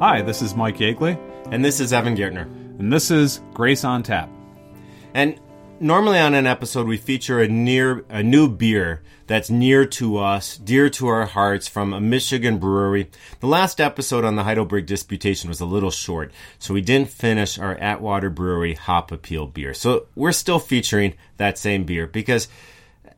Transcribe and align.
Hi, 0.00 0.22
this 0.22 0.42
is 0.42 0.54
Mike 0.54 0.76
Yeagley, 0.78 1.18
And 1.50 1.64
this 1.64 1.80
is 1.80 1.92
Evan 1.92 2.16
Gertner. 2.16 2.44
and 2.78 2.92
this 2.92 3.10
is 3.10 3.40
Grace 3.52 3.82
on 3.84 4.02
Tap. 4.04 4.30
And 5.12 5.40
normally 5.80 6.18
on 6.18 6.34
an 6.34 6.46
episode, 6.46 6.86
we 6.86 6.96
feature 6.96 7.40
a 7.40 7.48
near 7.48 8.04
a 8.08 8.22
new 8.22 8.48
beer 8.48 9.02
that's 9.26 9.50
near 9.50 9.84
to 9.86 10.18
us, 10.18 10.56
dear 10.56 10.88
to 10.90 11.08
our 11.08 11.26
hearts, 11.26 11.66
from 11.66 11.92
a 11.92 12.00
Michigan 12.00 12.58
brewery. 12.58 13.10
The 13.40 13.48
last 13.48 13.80
episode 13.80 14.24
on 14.24 14.36
the 14.36 14.44
Heidelberg 14.44 14.86
Disputation 14.86 15.48
was 15.48 15.60
a 15.60 15.66
little 15.66 15.90
short, 15.90 16.32
so 16.58 16.74
we 16.74 16.80
didn't 16.80 17.10
finish 17.10 17.58
our 17.58 17.74
Atwater 17.76 18.30
Brewery 18.30 18.74
Hop 18.74 19.10
Appeal 19.10 19.46
beer. 19.46 19.74
So 19.74 20.06
we're 20.14 20.32
still 20.32 20.60
featuring 20.60 21.14
that 21.38 21.58
same 21.58 21.84
beer 21.84 22.06
because 22.06 22.46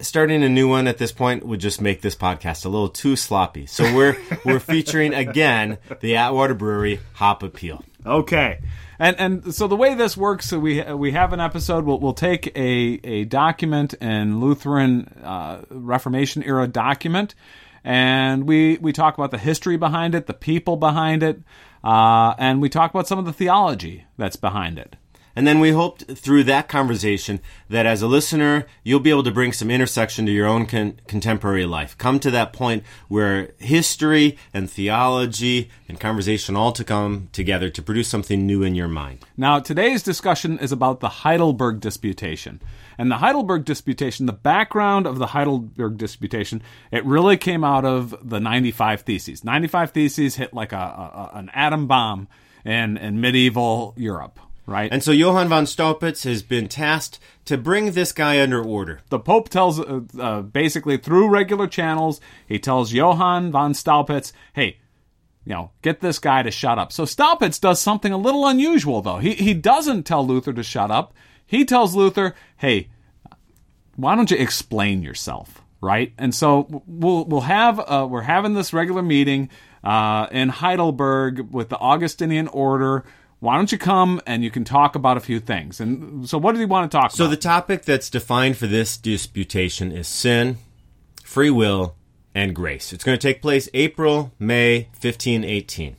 starting 0.00 0.42
a 0.42 0.48
new 0.48 0.68
one 0.68 0.86
at 0.86 0.98
this 0.98 1.12
point 1.12 1.44
would 1.44 1.60
just 1.60 1.80
make 1.80 2.00
this 2.00 2.14
podcast 2.14 2.64
a 2.64 2.68
little 2.68 2.88
too 2.88 3.16
sloppy. 3.16 3.66
So 3.66 3.84
we're 3.94 4.16
we're 4.44 4.60
featuring 4.60 5.14
again 5.14 5.78
the 6.00 6.16
Atwater 6.16 6.54
Brewery 6.54 7.00
Hop 7.14 7.42
Appeal. 7.42 7.84
Okay. 8.04 8.60
And 8.98 9.18
and 9.18 9.54
so 9.54 9.66
the 9.66 9.76
way 9.76 9.94
this 9.94 10.16
works, 10.16 10.46
so 10.48 10.58
we 10.58 10.82
we 10.82 11.12
have 11.12 11.32
an 11.32 11.40
episode. 11.40 11.84
We'll 11.84 11.98
we'll 12.00 12.12
take 12.12 12.54
a 12.56 13.00
a 13.02 13.24
document 13.24 13.94
in 13.94 14.40
Lutheran 14.40 15.06
uh, 15.22 15.62
Reformation 15.70 16.42
era 16.42 16.66
document, 16.66 17.34
and 17.82 18.46
we 18.46 18.76
we 18.78 18.92
talk 18.92 19.16
about 19.16 19.30
the 19.30 19.38
history 19.38 19.78
behind 19.78 20.14
it, 20.14 20.26
the 20.26 20.34
people 20.34 20.76
behind 20.76 21.22
it, 21.22 21.40
uh, 21.82 22.34
and 22.38 22.60
we 22.60 22.68
talk 22.68 22.90
about 22.90 23.08
some 23.08 23.18
of 23.18 23.24
the 23.24 23.32
theology 23.32 24.04
that's 24.18 24.36
behind 24.36 24.78
it. 24.78 24.96
And 25.40 25.46
then 25.46 25.58
we 25.58 25.70
hoped 25.70 26.02
through 26.18 26.44
that 26.44 26.68
conversation 26.68 27.40
that 27.70 27.86
as 27.86 28.02
a 28.02 28.06
listener, 28.06 28.66
you'll 28.84 29.00
be 29.00 29.08
able 29.08 29.22
to 29.22 29.30
bring 29.30 29.54
some 29.54 29.70
intersection 29.70 30.26
to 30.26 30.32
your 30.32 30.46
own 30.46 30.66
con- 30.66 31.00
contemporary 31.08 31.64
life. 31.64 31.96
Come 31.96 32.20
to 32.20 32.30
that 32.32 32.52
point 32.52 32.84
where 33.08 33.52
history 33.56 34.36
and 34.52 34.70
theology 34.70 35.70
and 35.88 35.98
conversation 35.98 36.56
all 36.56 36.72
to 36.72 36.84
come 36.84 37.30
together 37.32 37.70
to 37.70 37.82
produce 37.82 38.06
something 38.06 38.46
new 38.46 38.62
in 38.62 38.74
your 38.74 38.86
mind. 38.86 39.24
Now, 39.34 39.60
today's 39.60 40.02
discussion 40.02 40.58
is 40.58 40.72
about 40.72 41.00
the 41.00 41.08
Heidelberg 41.08 41.80
Disputation. 41.80 42.60
And 42.98 43.10
the 43.10 43.16
Heidelberg 43.16 43.64
Disputation, 43.64 44.26
the 44.26 44.34
background 44.34 45.06
of 45.06 45.18
the 45.18 45.28
Heidelberg 45.28 45.96
Disputation, 45.96 46.60
it 46.92 47.02
really 47.06 47.38
came 47.38 47.64
out 47.64 47.86
of 47.86 48.14
the 48.28 48.40
95 48.40 49.00
Theses. 49.00 49.42
95 49.42 49.92
Theses 49.92 50.36
hit 50.36 50.52
like 50.52 50.74
a, 50.74 50.76
a, 50.76 51.30
an 51.32 51.48
atom 51.54 51.86
bomb 51.86 52.28
in, 52.64 52.96
in 52.98 53.20
medieval 53.20 53.94
Europe, 53.96 54.38
right? 54.70 54.90
And 54.92 55.02
so 55.02 55.10
Johann 55.10 55.48
von 55.48 55.64
Staupitz 55.64 56.22
has 56.24 56.42
been 56.42 56.68
tasked 56.68 57.18
to 57.46 57.58
bring 57.58 57.92
this 57.92 58.12
guy 58.12 58.40
under 58.40 58.62
order. 58.62 59.00
the 59.08 59.18
Pope 59.18 59.48
tells, 59.48 59.80
uh, 59.80 60.02
uh, 60.18 60.42
basically 60.42 60.96
through 60.96 61.28
regular 61.28 61.66
channels, 61.66 62.20
he 62.46 62.58
tells 62.58 62.92
Johann 62.92 63.50
von 63.50 63.72
Staupitz, 63.72 64.32
hey, 64.52 64.78
you 65.44 65.54
know, 65.54 65.72
get 65.82 66.00
this 66.00 66.20
guy 66.20 66.42
to 66.42 66.50
shut 66.50 66.78
up. 66.78 66.92
So 66.92 67.04
Staupitz 67.04 67.60
does 67.60 67.80
something 67.80 68.12
a 68.12 68.16
little 68.16 68.46
unusual, 68.46 69.02
though. 69.02 69.18
He, 69.18 69.34
he 69.34 69.54
doesn't 69.54 70.04
tell 70.04 70.24
Luther 70.24 70.52
to 70.52 70.62
shut 70.62 70.90
up. 70.90 71.14
He 71.44 71.64
tells 71.64 71.96
Luther, 71.96 72.36
hey, 72.58 72.90
why 73.96 74.14
don't 74.14 74.30
you 74.30 74.36
explain 74.36 75.02
yourself, 75.02 75.62
right? 75.80 76.12
And 76.16 76.32
so 76.34 76.84
we'll 76.86 77.24
we'll 77.24 77.40
have 77.40 77.80
uh, 77.80 78.06
we're 78.08 78.22
having 78.22 78.54
this 78.54 78.72
regular 78.72 79.02
meeting 79.02 79.50
uh, 79.82 80.26
in 80.30 80.48
Heidelberg 80.48 81.52
with 81.52 81.68
the 81.70 81.78
Augustinian 81.78 82.46
order. 82.48 83.04
Why 83.40 83.56
don't 83.56 83.72
you 83.72 83.78
come 83.78 84.20
and 84.26 84.44
you 84.44 84.50
can 84.50 84.64
talk 84.64 84.94
about 84.94 85.16
a 85.16 85.20
few 85.20 85.40
things? 85.40 85.80
And 85.80 86.28
so, 86.28 86.36
what 86.38 86.52
did 86.52 86.60
he 86.60 86.66
want 86.66 86.90
to 86.90 86.96
talk 86.96 87.10
So 87.10 87.24
about? 87.24 87.30
So, 87.30 87.30
the 87.30 87.40
topic 87.40 87.84
that's 87.84 88.10
defined 88.10 88.58
for 88.58 88.66
this 88.66 88.98
disputation 88.98 89.92
is 89.92 90.06
sin, 90.06 90.58
free 91.24 91.50
will, 91.50 91.96
and 92.34 92.54
grace. 92.54 92.92
It's 92.92 93.02
going 93.02 93.18
to 93.18 93.22
take 93.22 93.40
place 93.40 93.68
April, 93.72 94.32
May 94.38 94.88
1518. 95.00 95.96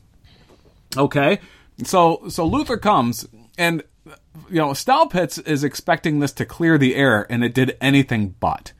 Okay, 0.97 1.39
so 1.83 2.23
so 2.29 2.45
Luther 2.45 2.77
comes, 2.77 3.27
and 3.57 3.83
you 4.05 4.57
know 4.57 4.69
Staupitz 4.69 5.45
is 5.47 5.63
expecting 5.63 6.19
this 6.19 6.33
to 6.33 6.45
clear 6.45 6.77
the 6.77 6.95
air, 6.95 7.25
and 7.31 7.43
it 7.43 7.53
did 7.53 7.77
anything 7.81 8.35
but. 8.39 8.73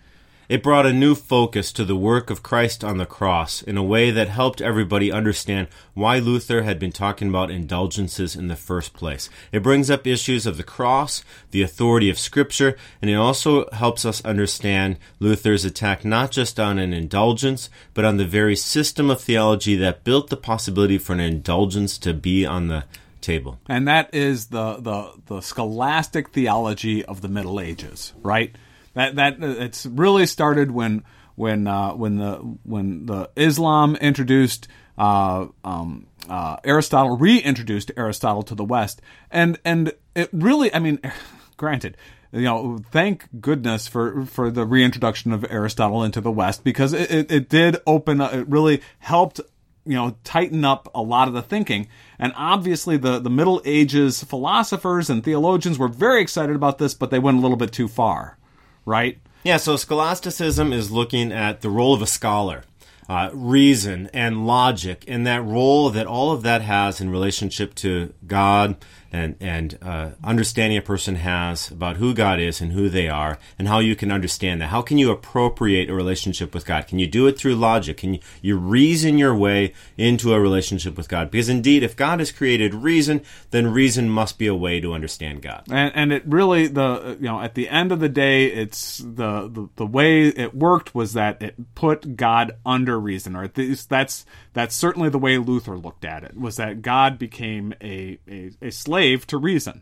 It 0.52 0.64
brought 0.64 0.86
a 0.86 0.92
new 0.92 1.16
focus 1.16 1.72
to 1.72 1.86
the 1.86 1.96
work 1.96 2.30
of 2.30 2.44
Christ 2.44 2.84
on 2.84 2.98
the 2.98 3.06
cross 3.06 3.62
in 3.62 3.78
a 3.78 3.84
way 3.84 4.12
that 4.12 4.28
helped 4.28 4.60
everybody 4.60 5.10
understand 5.10 5.70
why 5.94 6.20
Luther 6.20 6.64
had 6.64 6.78
been 6.78 6.92
talking 6.92 7.30
about 7.30 7.50
indulgences 7.50 8.36
in 8.36 8.50
the 8.50 8.58
first 8.58 8.92
place. 8.92 9.30
It 9.54 9.64
brings 9.64 9.90
up 9.90 10.06
issues 10.06 10.46
of 10.46 10.58
the 10.58 10.64
cross, 10.66 11.24
the 11.52 11.62
authority 11.62 12.10
of 12.10 12.20
Scripture, 12.20 12.76
and 13.02 13.10
it 13.10 13.14
also 13.14 13.70
helps 13.70 14.04
us 14.04 14.26
understand 14.26 14.98
Luther's 15.22 15.64
attack 15.64 16.04
not 16.04 16.32
just 16.32 16.60
on 16.60 16.80
an 16.80 16.92
indulgence, 16.92 17.70
but 17.94 18.04
on 18.04 18.18
the 18.18 18.26
very 18.26 18.58
system 18.58 19.10
of 19.10 19.22
theology 19.22 19.78
that 19.78 20.04
built 20.04 20.30
the 20.30 20.36
possibility 20.36 20.98
for 20.98 21.14
an 21.14 21.22
indulgence 21.22 21.98
to 22.00 22.14
be 22.14 22.46
on 22.46 22.68
the 22.68 22.84
table. 23.22 23.58
and 23.70 23.88
that 23.88 24.14
is 24.14 24.48
the 24.48 24.76
the 24.82 25.14
the 25.28 25.40
scholastic 25.40 26.32
theology 26.32 27.06
of 27.06 27.22
the 27.22 27.30
Middle 27.30 27.58
Ages, 27.62 28.12
right? 28.22 28.54
That 28.94 29.16
that 29.16 29.42
it's 29.42 29.86
really 29.86 30.26
started 30.26 30.72
when 30.72 31.04
when 31.36 31.68
uh, 31.68 31.94
when 31.94 32.18
the 32.18 32.34
when 32.64 33.06
the 33.06 33.30
Islam 33.36 33.96
introduced 33.98 34.68
uh, 34.98 35.48
um, 35.64 36.08
uh, 36.30 36.58
Aristotle, 36.64 37.18
reintroduced 37.18 37.92
Aristotle 37.98 38.44
to 38.44 38.56
the 38.56 38.66
West, 38.66 39.02
and 39.32 39.58
and 39.66 39.94
it 40.16 40.30
really, 40.32 40.74
I 40.74 40.80
mean, 40.80 41.00
granted. 41.58 41.98
You 42.34 42.44
know, 42.44 42.80
thank 42.92 43.28
goodness 43.42 43.90
for 43.90 44.26
for 44.26 44.50
the 44.50 44.66
reintroduction 44.66 45.34
of 45.34 45.46
Aristotle 45.50 46.02
into 46.02 46.22
the 46.22 46.32
West 46.32 46.64
because 46.64 46.94
it, 46.94 47.12
it, 47.12 47.32
it 47.32 47.50
did 47.50 47.76
open. 47.86 48.22
up- 48.22 48.34
It 48.34 48.48
really 48.48 48.82
helped 49.00 49.42
you 49.86 49.96
know 49.96 50.16
tighten 50.24 50.64
up 50.64 50.90
a 50.96 51.02
lot 51.02 51.28
of 51.28 51.34
the 51.34 51.42
thinking 51.42 51.88
and 52.20 52.32
obviously 52.38 52.98
the 52.98 53.18
the 53.20 53.32
middle 53.32 53.62
ages 53.66 54.24
philosophers 54.24 55.10
and 55.10 55.24
theologians 55.24 55.80
were 55.80 55.88
very 55.88 56.22
excited 56.22 56.56
about 56.56 56.78
this 56.78 56.94
but 56.94 57.10
they 57.10 57.18
went 57.18 57.36
a 57.36 57.42
little 57.42 57.58
bit 57.58 57.72
too 57.72 57.88
far 57.88 58.38
right? 58.86 59.18
Yeah, 59.44 59.58
so 59.58 59.76
scholasticism 59.76 60.72
is 60.72 60.92
looking 60.92 61.32
at 61.32 61.62
the 61.62 61.70
role 61.70 61.94
of 61.94 62.02
a 62.02 62.08
scholar, 62.08 62.64
uh, 63.10 63.30
reason 63.34 64.10
and 64.14 64.46
logic, 64.46 65.04
and 65.08 65.26
that 65.26 65.44
role 65.44 65.90
that 65.90 66.06
all 66.06 66.32
of 66.32 66.44
that 66.44 66.62
has 66.62 67.02
in 67.02 67.10
relationship 67.10 67.74
to 67.76 68.14
God 68.28 68.78
and 69.12 69.36
and 69.40 69.78
uh, 69.82 70.12
understanding 70.24 70.78
a 70.78 70.82
person 70.82 71.16
has 71.16 71.70
about 71.72 71.98
who 71.98 72.14
God 72.14 72.40
is 72.40 72.62
and 72.62 72.72
who 72.74 72.90
they 72.90 73.10
are, 73.10 73.38
and 73.60 73.68
how 73.68 73.80
you 73.80 73.96
can 73.96 74.12
understand 74.12 74.62
that. 74.62 74.68
How 74.68 74.82
can 74.82 74.98
you 74.98 75.12
appropriate 75.12 75.90
a 75.90 75.94
relationship 75.94 76.54
with 76.54 76.66
God? 76.66 76.88
Can 76.88 77.00
you 77.00 77.08
do 77.08 77.28
it 77.28 77.38
through 77.38 77.56
logic? 77.56 77.98
Can 77.98 78.16
you, 78.16 78.20
you 78.42 78.58
reason 78.58 79.18
your 79.18 79.36
way 79.36 79.74
into 79.98 80.34
a 80.34 80.40
relationship 80.40 80.98
with 80.98 81.10
God? 81.10 81.30
Because 81.32 81.50
indeed, 81.50 81.84
if 81.84 81.96
God 81.96 82.20
has 82.20 82.32
created 82.32 82.74
reason, 82.74 83.22
then 83.52 83.72
reason 83.72 84.10
must 84.10 84.38
be 84.38 84.48
a 84.48 84.56
way 84.56 84.80
to 84.80 84.94
understand 84.94 85.42
God. 85.42 85.64
and 85.70 85.92
and 85.96 86.14
it 86.14 86.24
really 86.26 86.68
the 86.68 87.18
you 87.20 87.28
know 87.28 87.42
at 87.42 87.56
the 87.56 87.70
end 87.70 87.92
of 87.92 88.00
the 88.00 88.10
day 88.10 88.46
it's 88.46 88.98
the 89.00 89.50
the, 89.50 89.70
the 89.76 89.86
way 89.86 90.28
it 90.28 90.56
worked 90.56 90.96
was 90.96 91.14
that 91.14 91.42
it 91.42 91.76
put 91.76 92.16
god 92.16 92.54
under 92.66 93.00
reason 93.00 93.36
or 93.36 93.44
at 93.44 93.58
least 93.58 93.90
that's 93.90 94.26
that's 94.54 94.76
certainly 94.76 95.10
the 95.10 95.20
way 95.20 95.38
luther 95.38 95.78
looked 95.78 96.06
at 96.06 96.24
it 96.24 96.36
was 96.36 96.56
that 96.58 96.82
god 96.82 97.18
became 97.18 97.74
a 97.82 98.20
a, 98.28 98.52
a 98.62 98.72
slave 98.72 99.01
to 99.28 99.38
reason 99.38 99.82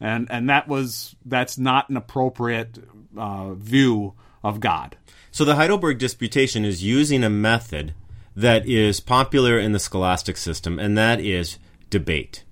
and 0.00 0.26
and 0.30 0.48
that 0.48 0.68
was 0.68 1.16
that's 1.24 1.58
not 1.58 1.88
an 1.88 1.96
appropriate 1.96 2.78
uh, 3.16 3.52
view 3.54 4.14
of 4.42 4.60
god 4.60 4.96
So 5.34 5.46
the 5.46 5.54
Heidelberg 5.54 5.98
Disputation 5.98 6.62
is 6.62 6.84
using 6.84 7.24
a 7.24 7.30
method 7.30 7.94
that 8.36 8.66
is 8.66 9.00
popular 9.00 9.58
in 9.58 9.72
the 9.72 9.78
scholastic 9.78 10.36
system, 10.36 10.78
and 10.78 10.96
that 10.96 11.20
is 11.20 11.58
debate. 11.88 12.44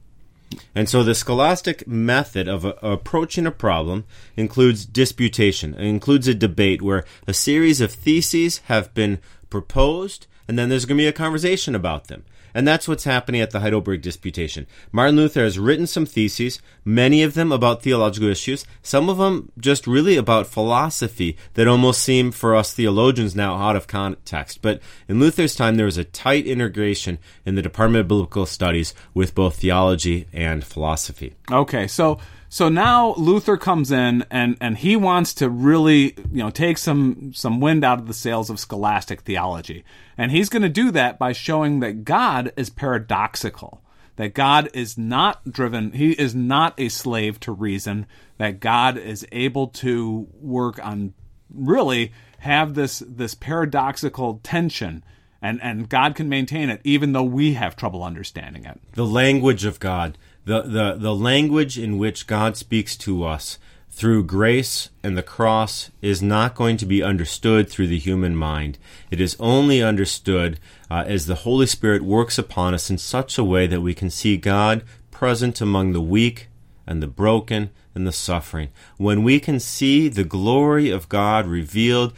And 0.75 0.89
so 0.89 1.03
the 1.03 1.15
scholastic 1.15 1.87
method 1.87 2.49
of 2.49 2.65
uh, 2.65 2.75
approaching 2.83 3.47
a 3.47 3.51
problem 3.51 4.05
includes 4.35 4.87
disputation. 4.87 5.75
It 5.75 5.87
includes 5.87 6.27
a 6.27 6.35
debate 6.35 6.81
where 6.81 7.05
a 7.27 7.35
series 7.35 7.83
of 7.83 7.93
theses 7.93 8.59
have 8.65 8.95
been 8.95 9.19
proposed, 9.51 10.27
and 10.49 10.59
then 10.59 10.71
there's 10.71 10.87
going 10.87 10.97
to 10.97 11.03
be 11.03 11.07
a 11.07 11.13
conversation 11.13 11.75
about 11.75 12.09
them. 12.09 12.25
And 12.55 12.67
that's 12.67 12.89
what's 12.89 13.05
happening 13.05 13.41
at 13.41 13.51
the 13.51 13.61
Heidelberg 13.61 14.03
Disputation. 14.03 14.67
Martin 14.93 15.17
Luther 15.17 15.45
has 15.45 15.59
written 15.59 15.87
some 15.87 16.07
theses, 16.07 16.61
many 16.85 17.23
of 17.23 17.35
them 17.35 17.53
about 17.53 17.83
theological 17.83 18.29
issues, 18.29 18.65
some 18.83 19.09
of 19.09 19.19
them 19.19 19.53
just 19.59 19.87
really 19.87 20.17
about 20.17 20.47
philosophy 20.47 21.37
that 21.55 21.69
almost 21.69 22.03
seem 22.03 22.31
for 22.31 22.55
us 22.55 22.73
theologians 22.73 23.35
now 23.35 23.57
out 23.57 23.77
of 23.77 23.87
context. 23.87 24.63
But 24.63 24.81
in 25.09 25.21
Luther's 25.21 25.55
time, 25.55 25.77
there 25.77 25.87
was 25.87 25.99
a 25.99 26.05
tight 26.05 26.47
integration 26.47 27.19
in 27.45 27.55
the 27.55 27.63
Department 27.63 28.01
of 28.01 28.09
Biblical 28.09 28.47
Studies 28.47 28.95
with 29.15 29.35
both 29.35 29.57
theology 29.57 30.27
and 30.33 30.65
philosophy. 30.65 31.35
Okay, 31.51 31.87
so 31.87 32.19
so 32.53 32.69
now 32.69 33.15
Luther 33.15 33.57
comes 33.57 33.93
in 33.93 34.27
and 34.29 34.57
and 34.61 34.77
he 34.77 34.97
wants 34.97 35.33
to 35.35 35.49
really 35.49 36.17
you 36.33 36.43
know 36.43 36.51
take 36.51 36.79
some 36.79 37.33
some 37.33 37.61
wind 37.61 37.85
out 37.85 38.01
of 38.01 38.09
the 38.09 38.13
sails 38.13 38.51
of 38.51 38.59
scholastic 38.59 39.21
theology, 39.21 39.85
and 40.19 40.33
he's 40.33 40.49
going 40.49 40.63
to 40.63 40.69
do 40.69 40.91
that 40.91 41.17
by 41.17 41.33
showing 41.33 41.79
that 41.79 42.05
God 42.05 42.53
is 42.57 42.69
paradoxical, 42.69 43.83
that 44.17 44.35
God 44.35 44.69
is 44.75 44.99
not 44.99 45.49
driven, 45.49 45.93
he 45.93 46.11
is 46.11 46.35
not 46.35 46.75
a 46.77 46.89
slave 46.89 47.39
to 47.41 47.53
reason, 47.53 48.07
that 48.39 48.59
God 48.59 48.99
is 48.99 49.25
able 49.31 49.69
to 49.69 50.27
work 50.41 50.85
on 50.85 51.15
really 51.55 52.13
have 52.41 52.75
this 52.75 52.99
this 53.07 53.35
paradoxical 53.35 54.41
tension 54.43 55.05
and 55.41 55.63
and 55.63 55.89
God 55.89 56.17
can 56.17 56.29
maintain 56.29 56.69
it 56.69 56.81
even 56.83 57.13
though 57.13 57.23
we 57.23 57.55
have 57.55 57.77
trouble 57.77 58.03
understanding 58.03 58.65
it. 58.65 58.81
The 58.95 59.07
language 59.07 59.65
of 59.65 59.79
God, 59.79 60.19
the 60.51 60.63
the 60.63 60.97
the 60.99 61.15
language 61.15 61.79
in 61.79 61.97
which 61.97 62.27
God 62.27 62.57
speaks 62.57 62.97
to 62.97 63.25
us 63.25 63.57
through 63.89 64.25
grace 64.25 64.91
and 65.03 65.17
the 65.17 65.23
cross 65.23 65.91
is 66.03 66.21
not 66.21 66.57
going 66.57 66.77
to 66.79 66.87
be 66.87 67.05
understood 67.05 67.69
through 67.69 67.87
the 67.87 67.99
human 67.99 68.35
mind. 68.35 68.77
It 69.13 69.21
is 69.21 69.37
only 69.39 69.81
understood 69.81 70.59
uh, 70.91 71.05
as 71.07 71.27
the 71.27 71.47
Holy 71.47 71.67
Spirit 71.67 72.03
works 72.03 72.37
upon 72.37 72.75
us 72.75 72.91
in 72.91 72.99
such 72.99 73.39
a 73.39 73.45
way 73.45 73.69
that 73.69 73.81
we 73.81 73.95
can 73.95 74.11
see 74.11 74.37
God 74.37 74.83
present 75.13 75.61
among 75.61 75.93
the 75.93 76.01
weak 76.01 76.49
and 76.85 77.01
the 77.01 77.07
broken 77.07 77.71
and 77.95 78.05
the 78.05 78.13
suffering. 78.13 78.71
When 78.97 79.23
we 79.23 79.39
can 79.39 79.61
see 79.61 80.09
the 80.09 80.25
glory 80.25 80.91
of 80.91 81.09
God 81.09 81.47
revealed 81.47 82.13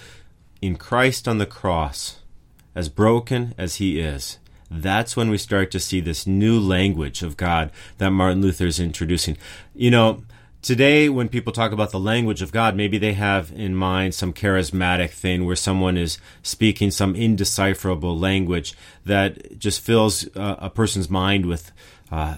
in 0.63 0.77
Christ 0.77 1.29
on 1.29 1.37
the 1.37 1.47
cross, 1.47 2.21
as 2.75 2.89
broken 2.89 3.55
as 3.59 3.77
he 3.77 4.01
is, 4.01 4.39
that's 4.81 5.17
when 5.17 5.31
we 5.31 5.39
start 5.39 5.71
to 5.73 5.81
see 5.81 6.01
this 6.01 6.27
new 6.27 6.59
language 6.59 7.23
of 7.23 7.37
God 7.37 7.71
that 7.99 8.11
Martin 8.11 8.43
Luther 8.43 8.67
is 8.67 8.81
introducing. 8.81 9.37
You 9.75 9.91
know, 9.91 10.23
today 10.63 11.09
when 11.09 11.29
people 11.29 11.53
talk 11.53 11.73
about 11.73 11.91
the 11.91 12.01
language 12.01 12.41
of 12.41 12.53
God, 12.53 12.77
maybe 12.77 12.97
they 12.97 13.13
have 13.13 13.53
in 13.53 13.75
mind 13.75 14.15
some 14.15 14.33
charismatic 14.33 15.11
thing 15.11 15.45
where 15.45 15.57
someone 15.57 15.97
is 15.97 16.19
speaking 16.43 16.91
some 16.91 17.15
indecipherable 17.15 18.19
language 18.19 18.75
that 19.05 19.59
just 19.59 19.81
fills 19.81 20.27
uh, 20.37 20.57
a 20.59 20.71
person's 20.71 21.11
mind 21.11 21.47
with, 21.47 21.73
uh, 22.11 22.37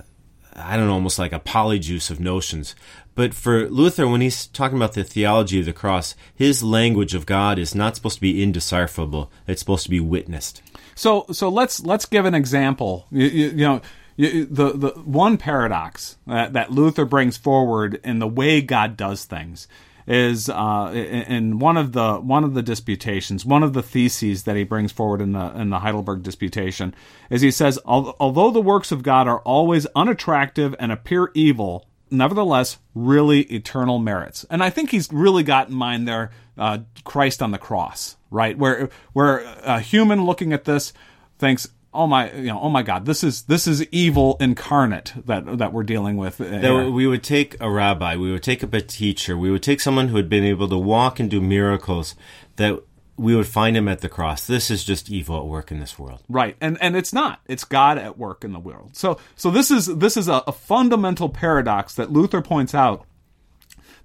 I 0.57 0.77
don't 0.77 0.87
know, 0.87 0.95
almost 0.95 1.19
like 1.19 1.33
a 1.33 1.41
polyjuice 1.41 2.11
of 2.11 2.21
notions. 2.21 2.75
But 3.15 3.35
for 3.35 3.69
Luther, 3.69 4.09
when 4.09 4.21
he's 4.21 4.47
talking 4.49 4.77
about 4.77 4.95
the 4.95 5.05
theology 5.05 5.61
of 5.61 5.67
the 5.67 5.73
cross, 5.73 6.15
his 6.35 6.63
language 6.63 7.15
of 7.15 7.27
God 7.27 7.59
is 7.59 7.75
not 7.75 7.95
supposed 7.95 8.17
to 8.17 8.21
be 8.21 8.43
indecipherable. 8.43 9.31
It's 9.47 9.61
supposed 9.61 9.85
to 9.85 9.91
be 9.91 10.01
witnessed. 10.01 10.63
So 10.95 11.27
so 11.31 11.49
let's 11.49 11.81
let's 11.85 12.07
give 12.07 12.25
an 12.25 12.35
example. 12.35 13.07
You, 13.11 13.27
you, 13.27 13.47
you 13.49 13.65
know. 13.65 13.81
You, 14.17 14.45
the 14.45 14.73
the 14.75 14.91
one 14.91 15.39
paradox 15.39 16.19
that, 16.29 16.53
that 16.53 16.71
Luther 16.71 17.05
brings 17.05 17.37
forward 17.37 18.01
in 18.05 18.21
the 18.21 18.29
way 18.29 18.61
God 18.61 18.97
does 18.97 19.25
things 19.25 19.67
is 20.07 20.49
uh, 20.49 20.93
in 20.95 21.59
one 21.59 21.77
of 21.77 21.93
the 21.93 22.15
one 22.17 22.45
of 22.45 22.55
the 22.55 22.63
disputations, 22.63 23.45
one 23.45 23.65
of 23.65 23.73
the 23.73 23.83
theses 23.83 24.45
that 24.45 24.55
he 24.55 24.63
brings 24.63 24.93
forward 24.93 25.21
in 25.21 25.33
the 25.33 25.61
in 25.61 25.71
the 25.71 25.81
Heidelberg 25.81 26.23
disputation 26.23 26.95
is 27.29 27.41
he 27.41 27.51
says, 27.51 27.77
although 27.85 28.53
the 28.53 28.61
works 28.61 28.93
of 28.93 29.03
God 29.03 29.27
are 29.27 29.41
always 29.41 29.87
unattractive 29.97 30.77
and 30.79 30.93
appear 30.93 31.33
evil, 31.35 31.87
nevertheless 32.11 32.79
really 32.95 33.43
eternal 33.43 33.99
merits. 33.99 34.45
And 34.51 34.63
I 34.63 34.71
think 34.71 34.91
he's 34.91 35.13
really 35.13 35.43
got 35.43 35.69
in 35.69 35.75
mind 35.75 36.07
there 36.07 36.31
uh, 36.57 36.79
Christ 37.05 37.43
on 37.43 37.51
the 37.51 37.59
cross, 37.59 38.17
right? 38.31 38.57
Where 38.57 38.89
where 39.13 39.39
a 39.63 39.81
human 39.81 40.25
looking 40.25 40.53
at 40.53 40.65
this 40.65 40.93
thinks, 41.39 41.69
oh 41.93 42.07
my, 42.07 42.33
you 42.33 42.47
know, 42.47 42.61
oh 42.61 42.69
my 42.69 42.83
God, 42.83 43.07
this 43.07 43.25
is 43.25 43.43
this 43.43 43.67
is 43.67 43.83
evil 43.89 44.37
incarnate 44.41 45.13
that 45.27 45.59
that 45.59 45.73
we're 45.73 45.83
dealing 45.83 46.17
with. 46.17 46.39
That 46.39 46.91
we 46.93 47.07
would 47.07 47.23
take 47.23 47.57
a 47.61 47.71
rabbi, 47.71 48.17
we 48.17 48.31
would 48.31 48.43
take 48.43 48.63
a 48.63 48.81
teacher, 48.81 49.37
we 49.37 49.51
would 49.51 49.63
take 49.63 49.81
someone 49.81 50.09
who 50.09 50.17
had 50.17 50.29
been 50.29 50.45
able 50.45 50.69
to 50.69 50.79
walk 50.79 51.19
and 51.19 51.31
do 51.31 51.41
miracles 51.41 52.15
that 52.57 52.83
we 53.17 53.37
would 53.37 53.47
find 53.47 53.77
him 53.77 53.89
at 53.89 54.01
the 54.01 54.09
cross. 54.09 54.47
This 54.47 54.71
is 54.71 54.85
just 54.85 55.11
evil 55.11 55.39
at 55.39 55.47
work 55.47 55.71
in 55.71 55.81
this 55.81 55.99
world. 55.99 56.23
Right. 56.29 56.57
And 56.61 56.79
and 56.81 56.97
it's 56.97 57.13
not. 57.13 57.41
It's 57.47 57.65
God 57.65 57.99
at 57.99 58.19
work 58.19 58.45
in 58.45 58.53
the 58.53 58.59
world. 58.59 58.97
So 58.97 59.19
so 59.37 59.51
this 59.51 59.71
is 59.71 59.87
this 59.87 60.17
is 60.17 60.29
a, 60.29 60.43
a 60.47 60.53
fundamental 60.53 61.29
paradox 61.29 61.95
that 61.95 62.11
Luther 62.11 62.43
points 62.43 62.75
out 62.75 63.07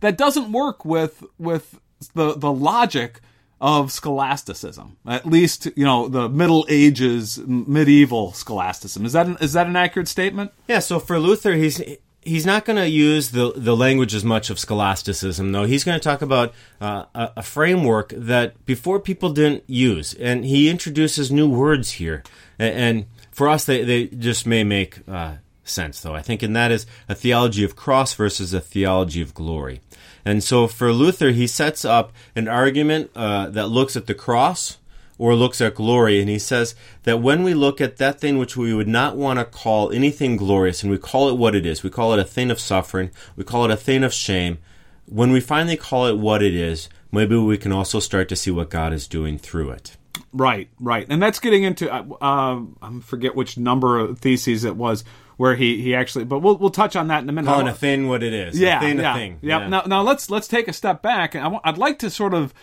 that 0.02 0.18
doesn't 0.18 0.52
work 0.52 0.86
with 0.86 1.24
with 1.38 1.80
the 2.14 2.36
the 2.36 2.52
logic 2.52 3.22
of 3.62 3.92
scholasticism. 3.92 4.98
At 5.06 5.26
least, 5.26 5.68
you 5.76 5.84
know, 5.84 6.08
the 6.08 6.30
Middle 6.30 6.66
Ages 6.70 7.40
medieval 7.46 8.32
scholasticism. 8.32 9.06
Is 9.06 9.14
that 9.14 9.26
an, 9.26 9.38
is 9.42 9.54
that 9.54 9.68
an 9.68 9.76
accurate 9.76 10.08
statement? 10.08 10.52
Yeah, 10.68 10.80
so 10.80 11.00
for 11.00 11.20
Luther 11.20 11.56
he's 11.56 11.82
he's 12.22 12.46
not 12.46 12.66
going 12.66 12.78
to 12.78 12.88
use 12.88 13.32
the 13.32 13.54
the 13.56 13.76
language 13.76 14.14
as 14.14 14.24
much 14.24 14.50
of 14.50 14.60
scholasticism, 14.60 15.52
though. 15.52 15.66
He's 15.66 15.84
going 15.84 16.00
to 16.00 16.04
talk 16.04 16.22
about 16.22 16.54
uh, 16.82 17.06
a, 17.14 17.44
framework 17.44 18.14
that 18.16 18.66
before 18.66 19.00
people 19.00 19.32
didn't 19.32 19.64
use, 19.68 20.14
and 20.14 20.46
he 20.46 20.70
introduces 20.70 21.32
new 21.32 21.50
words 21.50 21.92
here. 21.92 22.24
And, 22.58 22.76
and 22.76 23.06
for 23.32 23.50
us, 23.50 23.66
they 23.66 23.84
they 23.84 24.08
just 24.08 24.46
may 24.46 24.64
make 24.64 25.00
uh, 25.08 25.36
sense, 25.64 26.02
though. 26.02 26.16
I 26.16 26.22
think, 26.22 26.44
and 26.44 26.56
that 26.56 26.72
is 26.72 26.86
a 27.08 27.16
theology 27.16 27.64
of 27.64 27.76
cross 27.76 28.14
versus 28.14 28.54
a 28.54 28.62
theology 28.62 29.22
of 29.22 29.34
glory. 29.34 29.82
And 30.26 30.44
so, 30.44 30.68
for 30.68 30.92
Luther, 30.92 31.32
he 31.32 31.48
sets 31.48 31.86
up 31.86 32.12
an 32.36 32.48
argument 32.48 33.12
uh, 33.16 33.50
that 33.50 33.68
looks 33.68 33.96
at 33.96 34.08
the 34.08 34.14
cross 34.14 34.78
or 35.20 35.36
looks 35.36 35.62
at 35.62 35.76
glory. 35.76 36.20
And 36.20 36.28
he 36.28 36.40
says 36.40 36.74
that 37.04 37.22
when 37.22 37.44
we 37.44 37.54
look 37.54 37.80
at 37.80 37.98
that 37.98 38.20
thing 38.20 38.40
which 38.40 38.58
we 38.58 38.74
would 38.74 38.88
not 38.88 39.16
want 39.16 39.38
to 39.38 39.46
call 39.46 39.92
anything 39.92 40.38
glorious, 40.38 40.82
and 40.82 40.92
we 40.92 40.98
call 40.98 41.30
it 41.30 41.38
what 41.38 41.54
it 41.54 41.68
is, 41.68 41.84
we 41.84 41.92
call 41.92 42.14
it 42.14 42.20
a 42.20 42.24
thing 42.24 42.50
of 42.50 42.60
suffering, 42.60 43.12
we 43.36 43.44
call 43.44 43.66
it 43.66 43.72
a 43.72 43.78
thing 43.78 44.04
of 44.04 44.12
shame, 44.12 44.58
when 45.06 45.32
we 45.32 45.42
finally 45.42 45.78
call 45.78 46.08
it 46.08 46.18
what 46.18 46.42
it 46.42 46.56
is, 46.56 46.90
maybe 47.12 47.36
we 47.36 47.58
can 47.58 47.72
also 47.72 48.00
start 48.00 48.30
to 48.30 48.36
see 48.36 48.50
what 48.50 48.70
God 48.70 48.94
is 48.94 49.08
doing 49.08 49.38
through 49.38 49.72
it. 49.72 49.98
Right, 50.32 50.70
right, 50.80 51.08
and 51.10 51.22
that's 51.22 51.40
getting 51.40 51.64
into 51.64 51.92
uh, 51.92 52.04
uh 52.22 52.62
I 52.82 53.00
forget 53.02 53.36
which 53.36 53.58
number 53.58 53.98
of 53.98 54.20
theses 54.20 54.64
it 54.64 54.76
was 54.76 55.04
where 55.40 55.56
he, 55.56 55.82
he 55.82 55.96
actually, 55.96 56.26
but 56.26 56.40
we'll 56.40 56.58
we'll 56.58 56.70
touch 56.70 56.98
on 56.98 57.08
that 57.08 57.24
in 57.24 57.30
a 57.30 57.32
minute. 57.32 57.48
Calling 57.48 57.70
a 57.70 57.74
thing 57.74 58.10
what 58.10 58.24
it 58.24 58.34
is, 58.34 58.60
yeah, 58.60 58.78
a 58.78 58.82
thing, 58.82 59.00
yeah, 59.00 59.14
a 59.14 59.18
thing. 59.18 59.40
Yeah. 59.42 59.60
yeah. 59.60 59.68
Now 59.70 59.82
now 59.84 60.02
let's 60.02 60.30
let's 60.30 60.50
take 60.50 60.68
a 60.68 60.74
step 60.74 61.02
back, 61.02 61.34
and 61.34 61.46
I 61.46 61.70
would 61.70 61.78
like 61.78 62.00
to 62.00 62.10
sort 62.10 62.34
of 62.34 62.54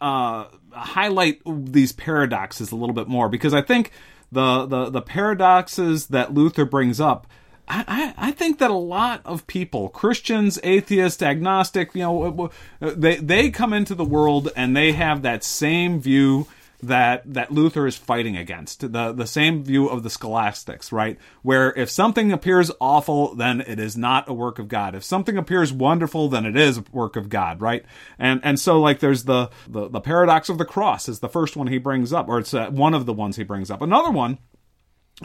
uh, 0.00 0.46
highlight 0.70 1.42
these 1.44 1.92
paradoxes 1.92 2.72
a 2.72 2.74
little 2.74 2.94
bit 2.94 3.06
more 3.06 3.28
because 3.28 3.52
I 3.52 3.60
think 3.60 3.90
the 4.32 4.64
the, 4.64 4.88
the 4.88 5.02
paradoxes 5.02 6.06
that 6.06 6.32
Luther 6.32 6.64
brings 6.64 7.00
up. 7.00 7.26
I, 7.68 8.14
I 8.16 8.32
think 8.32 8.58
that 8.58 8.70
a 8.70 8.74
lot 8.74 9.20
of 9.24 9.46
people, 9.46 9.88
Christians, 9.90 10.58
atheists, 10.62 11.22
agnostic, 11.22 11.94
you 11.94 12.00
know, 12.00 12.50
they 12.80 13.16
they 13.16 13.50
come 13.50 13.74
into 13.74 13.94
the 13.94 14.06
world 14.06 14.50
and 14.56 14.74
they 14.74 14.92
have 14.92 15.20
that 15.22 15.44
same 15.44 16.00
view 16.00 16.48
that 16.82 17.22
that 17.32 17.52
Luther 17.52 17.86
is 17.86 17.96
fighting 17.96 18.36
against 18.36 18.92
the 18.92 19.12
the 19.12 19.26
same 19.26 19.62
view 19.62 19.88
of 19.88 20.02
the 20.02 20.10
scholastics, 20.10 20.90
right? 20.90 21.18
Where 21.42 21.72
if 21.74 21.88
something 21.88 22.32
appears 22.32 22.70
awful, 22.80 23.34
then 23.34 23.60
it 23.60 23.78
is 23.78 23.96
not 23.96 24.28
a 24.28 24.34
work 24.34 24.58
of 24.58 24.68
God. 24.68 24.94
If 24.94 25.04
something 25.04 25.36
appears 25.36 25.72
wonderful, 25.72 26.28
then 26.28 26.44
it 26.44 26.56
is 26.56 26.78
a 26.78 26.84
work 26.90 27.14
of 27.16 27.28
God, 27.28 27.60
right? 27.60 27.84
And 28.18 28.40
and 28.42 28.58
so 28.58 28.80
like 28.80 28.98
there's 28.98 29.24
the 29.24 29.50
the, 29.68 29.88
the 29.88 30.00
paradox 30.00 30.48
of 30.48 30.58
the 30.58 30.64
cross 30.64 31.08
is 31.08 31.20
the 31.20 31.28
first 31.28 31.56
one 31.56 31.68
he 31.68 31.78
brings 31.78 32.12
up, 32.12 32.28
or 32.28 32.40
it's 32.40 32.52
uh, 32.52 32.68
one 32.70 32.94
of 32.94 33.06
the 33.06 33.12
ones 33.12 33.36
he 33.36 33.44
brings 33.44 33.70
up. 33.70 33.80
Another 33.80 34.10
one 34.10 34.38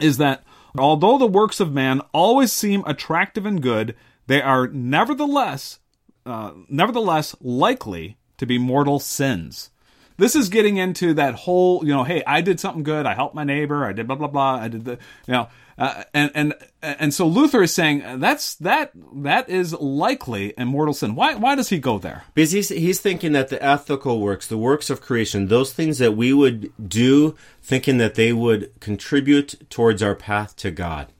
is 0.00 0.18
that 0.18 0.44
although 0.78 1.18
the 1.18 1.26
works 1.26 1.58
of 1.58 1.72
man 1.72 2.00
always 2.12 2.52
seem 2.52 2.84
attractive 2.86 3.44
and 3.44 3.60
good, 3.60 3.96
they 4.28 4.40
are 4.40 4.68
nevertheless 4.68 5.80
uh, 6.24 6.52
nevertheless 6.68 7.34
likely 7.40 8.16
to 8.36 8.46
be 8.46 8.58
mortal 8.58 9.00
sins 9.00 9.70
this 10.18 10.36
is 10.36 10.48
getting 10.48 10.76
into 10.76 11.14
that 11.14 11.34
whole, 11.34 11.84
you 11.84 11.94
know, 11.94 12.04
hey, 12.04 12.22
I 12.26 12.42
did 12.42 12.60
something 12.60 12.82
good. 12.82 13.06
I 13.06 13.14
helped 13.14 13.34
my 13.34 13.44
neighbor. 13.44 13.84
I 13.84 13.92
did 13.92 14.06
blah 14.06 14.16
blah 14.16 14.28
blah. 14.28 14.56
I 14.56 14.68
did 14.68 14.84
the, 14.84 14.98
you 15.26 15.32
know, 15.32 15.48
uh, 15.78 16.02
and 16.12 16.30
and 16.34 16.54
and 16.82 17.14
so 17.14 17.26
Luther 17.26 17.62
is 17.62 17.72
saying 17.72 18.02
that's 18.20 18.56
that 18.56 18.90
that 19.14 19.48
is 19.48 19.72
likely 19.74 20.52
a 20.58 20.66
mortal 20.66 20.92
sin. 20.92 21.14
Why 21.14 21.36
why 21.36 21.54
does 21.54 21.68
he 21.68 21.78
go 21.78 21.98
there? 21.98 22.24
Because 22.34 22.50
he's 22.50 22.68
he's 22.68 23.00
thinking 23.00 23.32
that 23.32 23.48
the 23.48 23.62
ethical 23.64 24.20
works, 24.20 24.48
the 24.48 24.58
works 24.58 24.90
of 24.90 25.00
creation, 25.00 25.46
those 25.46 25.72
things 25.72 25.98
that 25.98 26.16
we 26.16 26.32
would 26.32 26.72
do, 26.88 27.36
thinking 27.62 27.98
that 27.98 28.16
they 28.16 28.32
would 28.32 28.72
contribute 28.80 29.70
towards 29.70 30.02
our 30.02 30.16
path 30.16 30.56
to 30.56 30.72
God. 30.72 31.12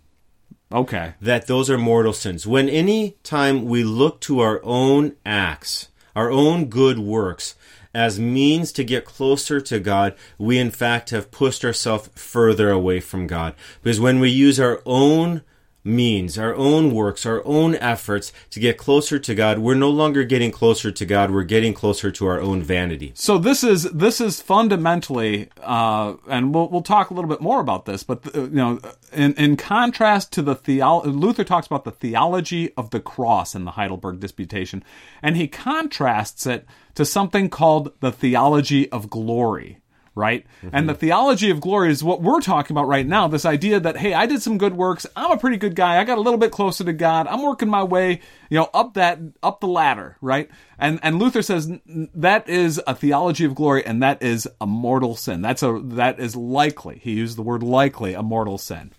Okay. 0.72 1.14
That 1.20 1.46
those 1.46 1.70
are 1.70 1.78
mortal 1.78 2.12
sins. 2.12 2.46
When 2.46 2.68
any 2.68 3.16
time 3.22 3.64
we 3.64 3.84
look 3.84 4.20
to 4.22 4.40
our 4.40 4.60
own 4.64 5.14
acts, 5.24 5.88
our 6.14 6.30
own 6.30 6.66
good 6.66 6.98
works, 6.98 7.54
as 7.98 8.20
means 8.20 8.70
to 8.70 8.84
get 8.84 9.04
closer 9.04 9.60
to 9.60 9.80
God, 9.80 10.14
we 10.38 10.56
in 10.56 10.70
fact 10.70 11.10
have 11.10 11.32
pushed 11.32 11.64
ourselves 11.64 12.08
further 12.14 12.70
away 12.70 13.00
from 13.00 13.26
God. 13.26 13.56
Because 13.82 13.98
when 13.98 14.20
we 14.20 14.30
use 14.30 14.60
our 14.60 14.80
own 14.86 15.42
means, 15.88 16.38
our 16.38 16.54
own 16.54 16.92
works, 16.92 17.26
our 17.26 17.42
own 17.44 17.74
efforts 17.76 18.32
to 18.50 18.60
get 18.60 18.78
closer 18.78 19.18
to 19.18 19.34
God, 19.34 19.58
we're 19.58 19.74
no 19.74 19.90
longer 19.90 20.22
getting 20.24 20.50
closer 20.50 20.92
to 20.92 21.06
God. 21.06 21.30
We're 21.30 21.42
getting 21.42 21.74
closer 21.74 22.10
to 22.10 22.26
our 22.26 22.40
own 22.40 22.62
vanity. 22.62 23.12
So 23.14 23.38
this 23.38 23.64
is 23.64 23.84
this 23.84 24.20
is 24.20 24.40
fundamentally, 24.40 25.48
uh, 25.62 26.14
and 26.28 26.54
we'll 26.54 26.68
we'll 26.68 26.82
talk 26.82 27.10
a 27.10 27.14
little 27.14 27.30
bit 27.30 27.40
more 27.40 27.60
about 27.60 27.86
this. 27.86 28.02
But 28.02 28.34
uh, 28.36 28.42
you 28.42 28.48
know, 28.50 28.80
in 29.12 29.34
in 29.34 29.56
contrast 29.56 30.32
to 30.34 30.42
the 30.42 30.54
theology, 30.54 31.10
Luther 31.10 31.44
talks 31.44 31.66
about 31.66 31.84
the 31.84 31.90
theology 31.90 32.72
of 32.76 32.90
the 32.90 33.00
cross 33.00 33.54
in 33.54 33.64
the 33.64 33.72
Heidelberg 33.72 34.20
Disputation, 34.20 34.84
and 35.22 35.36
he 35.36 35.48
contrasts 35.48 36.46
it 36.46 36.66
to 36.94 37.04
something 37.04 37.48
called 37.48 37.92
the 38.00 38.12
theology 38.12 38.90
of 38.90 39.08
glory 39.10 39.78
right? 40.18 40.44
And 40.72 40.88
the 40.88 40.94
theology 40.94 41.50
of 41.50 41.60
glory 41.60 41.92
is 41.92 42.02
what 42.02 42.20
we're 42.20 42.40
talking 42.40 42.74
about 42.74 42.88
right 42.88 43.06
now. 43.06 43.28
This 43.28 43.44
idea 43.46 43.78
that, 43.78 43.96
hey, 43.96 44.12
I 44.12 44.26
did 44.26 44.42
some 44.42 44.58
good 44.58 44.76
works. 44.76 45.06
I'm 45.14 45.30
a 45.30 45.38
pretty 45.38 45.56
good 45.56 45.76
guy. 45.76 46.00
I 46.00 46.04
got 46.04 46.18
a 46.18 46.20
little 46.20 46.38
bit 46.38 46.50
closer 46.50 46.82
to 46.84 46.92
God. 46.92 47.28
I'm 47.28 47.42
working 47.42 47.68
my 47.68 47.84
way, 47.84 48.20
you 48.50 48.58
know, 48.58 48.68
up 48.74 48.94
that, 48.94 49.20
up 49.42 49.60
the 49.60 49.68
ladder, 49.68 50.16
right? 50.20 50.50
And, 50.78 50.98
and 51.04 51.18
Luther 51.20 51.42
says 51.42 51.70
that 51.86 52.48
is 52.48 52.80
a 52.86 52.94
theology 52.94 53.44
of 53.44 53.54
glory 53.54 53.86
and 53.86 54.02
that 54.02 54.20
is 54.22 54.48
a 54.60 54.66
mortal 54.66 55.14
sin. 55.14 55.40
That's 55.40 55.62
a, 55.62 55.80
that 55.84 56.18
is 56.18 56.34
likely. 56.34 56.98
He 56.98 57.12
used 57.12 57.38
the 57.38 57.42
word 57.42 57.62
likely, 57.62 58.14
a 58.14 58.22
mortal 58.22 58.58
sin. 58.58 58.90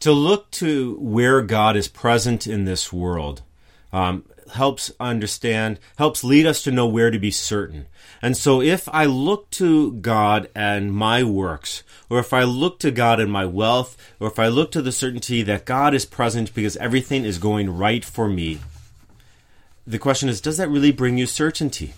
to 0.00 0.12
look 0.12 0.50
to 0.52 0.96
where 1.00 1.42
God 1.42 1.76
is 1.76 1.88
present 1.88 2.46
in 2.46 2.64
this 2.64 2.92
world 2.92 3.42
um, 3.92 4.24
helps 4.54 4.92
understand, 5.00 5.78
helps 5.96 6.22
lead 6.24 6.46
us 6.46 6.62
to 6.62 6.70
know 6.70 6.86
where 6.86 7.10
to 7.10 7.18
be 7.18 7.30
certain. 7.30 7.86
And 8.20 8.36
so 8.36 8.60
if 8.60 8.88
I 8.88 9.04
look 9.04 9.50
to 9.52 9.92
God 9.92 10.48
and 10.54 10.92
my 10.92 11.22
works, 11.22 11.82
or 12.10 12.18
if 12.18 12.32
I 12.32 12.42
look 12.42 12.78
to 12.80 12.90
God 12.90 13.20
and 13.20 13.30
my 13.30 13.46
wealth, 13.46 13.96
or 14.18 14.28
if 14.28 14.38
I 14.38 14.48
look 14.48 14.72
to 14.72 14.82
the 14.82 14.92
certainty 14.92 15.42
that 15.42 15.64
God 15.64 15.94
is 15.94 16.04
present 16.04 16.54
because 16.54 16.76
everything 16.78 17.24
is 17.24 17.38
going 17.38 17.70
right 17.70 18.04
for 18.04 18.28
me, 18.28 18.58
the 19.86 19.98
question 19.98 20.28
is, 20.28 20.40
does 20.40 20.56
that 20.58 20.68
really 20.68 20.92
bring 20.92 21.16
you 21.16 21.26
certainty? 21.26 21.94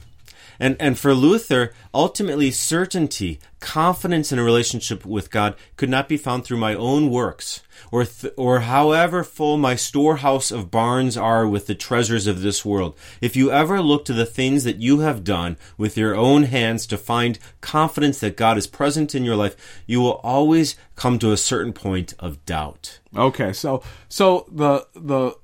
And, 0.61 0.77
and 0.79 0.99
for 0.99 1.15
Luther, 1.15 1.73
ultimately, 1.95 2.51
certainty, 2.51 3.41
confidence 3.61 4.31
in 4.31 4.39
a 4.39 4.45
relationship 4.45 5.07
with 5.07 5.31
God 5.31 5.57
could 5.77 5.89
not 5.89 6.07
be 6.07 6.19
found 6.19 6.45
through 6.45 6.59
my 6.59 6.75
own 6.75 7.11
works, 7.11 7.63
or, 7.91 8.05
th- 8.05 8.35
or 8.37 8.61
however 8.61 9.25
full 9.25 9.57
my 9.57 9.75
storehouse 9.75 10.51
of 10.51 10.71
barns 10.71 11.17
are 11.17 11.49
with 11.49 11.67
the 11.67 11.75
treasures 11.75 12.27
of 12.27 12.43
this 12.43 12.63
world. 12.63 12.95
If 13.23 13.37
you 13.37 13.51
ever 13.51 13.81
look 13.81 14.05
to 14.05 14.13
the 14.13 14.27
things 14.27 14.65
that 14.65 14.77
you 14.77 15.01
have 15.01 15.25
done 15.25 15.57
with 15.79 15.97
your 15.97 16.15
own 16.15 16.43
hands 16.43 16.87
to 16.89 16.99
find 16.99 17.39
confidence 17.63 18.21
that 18.21 18.37
God 18.37 18.59
is 18.59 18.67
present 18.67 19.15
in 19.15 19.25
your 19.25 19.37
life, 19.37 19.83
you 19.87 20.01
will 20.01 20.21
always 20.23 20.77
come 20.95 21.19
to 21.21 21.33
a 21.33 21.39
certain 21.39 21.73
point 21.73 22.13
of 22.19 22.45
doubt. 22.45 23.01
Okay, 23.17 23.55
so 23.55 23.83
so 24.09 24.47
the 24.53 24.87
the 24.95 25.35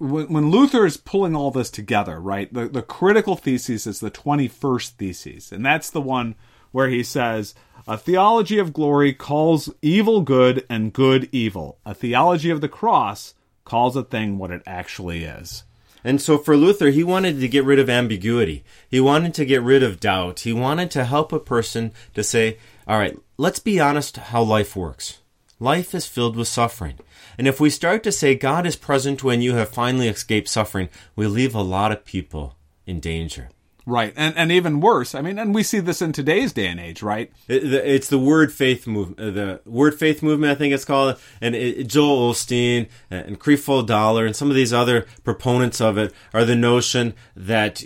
when, 0.00 0.32
when 0.32 0.50
Luther 0.50 0.86
is 0.86 0.96
pulling 0.96 1.36
all 1.36 1.50
this 1.50 1.70
together, 1.70 2.18
right? 2.18 2.52
The 2.52 2.68
the 2.68 2.82
critical 2.82 3.36
thesis 3.36 3.86
is 3.86 4.00
the 4.00 4.10
twenty 4.10 4.48
first 4.48 4.96
thesis, 4.96 5.52
and 5.52 5.64
that's 5.64 5.90
the 5.90 6.00
one 6.00 6.34
where 6.72 6.88
he 6.88 7.02
says 7.02 7.54
a 7.86 7.98
theology 7.98 8.58
of 8.58 8.72
glory 8.72 9.12
calls 9.12 9.72
evil 9.82 10.22
good 10.22 10.64
and 10.68 10.92
good 10.92 11.28
evil. 11.32 11.78
A 11.84 11.94
theology 11.94 12.50
of 12.50 12.60
the 12.60 12.68
cross 12.68 13.34
calls 13.64 13.94
a 13.96 14.02
thing 14.02 14.38
what 14.38 14.50
it 14.50 14.62
actually 14.66 15.24
is. 15.24 15.64
And 16.02 16.20
so 16.20 16.38
for 16.38 16.56
Luther, 16.56 16.88
he 16.88 17.04
wanted 17.04 17.40
to 17.40 17.48
get 17.48 17.64
rid 17.64 17.78
of 17.78 17.90
ambiguity. 17.90 18.64
He 18.88 19.00
wanted 19.00 19.34
to 19.34 19.44
get 19.44 19.62
rid 19.62 19.82
of 19.82 20.00
doubt. 20.00 20.40
He 20.40 20.52
wanted 20.52 20.90
to 20.92 21.04
help 21.04 21.32
a 21.32 21.38
person 21.38 21.92
to 22.14 22.24
say, 22.24 22.58
all 22.86 22.98
right, 22.98 23.18
let's 23.36 23.58
be 23.58 23.78
honest 23.78 24.16
how 24.16 24.42
life 24.42 24.74
works. 24.74 25.18
Life 25.58 25.94
is 25.94 26.06
filled 26.06 26.36
with 26.36 26.48
suffering. 26.48 26.98
And 27.40 27.48
if 27.48 27.58
we 27.58 27.70
start 27.70 28.02
to 28.02 28.12
say 28.12 28.34
God 28.34 28.66
is 28.66 28.76
present 28.76 29.24
when 29.24 29.40
you 29.40 29.54
have 29.54 29.70
finally 29.70 30.08
escaped 30.08 30.46
suffering, 30.46 30.90
we 31.16 31.26
leave 31.26 31.54
a 31.54 31.62
lot 31.62 31.90
of 31.90 32.04
people 32.04 32.54
in 32.84 33.00
danger. 33.00 33.48
Right, 33.86 34.12
and 34.14 34.36
and 34.36 34.52
even 34.52 34.82
worse. 34.82 35.14
I 35.14 35.22
mean, 35.22 35.38
and 35.38 35.54
we 35.54 35.62
see 35.62 35.80
this 35.80 36.02
in 36.02 36.12
today's 36.12 36.52
day 36.52 36.66
and 36.66 36.78
age, 36.78 37.02
right? 37.02 37.32
It- 37.48 37.64
It's 37.72 38.08
the 38.08 38.18
word 38.18 38.52
faith 38.52 38.86
movement, 38.86 39.20
uh, 39.20 39.30
the 39.30 39.60
word 39.64 39.98
faith 39.98 40.22
movement, 40.22 40.52
I 40.52 40.54
think 40.54 40.74
it's 40.74 40.84
called, 40.84 41.18
and 41.40 41.54
it, 41.56 41.86
Joel 41.86 42.30
Osteen 42.34 42.88
and 43.10 43.40
Creflo 43.40 43.86
Dollar 43.86 44.26
and 44.26 44.36
some 44.36 44.50
of 44.50 44.54
these 44.54 44.74
other 44.74 45.06
proponents 45.24 45.80
of 45.80 45.96
it 45.96 46.12
are 46.34 46.44
the 46.44 46.54
notion 46.54 47.14
that 47.34 47.82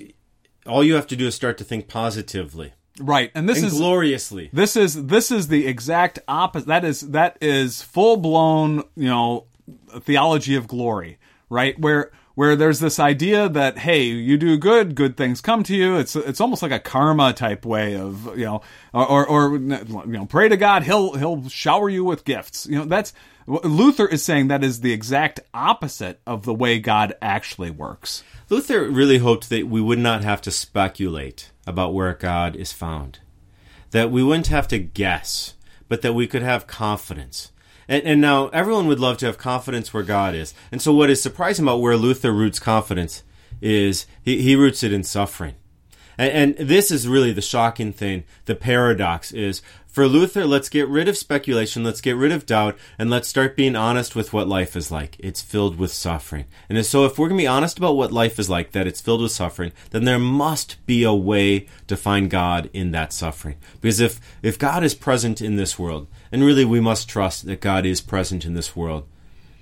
all 0.67 0.83
you 0.83 0.95
have 0.97 1.07
to 1.07 1.17
do 1.17 1.29
is 1.29 1.37
start 1.37 1.59
to 1.59 1.65
think 1.65 1.87
positively 1.87 2.73
Right, 3.01 3.33
and 3.35 3.49
this 3.49 3.59
and 3.59 3.67
is 3.67 3.75
gloriously. 3.75 4.51
This 4.53 4.77
is 4.77 5.07
this 5.07 5.33
is 5.33 5.49
the 5.49 5.67
exact 5.67 6.21
opposite. 6.29 6.69
That 6.69 6.85
is 6.85 7.01
that 7.01 7.37
is 7.41 7.83
full 7.83 8.17
blown, 8.17 8.85
you 8.95 9.09
know, 9.09 9.47
theology 10.01 10.55
of 10.55 10.69
glory, 10.69 11.19
right? 11.49 11.79
Where 11.79 12.13
where 12.35 12.57
there's 12.57 12.81
this 12.81 12.99
idea 12.99 13.49
that 13.49 13.79
hey, 13.79 14.03
you 14.03 14.37
do 14.37 14.57
good, 14.57 14.95
good 14.95 15.17
things 15.17 15.41
come 15.41 15.63
to 15.65 15.75
you. 15.75 15.97
It's 15.97 16.17
it's 16.17 16.41
almost 16.41 16.63
like 16.63 16.73
a 16.73 16.79
karma 16.79 17.33
type 17.33 17.65
way 17.65 17.97
of 17.97 18.37
you 18.37 18.45
know, 18.45 18.63
or 18.93 19.27
or, 19.27 19.57
you 19.57 20.07
know, 20.07 20.27
pray 20.27 20.49
to 20.49 20.57
God, 20.57 20.83
he'll 20.83 21.15
he'll 21.15 21.49
shower 21.49 21.89
you 21.89 22.05
with 22.05 22.25
gifts. 22.25 22.67
You 22.67 22.79
know, 22.79 22.85
that's 22.85 23.13
Luther 23.47 24.07
is 24.07 24.23
saying 24.23 24.49
that 24.49 24.65
is 24.65 24.81
the 24.81 24.93
exact 24.93 25.41
opposite 25.53 26.21
of 26.27 26.45
the 26.45 26.55
way 26.55 26.79
God 26.79 27.15
actually 27.21 27.71
works. 27.71 28.25
Luther 28.49 28.89
really 28.89 29.19
hoped 29.19 29.51
that 29.51 29.69
we 29.69 29.81
would 29.81 29.99
not 29.99 30.25
have 30.25 30.41
to 30.43 30.51
speculate 30.51 31.51
about 31.67 31.95
where 31.95 32.15
God 32.15 32.57
is 32.57 32.73
found, 32.73 33.19
that 33.91 34.11
we 34.11 34.23
wouldn't 34.23 34.47
have 34.49 34.69
to 34.69 34.79
guess, 34.79 35.55
but 35.89 36.03
that 36.03 36.15
we 36.15 36.27
could 36.27 36.43
have 36.43 36.67
confidence. 36.67 37.53
And, 37.89 38.03
and 38.05 38.21
now 38.21 38.49
everyone 38.49 38.87
would 38.87 39.01
love 39.01 39.19
to 39.19 39.27
have 39.27 39.39
confidence 39.39 39.93
where 39.93 40.03
God 40.03 40.35
is. 40.35 40.55
And 40.73 40.81
so, 40.81 40.93
what 40.93 41.11
is 41.11 41.23
surprising 41.23 41.65
about 41.65 41.81
where 41.81 41.97
Luther 41.97 42.33
roots 42.33 42.59
confidence 42.59 43.23
is 43.61 44.07
he, 44.23 44.43
he 44.43 44.57
roots 44.57 44.83
it 44.83 44.93
in 44.93 45.05
suffering. 45.05 45.55
And, 46.17 46.57
and 46.59 46.69
this 46.69 46.91
is 46.91 47.09
really 47.09 47.33
the 47.33 47.43
shocking 47.43 47.93
thing. 47.93 48.25
The 48.45 48.55
paradox 48.55 49.33
is 49.33 49.63
for 49.95 50.09
Luther, 50.09 50.45
let's 50.45 50.69
get 50.69 50.89
rid 50.89 51.07
of 51.07 51.17
speculation, 51.17 51.85
let's 51.85 52.01
get 52.01 52.17
rid 52.17 52.33
of 52.33 52.47
doubt, 52.47 52.77
and 52.99 53.11
let's 53.11 53.29
start 53.29 53.55
being 53.55 53.77
honest 53.77 54.17
with 54.17 54.33
what 54.33 54.49
life 54.49 54.75
is 54.75 54.91
like. 54.91 55.15
It's 55.21 55.41
filled 55.41 55.79
with 55.79 55.93
suffering. 55.93 56.47
And 56.69 56.85
so, 56.85 57.05
if 57.05 57.17
we're 57.17 57.29
going 57.29 57.39
to 57.39 57.43
be 57.45 57.47
honest 57.47 57.79
about 57.79 57.97
what 57.97 58.11
life 58.11 58.41
is 58.41 58.51
like, 58.51 58.73
that 58.73 58.89
it's 58.89 59.01
filled 59.01 59.23
with 59.23 59.31
suffering, 59.31 59.71
then 59.91 60.03
there 60.03 60.19
must 60.19 60.85
be 60.85 61.05
a 61.05 61.15
way 61.15 61.69
to 61.87 61.97
find 61.97 62.29
God 62.29 62.71
in 62.73 62.91
that 62.91 63.13
suffering. 63.13 63.55
Because 63.81 64.01
if, 64.01 64.21
if 64.43 64.59
God 64.59 64.83
is 64.83 64.97
present 64.97 65.41
in 65.41 65.55
this 65.55 65.79
world, 65.79 66.09
and 66.35 66.43
really 66.43 66.65
we 66.65 66.81
must 66.81 67.09
trust 67.09 67.47
that 67.47 67.61
God 67.61 67.87
is 67.87 68.01
present 68.01 68.45
in 68.45 68.55
this 68.55 68.75
world, 68.75 69.07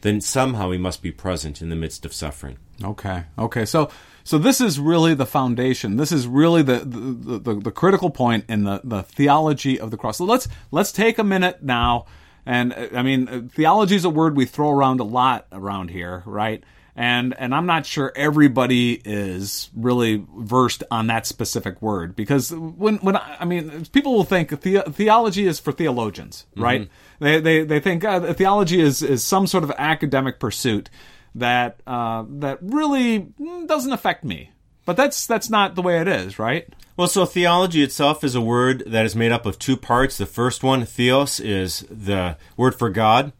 then 0.01 0.23
somehow 0.23 0.71
he 0.71 0.79
must 0.79 1.03
be 1.03 1.13
present 1.13 1.61
in 1.61 1.69
the 1.69 1.77
midst 1.77 2.07
of 2.07 2.15
suffering. 2.15 2.57
Okay. 2.83 3.25
Okay. 3.39 3.67
So 3.67 3.91
so 4.25 4.39
this 4.39 4.59
is 4.59 4.81
really 4.81 5.13
the 5.13 5.27
foundation. 5.27 5.99
This 5.99 6.13
is 6.13 6.27
really 6.27 6.63
the 6.63 6.79
the, 6.79 7.39
the, 7.39 7.55
the 7.61 7.71
critical 7.71 8.09
point 8.09 8.47
in 8.49 8.65
the, 8.65 8.81
the 8.85 9.03
theology 9.03 9.79
of 9.79 9.91
the 9.91 9.99
cross. 9.99 10.17
So 10.17 10.25
let's 10.25 10.49
let's 10.71 10.93
take 10.93 11.19
a 11.19 11.25
minute 11.25 11.63
now. 11.63 12.07
And 12.47 12.73
uh, 12.73 12.89
I 12.95 13.03
mean, 13.03 13.29
uh, 13.29 13.43
theology 13.55 13.97
is 13.97 14.07
a 14.07 14.11
word 14.11 14.35
we 14.35 14.47
throw 14.47 14.71
around 14.71 15.01
a 15.01 15.05
lot 15.05 15.49
around 15.53 15.91
here, 15.91 16.23
right? 16.25 16.65
And 16.95 17.35
and 17.39 17.55
I'm 17.55 17.65
not 17.65 17.87
sure 17.87 18.13
everybody 18.15 19.01
is 19.03 19.71
really 19.75 20.27
versed 20.37 20.85
on 20.91 21.07
that 21.07 21.27
specific 21.27 21.81
word 21.81 22.15
because 22.15 22.53
when 22.53 22.97
when 22.99 23.17
I, 23.17 23.39
I 23.41 23.45
mean 23.47 23.87
people 23.93 24.13
will 24.13 24.25
think 24.25 24.61
the, 24.61 24.83
theology 24.83 25.47
is 25.47 25.59
for 25.59 25.73
theologians, 25.73 26.45
right? 26.55 26.91
They 27.19 27.41
they 27.41 27.65
they 27.65 27.81
think 27.81 28.05
uh, 28.05 28.35
theology 28.35 28.81
is 28.81 29.03
is 29.03 29.25
some 29.25 29.47
sort 29.47 29.65
of 29.65 29.71
academic 29.79 30.39
pursuit 30.39 30.91
that 31.35 31.81
uh, 31.87 32.25
that 32.29 32.59
really 32.61 33.33
doesn't 33.67 33.93
affect 33.93 34.23
me. 34.23 34.51
But 34.85 34.97
that's 34.97 35.27
that's 35.27 35.49
not 35.49 35.77
the 35.77 35.83
way 35.83 35.99
it 36.01 36.09
is, 36.09 36.39
right? 36.39 36.69
Well, 36.97 37.09
so 37.09 37.25
theology 37.25 37.83
itself 37.83 38.23
is 38.23 38.35
a 38.35 38.41
word 38.41 38.85
that 38.87 39.07
is 39.07 39.17
made 39.17 39.33
up 39.33 39.47
of 39.47 39.59
two 39.59 39.77
parts. 39.79 40.19
The 40.19 40.27
first 40.27 40.63
one, 40.63 40.85
theos, 40.85 41.41
is 41.41 41.87
the 41.91 42.37
word 42.57 42.75
for 42.75 42.91
God. 42.91 43.33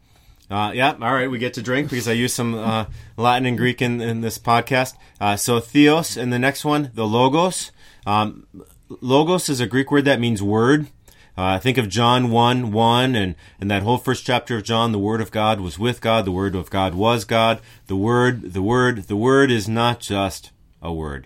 Uh, 0.53 0.71
yeah, 0.71 0.91
all 1.01 1.13
right, 1.15 1.31
we 1.31 1.39
get 1.39 1.55
to 1.55 1.63
drink 1.63 1.89
because 1.89 2.07
I 2.07 2.11
use 2.11 2.31
some 2.31 2.53
uh, 2.53 2.85
Latin 3.17 3.47
and 3.47 3.57
Greek 3.57 3.81
in, 3.81 3.99
in 3.99 4.21
this 4.21 4.37
podcast. 4.37 4.95
Uh, 5.19 5.35
so 5.35 5.59
theos, 5.59 6.15
and 6.15 6.31
the 6.31 6.37
next 6.37 6.63
one, 6.63 6.91
the 6.93 7.07
logos. 7.07 7.71
Um, 8.05 8.45
logos 9.01 9.49
is 9.49 9.59
a 9.59 9.65
Greek 9.65 9.89
word 9.89 10.05
that 10.05 10.19
means 10.19 10.43
word. 10.43 10.89
Uh, 11.35 11.57
think 11.57 11.79
of 11.79 11.89
John 11.89 12.29
1 12.29 12.71
1 12.71 13.15
and, 13.15 13.33
and 13.59 13.71
that 13.71 13.81
whole 13.81 13.97
first 13.97 14.27
chapter 14.27 14.57
of 14.57 14.63
John. 14.63 14.91
The 14.91 14.99
Word 14.99 15.21
of 15.21 15.31
God 15.31 15.59
was 15.59 15.79
with 15.79 16.01
God. 16.01 16.23
The 16.23 16.31
Word 16.31 16.53
of 16.53 16.69
God 16.69 16.93
was 16.93 17.25
God. 17.25 17.59
The 17.87 17.95
Word, 17.95 18.53
the 18.53 18.61
Word, 18.61 19.05
the 19.05 19.15
Word 19.15 19.49
is 19.49 19.67
not 19.67 20.01
just 20.01 20.51
a 20.83 20.93
word. 20.93 21.25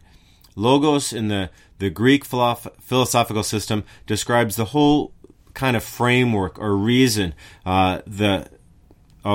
Logos 0.56 1.12
in 1.12 1.28
the, 1.28 1.50
the 1.80 1.90
Greek 1.90 2.24
philosoph- 2.24 2.72
philosophical 2.80 3.44
system 3.44 3.84
describes 4.06 4.56
the 4.56 4.66
whole 4.66 5.12
kind 5.54 5.76
of 5.76 5.84
framework 5.84 6.58
or 6.58 6.78
reason. 6.78 7.34
Uh, 7.66 8.02
the 8.08 8.48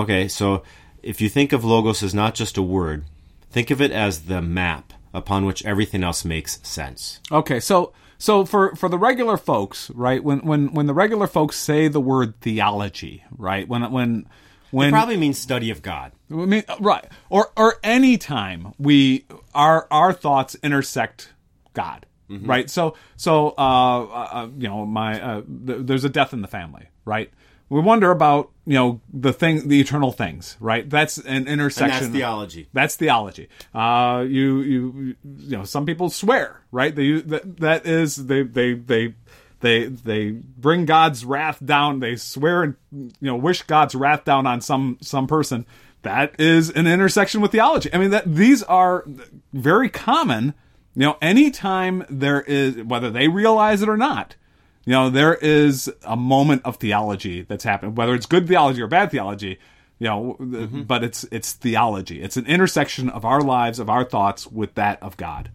okay, 0.01 0.29
so 0.29 0.63
if 1.03 1.21
you 1.21 1.29
think 1.29 1.53
of 1.53 1.65
logos 1.65 2.03
as 2.03 2.15
not 2.15 2.35
just 2.35 2.57
a 2.57 2.63
word, 2.63 3.05
think 3.51 3.71
of 3.71 3.81
it 3.81 3.91
as 3.91 4.23
the 4.23 4.43
map 4.43 4.93
upon 5.15 5.47
which 5.47 5.65
everything 5.65 6.03
else 6.03 6.25
makes 6.25 6.59
sense. 6.63 7.21
Okay, 7.31 7.61
so 7.61 7.93
so 8.19 8.45
for 8.45 8.75
for 8.77 8.89
the 8.89 8.99
regular 8.99 9.37
folks, 9.37 9.91
right? 9.91 10.23
When 10.23 10.41
when 10.41 10.73
when 10.73 10.87
the 10.87 10.95
regular 10.95 11.27
folks 11.27 11.57
say 11.57 11.89
the 11.89 12.01
word 12.01 12.41
theology, 12.41 13.25
right? 13.37 13.69
When 13.69 13.91
when 13.91 14.27
when 14.71 14.91
Probably 14.91 15.19
means 15.19 15.39
study 15.39 15.71
of 15.71 15.83
God. 15.83 16.13
I 16.31 16.35
mean, 16.35 16.65
right, 16.81 17.05
or 17.29 17.53
or 17.57 17.75
any 17.83 18.17
time 18.17 18.73
we 18.79 19.27
our 19.55 19.87
our 19.91 20.13
thoughts 20.15 20.57
intersect 20.63 21.33
God, 21.75 22.07
right? 22.47 22.71
So 22.71 22.97
so 23.17 23.55
uh, 23.59 24.03
uh 24.05 24.49
you 24.57 24.69
know 24.69 24.87
my 24.87 25.21
uh, 25.21 25.43
th- 25.43 25.81
there's 25.83 26.05
a 26.05 26.09
death 26.09 26.33
in 26.33 26.41
the 26.41 26.49
family, 26.49 26.89
right? 27.05 27.31
We 27.73 27.81
wonder 27.81 28.11
about 28.11 28.51
you 28.67 28.75
know 28.75 29.01
the 29.13 29.33
thing, 29.33 29.67
the 29.69 29.81
eternal 29.81 30.13
things, 30.13 30.59
right? 30.61 30.89
That's 30.89 31.17
an 31.17 31.27
And 31.27 31.49
intersection. 31.49 32.01
that's 32.03 32.13
theology. 32.13 32.69
That's 32.75 32.97
theology. 32.97 33.49
Uh, 33.75 34.27
you 34.29 34.61
you 34.61 35.17
you 35.25 35.57
know 35.57 35.65
some 35.65 35.87
people 35.87 36.11
swear, 36.11 36.61
right? 36.71 36.95
They 36.95 37.21
that 37.23 37.57
that 37.61 37.87
is 37.87 38.27
they 38.27 38.43
they 38.43 38.75
they 38.75 39.15
they 39.61 39.87
they 39.87 40.31
bring 40.33 40.85
God's 40.85 41.25
wrath 41.25 41.65
down. 41.65 42.01
They 42.01 42.17
swear 42.17 42.63
and 42.63 42.75
you 42.93 43.11
know 43.23 43.37
wish 43.37 43.63
God's 43.63 43.95
wrath 43.95 44.27
down 44.27 44.47
on 44.47 44.61
some 44.61 44.99
some 45.01 45.27
person. 45.27 45.65
That 46.03 46.39
is 46.39 46.69
an 46.69 46.87
intersection 46.87 47.41
with 47.41 47.53
theology. 47.53 47.89
I 47.95 47.97
mean 47.97 48.11
that 48.11 48.35
these 48.35 48.63
are 48.65 49.07
very 49.55 49.89
common. 49.89 50.53
You 50.95 51.07
know, 51.07 51.17
anytime 51.23 52.05
there 52.11 52.43
is 52.43 52.83
whether 52.83 53.11
they 53.11 53.29
realize 53.29 53.81
it 53.81 53.89
or 53.89 53.97
not, 53.97 54.37
you 54.85 54.93
know, 54.93 55.11
there 55.11 55.35
is 55.35 55.91
a 56.05 56.17
moment 56.17 56.63
of 56.65 56.77
theology 56.77 57.43
that's 57.43 57.65
happened, 57.65 57.97
whether 57.97 58.15
it's 58.15 58.27
good 58.27 58.49
theology 58.49 58.83
or 58.83 58.87
bad 58.89 59.11
theology. 59.11 59.59
You 59.99 60.09
know, 60.09 60.37
Mm-hmm. 60.41 60.83
but 60.83 61.05
it's 61.05 61.25
it's 61.31 61.53
theology. 61.53 62.21
It's 62.23 62.37
an 62.37 62.47
intersection 62.47 63.09
of 63.09 63.25
our 63.25 63.41
lives, 63.41 63.79
of 63.79 63.89
our 63.89 64.03
thoughts, 64.05 64.49
with 64.49 64.75
that 64.75 65.01
of 65.01 65.17
God. 65.17 65.51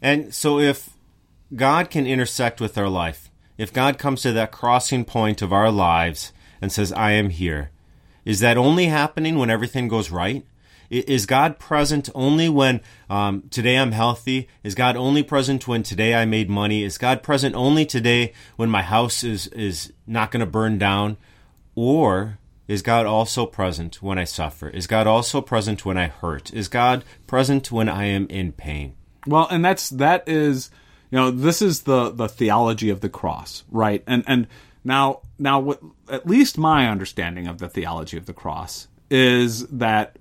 And 0.00 0.34
so 0.34 0.58
if 0.58 0.90
God 1.54 1.90
can 1.90 2.06
intersect 2.06 2.62
with 2.62 2.78
our 2.78 2.88
life, 2.88 3.30
if 3.58 3.72
God 3.74 3.98
comes 3.98 4.22
to 4.22 4.32
that 4.32 4.52
crossing 4.52 5.04
point 5.04 5.42
of 5.42 5.52
our 5.52 5.70
lives 5.70 6.32
and 6.62 6.72
says, 6.72 6.92
I 6.92 7.10
am 7.12 7.28
here, 7.28 7.70
is 8.24 8.40
that 8.40 8.56
only 8.56 8.86
happening 8.86 9.36
when 9.36 9.50
everything 9.50 9.86
goes 9.88 10.10
right? 10.10 10.46
Is 10.90 11.24
God 11.24 11.60
present 11.60 12.10
only 12.16 12.48
when 12.48 12.80
um, 13.08 13.44
today 13.50 13.78
I'm 13.78 13.92
healthy? 13.92 14.48
Is 14.64 14.74
God 14.74 14.96
only 14.96 15.22
present 15.22 15.68
when 15.68 15.84
today 15.84 16.14
I 16.14 16.24
made 16.24 16.50
money? 16.50 16.82
Is 16.82 16.98
God 16.98 17.22
present 17.22 17.54
only 17.54 17.86
today 17.86 18.32
when 18.56 18.68
my 18.68 18.82
house 18.82 19.22
is, 19.22 19.46
is 19.48 19.92
not 20.06 20.32
going 20.32 20.40
to 20.40 20.50
burn 20.50 20.78
down? 20.78 21.16
Or 21.76 22.38
is 22.66 22.82
God 22.82 23.06
also 23.06 23.46
present 23.46 24.02
when 24.02 24.18
I 24.18 24.24
suffer? 24.24 24.68
Is 24.68 24.88
God 24.88 25.06
also 25.06 25.40
present 25.40 25.84
when 25.84 25.96
I 25.96 26.08
hurt? 26.08 26.52
Is 26.52 26.66
God 26.66 27.04
present 27.28 27.70
when 27.70 27.88
I 27.88 28.06
am 28.06 28.26
in 28.26 28.50
pain? 28.50 28.94
Well, 29.26 29.46
and 29.48 29.64
that's 29.64 29.90
that 29.90 30.28
is 30.28 30.70
you 31.10 31.18
know 31.18 31.30
this 31.30 31.62
is 31.62 31.82
the 31.82 32.10
the 32.10 32.28
theology 32.28 32.90
of 32.90 33.00
the 33.00 33.08
cross, 33.08 33.64
right? 33.70 34.02
And 34.06 34.24
and 34.26 34.46
now 34.84 35.20
now 35.38 35.60
what 35.60 35.80
at 36.08 36.26
least 36.28 36.58
my 36.58 36.88
understanding 36.88 37.46
of 37.46 37.58
the 37.58 37.68
theology 37.68 38.16
of 38.16 38.26
the 38.26 38.32
cross 38.32 38.88
is 39.10 39.66
that 39.66 40.16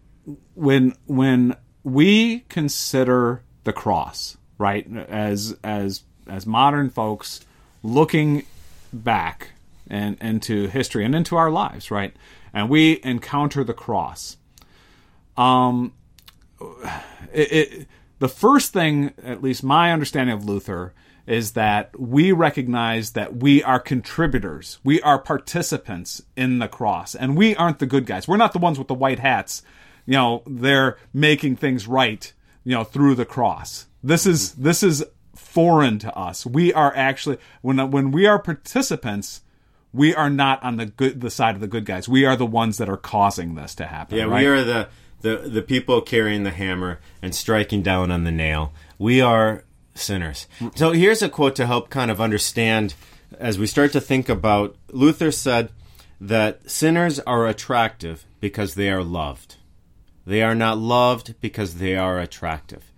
when 0.56 0.96
when 1.06 1.56
we 1.84 2.42
consider 2.50 3.44
the 3.64 3.74
cross, 3.74 4.38
right, 4.58 4.88
as 5.08 5.58
as 5.64 6.04
as 6.28 6.46
modern 6.46 6.90
folks 6.90 7.42
looking 7.84 8.46
back 8.92 9.52
and 9.90 10.18
into 10.22 10.68
history 10.68 11.06
and 11.06 11.16
into 11.16 11.36
our 11.36 11.50
lives, 11.50 11.90
right? 11.90 12.16
And 12.54 12.70
we 12.70 13.00
encounter 13.04 13.64
the 13.64 13.74
cross. 13.74 14.38
Um 15.38 15.94
it, 17.34 17.52
it 17.52 17.88
the 18.20 18.30
first 18.30 18.74
thing, 18.74 19.14
at 19.24 19.42
least 19.42 19.64
my 19.64 19.94
understanding 19.94 20.36
of 20.36 20.44
Luther, 20.44 20.94
is 21.26 21.52
that 21.52 21.98
we 21.98 22.32
recognize 22.32 23.12
that 23.12 23.38
we 23.38 23.64
are 23.64 23.80
contributors. 23.80 24.80
We 24.84 25.02
are 25.02 25.20
participants 25.20 26.22
in 26.36 26.60
the 26.60 26.68
cross. 26.68 27.16
And 27.16 27.38
we 27.38 27.56
aren't 27.56 27.80
the 27.80 27.86
good 27.86 28.06
guys. 28.06 28.28
We're 28.28 28.38
not 28.38 28.52
the 28.52 28.60
ones 28.60 28.78
with 28.78 28.88
the 28.88 28.96
white 28.96 29.20
hats. 29.20 29.62
You 30.10 30.16
know, 30.16 30.44
they're 30.48 30.98
making 31.14 31.58
things 31.58 31.86
right, 31.86 32.34
you 32.64 32.74
know, 32.74 32.84
through 32.84 33.14
the 33.14 33.26
cross. 33.26 33.86
This 34.04 34.26
is 34.26 34.54
this 34.54 34.82
is 34.82 35.06
foreign 35.36 36.00
to 36.00 36.12
us. 36.18 36.48
We 36.48 36.74
are 36.74 36.92
actually 36.96 37.38
when 37.62 37.92
when 37.92 38.10
we 38.10 38.26
are 38.26 38.40
participants, 38.40 39.42
we 39.94 40.16
are 40.16 40.32
not 40.32 40.64
on 40.64 40.78
the 40.78 40.88
good 40.88 41.22
the 41.22 41.30
side 41.30 41.54
of 41.54 41.62
the 41.62 41.68
good 41.68 41.86
guys. 41.86 42.10
We 42.10 42.26
are 42.26 42.36
the 42.36 42.48
ones 42.48 42.80
that 42.80 42.90
are 42.90 42.98
causing 42.98 43.54
this 43.54 43.76
to 43.76 43.86
happen. 43.86 44.18
Yeah, 44.18 44.24
right? 44.24 44.40
we 44.40 44.48
are 44.48 44.64
the, 44.64 44.90
the 45.22 45.38
the 45.48 45.62
people 45.62 46.02
carrying 46.02 46.42
the 46.42 46.50
hammer 46.50 47.00
and 47.22 47.36
striking 47.36 47.84
down 47.84 48.10
on 48.10 48.24
the 48.24 48.32
nail. 48.32 48.74
We 48.98 49.22
are 49.22 49.64
sinners. 49.94 50.48
So 50.74 50.92
here's 50.92 51.22
a 51.22 51.30
quote 51.30 51.56
to 51.58 51.68
help 51.68 51.92
kind 51.92 52.10
of 52.10 52.20
understand 52.20 52.96
as 53.38 53.60
we 53.60 53.68
start 53.68 53.92
to 53.92 54.02
think 54.02 54.28
about 54.28 54.76
Luther 54.92 55.32
said 55.32 55.70
that 56.20 56.68
sinners 56.68 57.20
are 57.20 57.46
attractive 57.46 58.26
because 58.40 58.74
they 58.74 58.90
are 58.90 59.04
loved. 59.04 59.58
They 60.30 60.44
are 60.44 60.54
not 60.54 60.78
loved 60.78 61.34
because 61.42 61.80
they 61.80 61.96
are 61.96 62.20
attractive. 62.20 62.92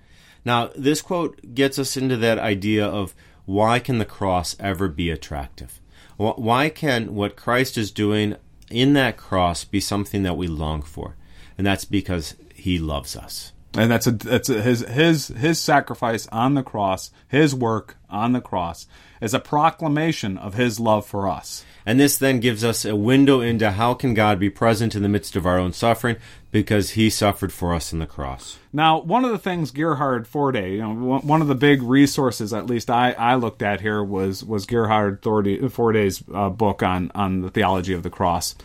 Now, 0.44 0.70
this 0.76 1.02
quote 1.02 1.56
gets 1.56 1.80
us 1.80 1.96
into 1.96 2.18
that 2.18 2.38
idea 2.38 2.86
of 2.86 3.16
why 3.46 3.80
can 3.80 4.00
the 4.00 4.06
cross 4.06 4.54
ever 4.60 4.90
be 4.90 5.10
attractive? 5.10 5.80
Why 6.18 6.68
can 6.68 7.16
what 7.16 7.38
Christ 7.38 7.78
is 7.78 7.90
doing 7.90 8.36
in 8.70 8.92
that 8.94 9.16
cross 9.16 9.64
be 9.64 9.80
something 9.80 10.24
that 10.24 10.36
we 10.36 10.48
long 10.48 10.82
for? 10.82 11.16
And 11.58 11.66
that's 11.66 11.86
because 11.86 12.36
he 12.54 12.78
loves 12.78 13.16
us. 13.16 13.54
and 13.76 13.90
that's 13.90 14.08
a 14.08 14.12
that's 14.12 14.50
a, 14.50 14.62
his 14.62 14.82
his 14.82 15.30
his 15.30 15.58
sacrifice 15.58 16.28
on 16.34 16.56
the 16.56 16.64
cross, 16.64 17.12
his 17.30 17.56
work 17.56 17.96
on 18.10 18.34
the 18.34 18.42
cross 18.42 18.88
is 19.22 19.34
a 19.34 19.40
proclamation 19.40 20.38
of 20.38 20.56
his 20.56 20.80
love 20.80 21.06
for 21.06 21.30
us. 21.30 21.64
And 21.86 22.00
this 22.00 22.18
then 22.18 22.40
gives 22.40 22.64
us 22.64 22.84
a 22.84 22.96
window 22.96 23.40
into 23.40 23.72
how 23.72 23.94
can 23.94 24.14
God 24.14 24.40
be 24.40 24.50
present 24.50 24.96
in 24.96 25.04
the 25.04 25.10
midst 25.10 25.36
of 25.36 25.46
our 25.46 25.58
own 25.58 25.74
suffering 25.74 26.18
because 26.52 26.92
he 26.92 27.10
suffered 27.10 27.54
for 27.54 27.74
us 27.74 27.94
in 27.94 28.00
the 28.00 28.08
cross. 28.08 28.60
Now, 28.74 29.00
one 29.00 29.24
of 29.24 29.32
the 29.32 29.40
things 29.40 29.72
Gerhard 29.72 30.28
Forde, 30.28 30.72
you 30.74 30.80
know, 30.80 31.20
one 31.20 31.42
of 31.42 31.48
the 31.48 31.56
big 31.56 31.82
resources, 31.82 32.54
at 32.54 32.68
least 32.68 32.90
I, 32.90 33.14
I 33.14 33.36
looked 33.36 33.62
at 33.62 33.82
here, 33.82 34.04
was 34.04 34.44
was 34.44 34.66
Gerhard 34.66 35.22
Forde's 35.22 36.24
uh, 36.34 36.50
book 36.50 36.84
on 36.84 37.12
on 37.16 37.42
the 37.42 37.50
theology 37.50 37.94
of 37.94 38.04
the 38.04 38.10
cross, 38.10 38.56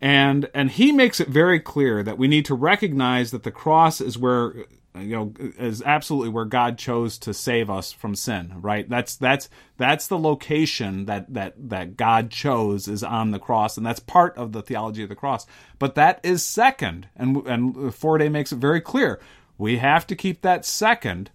and 0.00 0.48
and 0.54 0.70
he 0.70 0.92
makes 0.92 1.20
it 1.20 1.28
very 1.28 1.58
clear 1.60 2.02
that 2.02 2.18
we 2.18 2.28
need 2.28 2.44
to 2.46 2.54
recognize 2.54 3.32
that 3.32 3.42
the 3.42 3.50
cross 3.50 4.00
is 4.00 4.16
where 4.16 4.66
you 4.98 5.16
know 5.16 5.32
is 5.38 5.82
absolutely 5.82 6.30
where 6.30 6.44
God 6.44 6.78
chose 6.78 7.18
to 7.18 7.34
save 7.34 7.70
us 7.70 7.92
from 7.92 8.14
sin. 8.14 8.54
Right? 8.56 8.88
That's 8.88 9.16
that's 9.16 9.48
that's 9.76 10.06
the 10.06 10.18
location 10.18 11.06
that 11.06 11.32
that 11.32 11.54
that 11.68 11.96
God 11.96 12.30
chose 12.30 12.88
is 12.88 13.02
on 13.02 13.30
the 13.30 13.38
cross, 13.38 13.76
and 13.76 13.86
that's 13.86 14.00
part 14.00 14.36
of 14.36 14.52
the 14.52 14.62
theology 14.62 15.02
of 15.02 15.08
the 15.08 15.14
cross. 15.14 15.46
But 15.78 15.94
that 15.94 16.20
is 16.22 16.42
second, 16.42 17.08
and 17.16 17.36
and 17.46 17.74
Forde 17.94 18.30
makes 18.30 18.52
it 18.52 18.56
very 18.56 18.80
clear 18.80 19.20
we 19.58 19.78
have 19.78 20.06
to 20.06 20.16
keep 20.16 20.42
that 20.42 20.64
second 20.64 21.30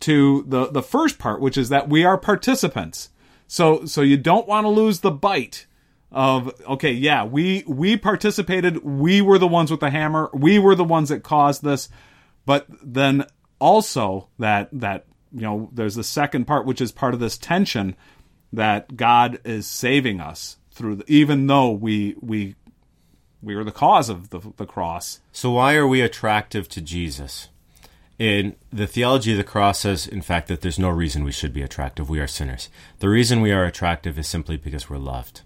to 0.00 0.44
the 0.46 0.66
the 0.66 0.82
first 0.82 1.18
part, 1.18 1.40
which 1.40 1.56
is 1.56 1.68
that 1.68 1.88
we 1.88 2.04
are 2.04 2.18
participants. 2.18 3.10
So 3.46 3.84
so 3.86 4.02
you 4.02 4.16
don't 4.16 4.46
want 4.46 4.64
to 4.64 4.68
lose 4.68 5.00
the 5.00 5.10
bite 5.10 5.66
of 6.12 6.52
okay, 6.66 6.92
yeah, 6.92 7.24
we 7.24 7.64
we 7.66 7.96
participated, 7.96 8.84
we 8.84 9.20
were 9.20 9.38
the 9.38 9.48
ones 9.48 9.70
with 9.70 9.80
the 9.80 9.90
hammer, 9.90 10.30
we 10.32 10.58
were 10.58 10.74
the 10.74 10.84
ones 10.84 11.08
that 11.08 11.22
caused 11.22 11.62
this, 11.62 11.88
but 12.46 12.66
then 12.82 13.26
also 13.58 14.28
that 14.38 14.68
that 14.72 15.04
you 15.32 15.42
know 15.42 15.68
there's 15.72 15.96
the 15.96 16.04
second 16.04 16.46
part 16.46 16.64
which 16.64 16.80
is 16.80 16.92
part 16.92 17.12
of 17.12 17.20
this 17.20 17.36
tension 17.36 17.94
that 18.52 18.96
God 18.96 19.40
is 19.44 19.66
saving 19.66 20.20
us 20.20 20.56
through 20.70 20.96
the, 20.96 21.04
even 21.12 21.46
though 21.46 21.70
we 21.70 22.14
we 22.20 22.54
we 23.42 23.54
were 23.54 23.64
the 23.64 23.72
cause 23.72 24.08
of 24.08 24.30
the, 24.30 24.40
the 24.56 24.66
cross. 24.66 25.20
So 25.32 25.52
why 25.52 25.74
are 25.74 25.86
we 25.86 26.00
attractive 26.00 26.68
to 26.70 26.80
Jesus? 26.80 27.48
In 28.18 28.56
the 28.72 28.86
theology 28.86 29.32
of 29.32 29.38
the 29.38 29.44
cross 29.44 29.80
says, 29.80 30.06
in 30.06 30.22
fact, 30.22 30.48
that 30.48 30.62
there's 30.62 30.78
no 30.78 30.88
reason 30.88 31.22
we 31.22 31.32
should 31.32 31.52
be 31.52 31.60
attractive. 31.60 32.08
We 32.08 32.18
are 32.18 32.26
sinners. 32.26 32.70
The 32.98 33.10
reason 33.10 33.42
we 33.42 33.52
are 33.52 33.64
attractive 33.64 34.18
is 34.18 34.26
simply 34.26 34.56
because 34.56 34.88
we're 34.88 34.96
loved. 34.96 35.42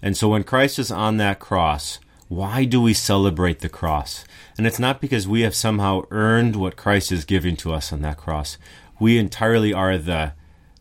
And 0.00 0.16
so 0.16 0.28
when 0.28 0.42
Christ 0.42 0.78
is 0.78 0.90
on 0.90 1.18
that 1.18 1.38
cross, 1.38 2.00
why 2.28 2.64
do 2.64 2.80
we 2.80 2.94
celebrate 2.94 3.60
the 3.60 3.68
cross? 3.68 4.24
And 4.56 4.66
it's 4.66 4.78
not 4.78 5.00
because 5.00 5.28
we 5.28 5.42
have 5.42 5.54
somehow 5.54 6.02
earned 6.10 6.56
what 6.56 6.76
Christ 6.76 7.12
is 7.12 7.24
giving 7.24 7.56
to 7.56 7.72
us 7.72 7.92
on 7.92 8.02
that 8.02 8.16
cross. 8.16 8.56
We 8.98 9.18
entirely 9.18 9.72
are 9.72 9.98
the 9.98 10.32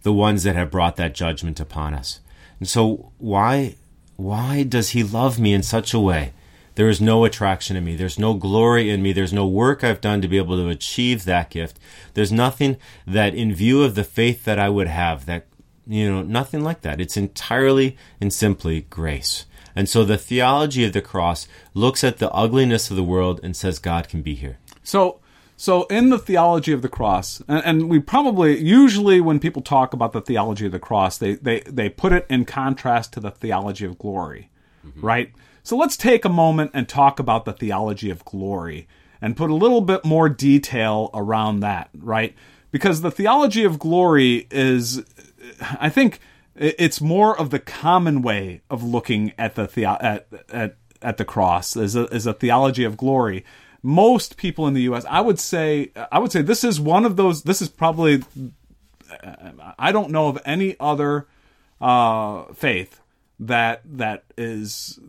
the 0.04 0.14
ones 0.14 0.44
that 0.44 0.56
have 0.56 0.70
brought 0.70 0.98
that 0.98 1.16
judgment 1.16 1.60
upon 1.60 1.94
us. 1.94 2.20
And 2.60 2.68
so 2.68 3.12
why 3.18 3.76
why 4.16 4.64
does 4.64 4.90
he 4.90 5.04
love 5.04 5.40
me 5.40 5.54
in 5.54 5.64
such 5.64 5.94
a 5.94 6.00
way? 6.00 6.34
There 6.76 6.90
is 6.90 7.00
no 7.00 7.24
attraction 7.24 7.76
in 7.76 7.84
me. 7.84 7.96
There's 7.96 8.18
no 8.18 8.34
glory 8.34 8.90
in 8.90 9.02
me. 9.04 9.14
There's 9.14 9.34
no 9.34 9.46
work 9.46 9.84
I've 9.84 10.02
done 10.02 10.22
to 10.22 10.28
be 10.28 10.38
able 10.38 10.58
to 10.58 10.70
achieve 10.70 11.26
that 11.26 11.50
gift. 11.52 11.80
There's 12.16 12.32
nothing 12.32 12.78
that, 13.06 13.36
in 13.36 13.54
view 13.54 13.84
of 13.84 13.94
the 13.96 14.04
faith 14.04 14.44
that 14.46 14.58
I 14.58 14.70
would 14.70 14.88
have, 14.88 15.26
that, 15.28 15.46
you 15.86 16.12
know, 16.12 16.24
nothing 16.24 16.64
like 16.64 16.82
that. 16.82 17.00
It's 17.00 17.18
entirely 17.18 17.96
and 18.20 18.34
simply 18.34 18.82
grace. 18.82 19.46
And 19.76 19.90
so 19.90 20.04
the 20.04 20.18
theology 20.18 20.86
of 20.86 20.94
the 20.94 21.02
cross 21.02 21.48
looks 21.74 22.04
at 22.04 22.18
the 22.18 22.32
ugliness 22.32 22.90
of 22.90 22.96
the 22.96 23.04
world 23.04 23.40
and 23.44 23.56
says 23.56 23.80
God 23.80 24.08
can 24.08 24.22
be 24.22 24.36
here. 24.36 24.60
So, 24.84 25.20
so 25.58 25.84
in 25.86 26.10
the 26.10 26.20
theology 26.20 26.74
of 26.74 26.82
the 26.82 26.90
cross, 26.90 27.42
and, 27.48 27.64
and 27.66 27.90
we 27.90 28.00
probably 28.00 28.60
usually 28.60 29.22
when 29.22 29.40
people 29.40 29.62
talk 29.62 29.94
about 29.94 30.12
the 30.14 30.22
theology 30.22 30.66
of 30.66 30.72
the 30.72 30.80
cross, 30.80 31.18
they 31.18 31.36
they 31.36 31.62
they 31.62 31.90
put 31.90 32.14
it 32.14 32.26
in 32.30 32.46
contrast 32.46 33.14
to 33.14 33.20
the 33.20 33.32
theology 33.32 33.86
of 33.86 33.98
glory, 33.98 34.50
mm-hmm. 34.86 35.06
right? 35.06 35.32
So 35.64 35.78
let's 35.78 35.96
take 35.96 36.26
a 36.26 36.30
moment 36.30 36.72
and 36.74 36.90
talk 36.90 37.20
about 37.20 37.46
the 37.46 37.54
theology 37.54 38.10
of 38.10 38.26
glory 38.26 38.88
and 39.22 39.38
put 39.38 39.50
a 39.50 39.56
little 39.56 39.80
bit 39.80 40.04
more 40.04 40.28
detail 40.28 41.10
around 41.14 41.62
that, 41.62 41.90
right? 41.98 42.36
Because 42.72 43.00
the 43.00 43.12
theology 43.12 43.64
of 43.64 43.80
glory 43.80 44.48
is, 44.52 45.04
I 45.80 45.90
think, 45.90 46.20
it's 46.56 47.02
more 47.02 47.38
of 47.40 47.50
the 47.50 47.60
common 47.60 48.22
way 48.22 48.62
of 48.70 48.84
looking 48.84 49.34
at 49.38 49.56
the 49.56 49.68
theo- 49.68 49.98
at, 50.00 50.28
at 50.50 50.78
at 51.04 51.18
the 51.18 51.26
cross 51.26 51.76
as 51.76 51.96
a, 51.96 52.08
as 52.12 52.26
a 52.26 52.34
theology 52.34 52.84
of 52.84 52.98
glory. 52.98 53.44
Most 53.82 54.38
people 54.38 54.66
in 54.66 54.74
the 54.74 54.84
U.S., 54.84 55.06
I 55.10 55.20
would 55.20 55.40
say, 55.40 55.92
I 56.12 56.20
would 56.20 56.32
say 56.32 56.42
this 56.42 56.64
is 56.64 56.80
one 56.80 57.04
of 57.04 57.18
those. 57.18 57.44
This 57.44 57.62
is 57.62 57.68
probably, 57.68 58.24
I 59.78 59.92
don't 59.92 60.10
know 60.10 60.30
of 60.30 60.42
any 60.46 60.78
other 60.80 61.28
uh, 61.82 62.46
faith 62.54 63.02
that 63.40 63.82
that 63.86 64.24
is 64.38 65.00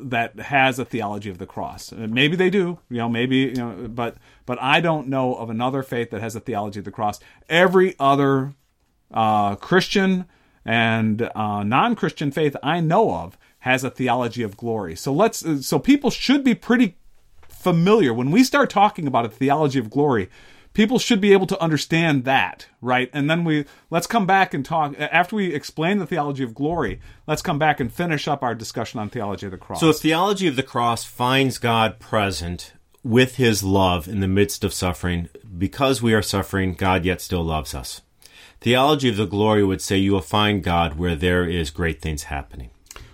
that 0.00 0.38
has 0.38 0.78
a 0.78 0.84
theology 0.84 1.28
of 1.28 1.38
the 1.38 1.46
cross. 1.46 1.92
Maybe 1.92 2.34
they 2.34 2.50
do, 2.50 2.78
you 2.88 2.96
know, 2.96 3.08
maybe 3.08 3.36
you 3.36 3.56
know, 3.56 3.88
but 3.88 4.16
but 4.46 4.60
I 4.60 4.80
don't 4.80 5.08
know 5.08 5.34
of 5.34 5.50
another 5.50 5.82
faith 5.82 6.10
that 6.10 6.22
has 6.22 6.34
a 6.34 6.40
theology 6.40 6.78
of 6.78 6.86
the 6.86 6.90
cross. 6.90 7.20
Every 7.48 7.94
other 8.00 8.54
uh, 9.12 9.56
Christian 9.56 10.24
and 10.64 11.30
uh, 11.34 11.62
non-Christian 11.62 12.30
faith 12.30 12.56
I 12.62 12.80
know 12.80 13.14
of 13.14 13.36
has 13.60 13.84
a 13.84 13.90
theology 13.90 14.42
of 14.42 14.56
glory. 14.56 14.96
So 14.96 15.12
let's 15.12 15.44
uh, 15.44 15.62
so 15.62 15.78
people 15.78 16.10
should 16.10 16.44
be 16.44 16.54
pretty 16.54 16.96
familiar 17.48 18.12
when 18.12 18.30
we 18.30 18.44
start 18.44 18.70
talking 18.70 19.06
about 19.06 19.24
a 19.24 19.30
theology 19.30 19.78
of 19.78 19.90
glory. 19.90 20.28
People 20.74 20.98
should 20.98 21.20
be 21.20 21.32
able 21.32 21.46
to 21.46 21.62
understand 21.62 22.24
that, 22.24 22.66
right? 22.80 23.08
And 23.12 23.30
then 23.30 23.44
we 23.44 23.64
let's 23.90 24.06
come 24.06 24.26
back 24.26 24.52
and 24.52 24.64
talk 24.64 24.94
after 24.98 25.36
we 25.36 25.54
explain 25.54 25.98
the 25.98 26.06
theology 26.06 26.42
of 26.42 26.54
glory. 26.54 27.00
Let's 27.26 27.42
come 27.42 27.58
back 27.58 27.78
and 27.80 27.92
finish 27.92 28.26
up 28.26 28.42
our 28.42 28.54
discussion 28.54 29.00
on 29.00 29.08
theology 29.08 29.46
of 29.46 29.52
the 29.52 29.58
cross. 29.58 29.80
So, 29.80 29.92
theology 29.92 30.48
of 30.48 30.56
the 30.56 30.62
cross 30.62 31.04
finds 31.04 31.58
God 31.58 32.00
present 32.00 32.72
with 33.04 33.36
his 33.36 33.62
love 33.62 34.08
in 34.08 34.20
the 34.20 34.28
midst 34.28 34.64
of 34.64 34.74
suffering. 34.74 35.28
Because 35.56 36.02
we 36.02 36.12
are 36.12 36.22
suffering, 36.22 36.74
God 36.74 37.04
yet 37.04 37.20
still 37.20 37.44
loves 37.44 37.74
us. 37.74 38.00
Theology 38.60 39.08
of 39.08 39.16
the 39.16 39.26
glory 39.26 39.64
would 39.64 39.82
say 39.82 39.98
you 39.98 40.12
will 40.12 40.20
find 40.20 40.62
God 40.62 40.98
where 40.98 41.14
there 41.16 41.48
is 41.48 41.70
great 41.70 42.00
things 42.00 42.24
happening. 42.24 42.70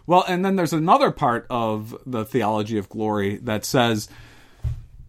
Well, 0.06 0.24
and 0.26 0.44
then 0.44 0.56
there's 0.56 0.72
another 0.72 1.10
part 1.10 1.46
of 1.50 1.96
the 2.04 2.24
theology 2.24 2.78
of 2.78 2.88
glory 2.88 3.36
that 3.38 3.64
says 3.64 4.08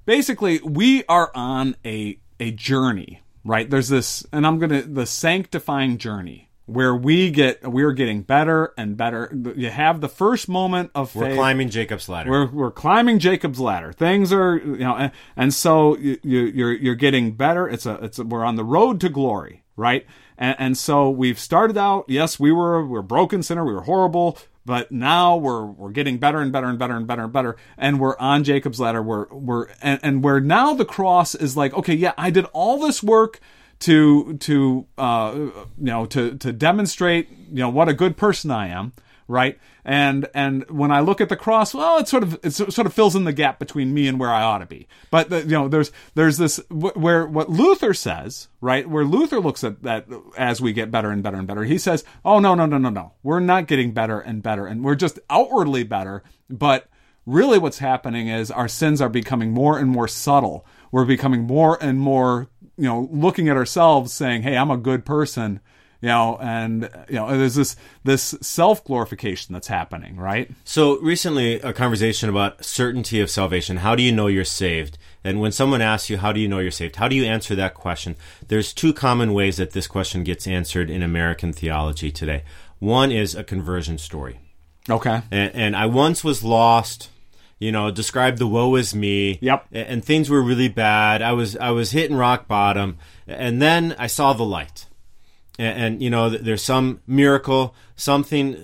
basically 0.06 0.60
we 0.60 1.04
are 1.06 1.32
on 1.34 1.76
a 1.86 2.20
a 2.40 2.52
journey, 2.52 3.22
right? 3.44 3.70
There's 3.70 3.90
this 3.90 4.26
and 4.32 4.46
I'm 4.46 4.60
going 4.60 4.70
to 4.70 4.82
the 4.82 5.06
sanctifying 5.06 5.98
journey 5.98 6.50
where 6.66 6.96
we 6.96 7.32
get 7.32 7.64
we're 7.64 7.92
getting 7.92 8.22
better 8.22 8.74
and 8.78 8.96
better. 8.96 9.32
You 9.56 9.70
have 9.70 10.02
the 10.02 10.10
first 10.10 10.48
moment 10.48 10.92
of 10.96 11.16
We're 11.16 11.34
climbing 11.34 11.70
Jacob's 11.70 12.08
ladder. 12.08 12.30
We're, 12.30 12.52
we're 12.52 12.72
climbing 12.72 13.20
Jacob's 13.20 13.60
ladder. 13.60 13.92
Things 13.92 14.32
are, 14.32 14.58
you 14.58 14.78
know, 14.78 14.96
and, 14.96 15.12
and 15.36 15.54
so 15.54 15.98
you, 15.98 16.18
you, 16.24 16.42
you're 16.42 16.74
you're 16.74 16.96
getting 16.96 17.34
better. 17.34 17.68
It's 17.68 17.86
a 17.86 17.96
it's 18.04 18.20
a, 18.20 18.24
we're 18.24 18.46
on 18.46 18.56
the 18.56 18.64
road 18.64 19.02
to 19.02 19.10
glory, 19.10 19.64
right? 19.82 20.06
And, 20.38 20.56
and 20.60 20.78
so 20.78 21.10
we've 21.10 21.40
started 21.40 21.78
out. 21.78 22.06
Yes, 22.08 22.40
we 22.40 22.52
were 22.52 22.86
we're 22.86 23.02
broken 23.02 23.44
sinner. 23.44 23.66
We 23.66 23.74
were 23.74 23.82
horrible, 23.82 24.38
but 24.66 24.92
now 24.92 25.36
we're 25.36 25.66
we're 25.66 25.92
getting 25.92 26.18
better 26.18 26.40
and 26.40 26.52
better 26.52 26.68
and 26.68 26.80
better 26.80 26.96
and 26.96 27.08
better 27.08 27.24
and 27.24 27.34
better. 27.34 27.58
And 27.78 28.00
we're 28.00 28.18
on 28.18 28.44
Jacob's 28.44 28.80
ladder. 28.80 29.02
We're 29.02 29.28
we're 29.30 29.68
and, 29.82 30.00
and 30.04 30.24
where 30.24 30.40
now 30.40 30.74
the 30.74 30.86
cross 30.86 31.36
is 31.36 31.58
like, 31.58 31.74
okay, 31.74 31.96
yeah, 31.96 32.14
I 32.18 32.30
did 32.30 32.46
all 32.54 32.78
this 32.80 33.04
work 33.04 33.42
to 33.80 34.38
to 34.38 34.86
uh, 34.98 35.34
you 35.36 35.54
know 35.78 36.06
to 36.06 36.38
to 36.38 36.54
demonstrate 36.54 37.30
you 37.30 37.60
know 37.60 37.70
what 37.70 37.90
a 37.90 37.94
good 37.94 38.16
person 38.16 38.52
I 38.52 38.68
am, 38.68 38.94
right? 39.28 39.60
And 39.84 40.28
and 40.34 40.70
when 40.70 40.92
I 40.92 41.00
look 41.00 41.22
at 41.22 41.30
the 41.30 41.36
cross, 41.36 41.74
well, 41.74 41.98
it 41.98 42.08
sort 42.08 42.24
of 42.24 42.40
it 42.44 42.52
sort 42.52 42.86
of 42.86 42.94
fills 42.94 43.16
in 43.16 43.24
the 43.24 43.34
gap 43.34 43.60
between 43.60 43.94
me 43.94 44.08
and 44.08 44.20
where 44.20 44.32
I 44.32 44.44
ought 44.44 44.60
to 44.60 44.66
be. 44.66 44.88
But 45.10 45.30
the, 45.30 45.42
you 45.42 45.52
know, 45.52 45.68
there's 45.68 45.92
there's 46.16 46.38
this 46.38 46.58
wh- 46.70 46.96
where 46.96 47.26
what 47.26 47.50
Luther 47.50 47.94
says, 47.94 48.50
right? 48.60 48.88
Where 48.88 49.06
Luther 49.06 49.40
looks 49.40 49.64
at 49.64 49.84
that 49.84 50.08
as 50.38 50.62
we 50.62 50.74
get 50.74 50.92
better 50.92 51.12
and 51.12 51.24
better 51.24 51.38
and 51.38 51.48
better. 51.48 51.64
He 51.64 51.78
says, 51.78 52.04
"Oh 52.24 52.40
no 52.40 52.56
no 52.56 52.66
no 52.66 52.78
no 52.78 52.90
no, 52.90 53.14
we're 53.24 53.40
not 53.40 53.68
getting 53.68 53.92
better 53.92 54.20
and 54.20 54.44
better, 54.44 54.68
and 54.68 54.84
we're 54.84 54.96
just 54.96 55.20
outwardly 55.30 55.84
better, 55.84 56.24
but." 56.50 56.88
Really, 57.28 57.60
what's 57.60 57.78
happening 57.78 58.30
is 58.30 58.50
our 58.50 58.68
sins 58.68 59.00
are 59.00 59.08
becoming 59.08 59.52
more 59.52 59.78
and 59.78 59.88
more 59.92 60.08
subtle. 60.08 60.66
We're 60.92 61.06
becoming 61.06 61.44
more 61.44 61.78
and 61.80 62.00
more 62.00 62.50
you 62.78 62.86
know 62.88 63.08
looking 63.12 63.48
at 63.48 63.56
ourselves 63.56 64.12
saying 64.12 64.42
hey 64.42 64.58
i'm 64.58 64.72
a 64.72 64.78
good 64.78 65.06
person 65.06 65.60
you 66.02 66.08
know 66.10 66.38
and 66.42 66.90
you 67.10 67.16
know 67.16 67.38
there's 67.38 67.56
this 67.56 67.76
this 68.04 68.36
self 68.42 68.84
glorification 68.84 69.54
that's 69.54 69.68
happening 69.68 70.16
right 70.18 70.50
So 70.64 70.98
recently, 71.00 71.56
a 71.62 71.74
conversation 71.74 72.30
about 72.30 72.64
certainty 72.66 73.20
of 73.22 73.30
salvation. 73.30 73.78
How 73.78 73.96
do 73.96 74.02
you 74.04 74.12
know 74.12 74.28
you're 74.28 74.46
saved? 74.46 74.98
And 75.24 75.40
when 75.40 75.52
someone 75.52 75.82
asks 75.82 76.10
you, 76.10 76.18
"How 76.18 76.32
do 76.32 76.40
you 76.40 76.48
know 76.48 76.60
you're 76.60 76.72
saved?" 76.72 76.96
How 76.96 77.08
do 77.08 77.16
you 77.16 77.26
answer 77.26 77.54
that 77.56 77.74
question? 77.76 78.16
There's 78.48 78.74
two 78.74 78.94
common 78.94 79.34
ways 79.34 79.58
that 79.58 79.72
this 79.72 79.88
question 79.88 80.24
gets 80.24 80.48
answered 80.48 80.90
in 80.90 81.04
American 81.04 81.54
theology 81.54 82.12
today. 82.12 82.44
One 82.80 83.12
is 83.12 83.36
a 83.36 83.44
conversion 83.44 83.98
story, 84.00 84.40
okay 84.90 85.22
and, 85.32 85.52
and 85.54 85.76
I 85.76 85.86
once 85.86 86.24
was 86.24 86.44
lost. 86.44 87.10
You 87.60 87.72
know, 87.72 87.92
describe 87.92 88.38
the 88.40 88.48
woe 88.48 88.74
is 88.76 88.96
me. 88.96 89.38
Yep. 89.40 89.68
a- 89.72 89.92
And 89.92 90.04
things 90.04 90.32
were 90.32 90.42
really 90.42 90.68
bad. 90.68 91.22
I 91.22 91.34
was 91.34 91.56
I 91.58 91.70
was 91.70 91.92
hitting 91.92 92.18
rock 92.18 92.48
bottom, 92.48 92.98
and 93.28 93.62
then 93.62 93.94
I 94.00 94.08
saw 94.08 94.34
the 94.34 94.44
light 94.58 94.88
and, 95.62 95.84
and 95.84 96.04
you 96.04 96.10
know 96.10 96.30
there's 96.30 96.64
some 96.64 97.02
miracle 97.06 97.76
something 97.96 98.58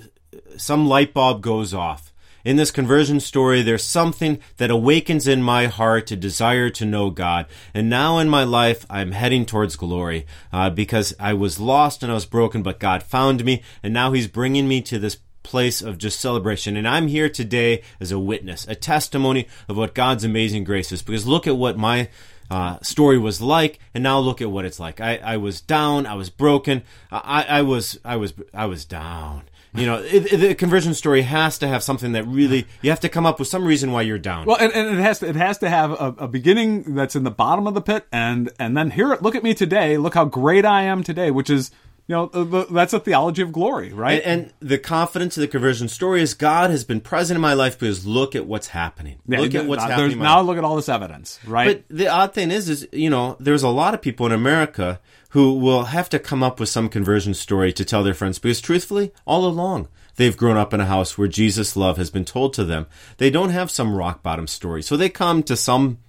some 0.57 0.87
light 0.87 1.13
bulb 1.13 1.41
goes 1.41 1.73
off 1.73 2.11
in 2.43 2.55
this 2.55 2.71
conversion 2.71 3.19
story 3.19 3.61
there's 3.61 3.83
something 3.83 4.39
that 4.57 4.71
awakens 4.71 5.27
in 5.27 5.41
my 5.41 5.67
heart 5.67 6.09
a 6.11 6.15
desire 6.15 6.69
to 6.69 6.85
know 6.85 7.09
god 7.09 7.45
and 7.73 7.89
now 7.89 8.17
in 8.17 8.27
my 8.27 8.43
life 8.43 8.85
i'm 8.89 9.11
heading 9.11 9.45
towards 9.45 9.75
glory 9.75 10.25
uh, 10.51 10.69
because 10.69 11.13
i 11.19 11.33
was 11.33 11.59
lost 11.59 12.01
and 12.01 12.11
i 12.11 12.15
was 12.15 12.25
broken 12.25 12.63
but 12.63 12.79
god 12.79 13.03
found 13.03 13.45
me 13.45 13.61
and 13.83 13.93
now 13.93 14.11
he's 14.11 14.27
bringing 14.27 14.67
me 14.67 14.81
to 14.81 14.97
this 14.97 15.17
place 15.43 15.81
of 15.81 15.97
just 15.97 16.19
celebration. 16.19 16.75
And 16.75 16.85
I'm 16.85 17.07
here 17.07 17.29
today 17.29 17.81
as 18.01 18.11
a 18.11 18.19
witness, 18.19 18.67
a 18.67 18.75
testimony 18.75 19.47
of 19.69 19.77
what 19.77 19.95
God's 19.95 20.25
amazing 20.25 20.65
grace 20.65 20.91
is. 20.91 21.01
Because 21.01 21.25
look 21.25 21.47
at 21.47 21.55
what 21.55 21.77
my 21.77 22.09
uh, 22.49 22.79
story 22.81 23.17
was 23.17 23.41
like, 23.41 23.79
and 23.93 24.03
now 24.03 24.19
look 24.19 24.41
at 24.41 24.49
what 24.51 24.65
it's 24.65 24.79
like. 24.79 25.01
I, 25.01 25.17
I 25.17 25.37
was 25.37 25.61
down, 25.61 26.05
I 26.05 26.15
was 26.15 26.29
broken, 26.29 26.83
I, 27.11 27.45
I 27.47 27.61
was, 27.61 27.99
I 28.05 28.15
was, 28.15 28.33
I 28.53 28.65
was 28.65 28.85
down. 28.85 29.43
You 29.73 29.85
know, 29.85 29.97
it, 30.01 30.33
it- 30.33 30.37
the 30.37 30.55
conversion 30.55 30.93
story 30.95 31.21
has 31.23 31.59
to 31.59 31.67
have 31.67 31.83
something 31.83 32.13
that 32.13 32.23
really 32.25 32.65
you 32.81 32.89
have 32.89 33.01
to 33.01 33.09
come 33.09 33.25
up 33.27 33.37
with 33.37 33.47
some 33.47 33.63
reason 33.65 33.91
why 33.91 34.01
you're 34.03 34.17
down. 34.17 34.45
well 34.45 34.57
and, 34.59 34.71
and 34.73 34.97
it 34.97 35.01
has 35.01 35.19
to 35.19 35.27
it 35.27 35.35
has 35.35 35.57
to 35.59 35.69
have 35.69 35.91
a, 35.91 36.15
a 36.19 36.27
beginning 36.27 36.95
that's 36.95 37.15
in 37.15 37.23
the 37.23 37.29
bottom 37.31 37.67
of 37.67 37.73
the 37.75 37.81
pit 37.81 38.07
and 38.11 38.49
and 38.57 38.75
then 38.75 38.91
here 38.91 39.17
look 39.21 39.35
at 39.35 39.43
me 39.43 39.53
today 39.53 39.97
look 39.97 40.15
how 40.15 40.25
great 40.25 40.65
i 40.65 40.81
am 40.83 41.03
today 41.03 41.29
which 41.29 41.49
is 41.49 41.69
you 42.07 42.15
know 42.15 42.25
the, 42.27 42.65
that's 42.71 42.93
a 42.93 42.99
theology 42.99 43.41
of 43.41 43.51
glory 43.51 43.91
right 43.93 44.21
And, 44.23 44.41
and 44.43 44.53
the 44.59 44.77
confidence 44.77 45.37
of 45.37 45.41
the 45.41 45.47
conversion 45.47 45.87
story 45.89 46.21
is 46.21 46.33
God 46.33 46.71
has 46.71 46.83
been 46.83 47.01
present 47.01 47.35
in 47.35 47.41
my 47.41 47.53
life 47.53 47.77
because 47.77 48.05
look 48.05 48.35
at 48.35 48.45
what's 48.45 48.67
happening. 48.67 49.19
Yeah, 49.27 49.41
look 49.41 49.55
at 49.55 49.65
what's 49.65 49.83
now, 49.83 49.89
happening. 49.89 49.97
there's- 49.97 50.13
in 50.13 50.19
my 50.19 50.25
now 50.25 50.41
look 50.41 50.57
at 50.57 50.63
all 50.63 50.75
this 50.77 50.89
evidence 50.89 51.39
right 51.45 51.83
But 51.87 51.95
the 51.95 52.07
odd 52.07 52.33
thing 52.33 52.51
is, 52.51 52.69
is 52.69 52.87
you 52.91 53.09
know, 53.09 53.35
there's 53.39 53.63
a 53.63 53.69
lot 53.69 53.93
of 53.93 54.01
people 54.01 54.25
in 54.25 54.31
America 54.31 54.99
who 55.31 55.55
will 55.59 55.85
have 55.85 56.09
to 56.09 56.19
come 56.19 56.41
up 56.41 56.59
with 56.59 56.69
some 56.69 56.87
conversion 56.89 57.33
story 57.33 57.73
to 57.73 57.83
tell 57.83 58.03
their 58.03 58.13
friends 58.13 58.39
because, 58.39 58.61
truthfully, 58.61 59.11
all 59.25 59.45
along 59.45 59.89
they've 60.15 60.37
grown 60.37 60.57
up 60.57 60.73
in 60.73 60.79
a 60.79 60.85
house 60.85 61.17
where 61.17 61.27
Jesus' 61.27 61.75
love 61.75 61.97
has 61.97 62.09
been 62.09 62.25
told 62.25 62.53
to 62.53 62.63
them. 62.63 62.87
They 63.17 63.29
don't 63.29 63.51
have 63.51 63.69
some 63.69 63.95
rock 63.95 64.23
bottom 64.23 64.47
story, 64.47 64.81
so 64.81 64.95
they 64.97 65.09
come 65.09 65.43
to 65.43 65.55
some 65.55 65.99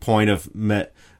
point 0.00 0.30
of 0.30 0.48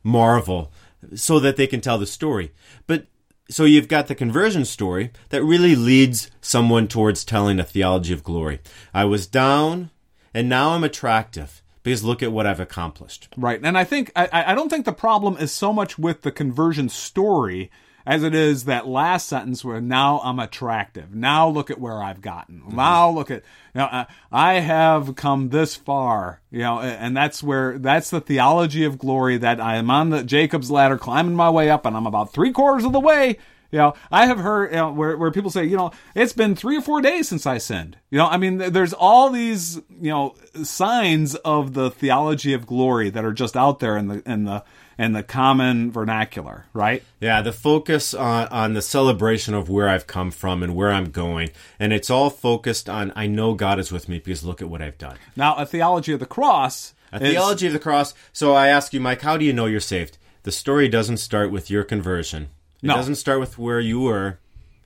marvel 0.02 0.72
so 1.14 1.40
that 1.40 1.56
they 1.56 1.66
can 1.66 1.80
tell 1.80 1.98
the 1.98 2.06
story. 2.06 2.52
But 2.86 3.06
so 3.50 3.64
you've 3.64 3.88
got 3.88 4.06
the 4.06 4.14
conversion 4.14 4.64
story 4.64 5.10
that 5.30 5.42
really 5.42 5.74
leads 5.74 6.30
someone 6.40 6.86
towards 6.86 7.24
telling 7.24 7.58
a 7.58 7.64
theology 7.64 8.12
of 8.12 8.22
glory. 8.22 8.60
I 8.92 9.04
was 9.04 9.26
down, 9.26 9.90
and 10.34 10.48
now 10.48 10.70
I'm 10.70 10.84
attractive 10.84 11.62
because 11.82 12.04
look 12.04 12.22
at 12.22 12.32
what 12.32 12.46
I've 12.46 12.60
accomplished. 12.60 13.28
Right, 13.36 13.60
and 13.62 13.78
I 13.78 13.84
think 13.84 14.12
I, 14.14 14.28
I 14.32 14.54
don't 14.54 14.68
think 14.68 14.84
the 14.84 14.92
problem 14.92 15.36
is 15.38 15.52
so 15.52 15.72
much 15.72 15.98
with 15.98 16.22
the 16.22 16.32
conversion 16.32 16.88
story 16.88 17.70
as 18.08 18.22
it 18.22 18.34
is 18.34 18.64
that 18.64 18.88
last 18.88 19.28
sentence 19.28 19.62
where 19.62 19.82
now 19.82 20.22
I'm 20.24 20.38
attractive. 20.38 21.14
Now 21.14 21.46
look 21.46 21.70
at 21.70 21.78
where 21.78 22.02
I've 22.02 22.22
gotten. 22.22 22.62
Now 22.70 23.10
look 23.10 23.30
at 23.30 23.42
you 23.74 23.80
know 23.80 23.84
uh, 23.84 24.06
I 24.32 24.54
have 24.54 25.14
come 25.14 25.50
this 25.50 25.76
far. 25.76 26.40
You 26.50 26.60
know, 26.60 26.80
and 26.80 27.14
that's 27.14 27.42
where 27.42 27.78
that's 27.78 28.08
the 28.08 28.22
theology 28.22 28.84
of 28.84 28.98
glory 28.98 29.36
that 29.36 29.60
I 29.60 29.76
am 29.76 29.90
on 29.90 30.08
the 30.08 30.24
Jacob's 30.24 30.70
ladder, 30.70 30.96
climbing 30.96 31.36
my 31.36 31.50
way 31.50 31.68
up, 31.68 31.84
and 31.84 31.94
I'm 31.94 32.06
about 32.06 32.32
three 32.32 32.50
quarters 32.50 32.86
of 32.86 32.92
the 32.92 33.00
way. 33.00 33.36
You 33.70 33.78
know, 33.78 33.94
I 34.10 34.24
have 34.24 34.38
heard 34.38 34.70
you 34.70 34.78
know, 34.78 34.90
where 34.90 35.14
where 35.18 35.30
people 35.30 35.50
say, 35.50 35.66
you 35.66 35.76
know, 35.76 35.90
it's 36.14 36.32
been 36.32 36.56
three 36.56 36.78
or 36.78 36.80
four 36.80 37.02
days 37.02 37.28
since 37.28 37.44
I 37.44 37.58
sinned. 37.58 37.98
You 38.08 38.16
know, 38.16 38.26
I 38.26 38.38
mean, 38.38 38.56
there's 38.56 38.94
all 38.94 39.28
these 39.28 39.76
you 40.00 40.08
know 40.10 40.34
signs 40.62 41.34
of 41.34 41.74
the 41.74 41.90
theology 41.90 42.54
of 42.54 42.66
glory 42.66 43.10
that 43.10 43.26
are 43.26 43.34
just 43.34 43.54
out 43.54 43.80
there 43.80 43.98
in 43.98 44.08
the 44.08 44.22
in 44.24 44.44
the 44.44 44.64
in 44.98 45.12
the 45.12 45.22
common 45.22 45.92
vernacular, 45.92 46.66
right? 46.72 47.02
Yeah, 47.20 47.40
the 47.40 47.52
focus 47.52 48.14
on, 48.14 48.48
on 48.48 48.72
the 48.74 48.82
celebration 48.82 49.54
of 49.54 49.68
where 49.68 49.88
I've 49.88 50.06
come 50.08 50.30
from 50.32 50.62
and 50.62 50.74
where 50.74 50.90
I'm 50.90 51.10
going. 51.10 51.50
And 51.78 51.92
it's 51.92 52.10
all 52.10 52.30
focused 52.30 52.88
on, 52.88 53.12
I 53.14 53.26
know 53.28 53.54
God 53.54 53.78
is 53.78 53.92
with 53.92 54.08
me 54.08 54.18
because 54.18 54.44
look 54.44 54.60
at 54.60 54.68
what 54.68 54.82
I've 54.82 54.98
done. 54.98 55.16
Now, 55.36 55.54
a 55.54 55.64
theology 55.64 56.12
of 56.12 56.18
the 56.20 56.26
cross, 56.26 56.94
A 57.12 57.16
is- 57.22 57.30
theology 57.30 57.68
of 57.68 57.72
the 57.72 57.78
cross. 57.78 58.12
So 58.32 58.54
I 58.54 58.68
ask 58.68 58.92
you, 58.92 58.98
Mike, 59.00 59.22
how 59.22 59.36
do 59.36 59.44
you 59.44 59.52
know 59.52 59.66
you're 59.66 59.78
saved? 59.80 60.18
The 60.42 60.52
story 60.52 60.88
doesn't 60.88 61.18
start 61.18 61.50
with 61.52 61.70
your 61.70 61.84
conversion. 61.84 62.48
It 62.82 62.86
No. 62.88 62.96
doesn't 62.96 63.16
start 63.16 63.38
with 63.40 63.56
where 63.58 63.80
you 63.80 64.00
were. 64.00 64.38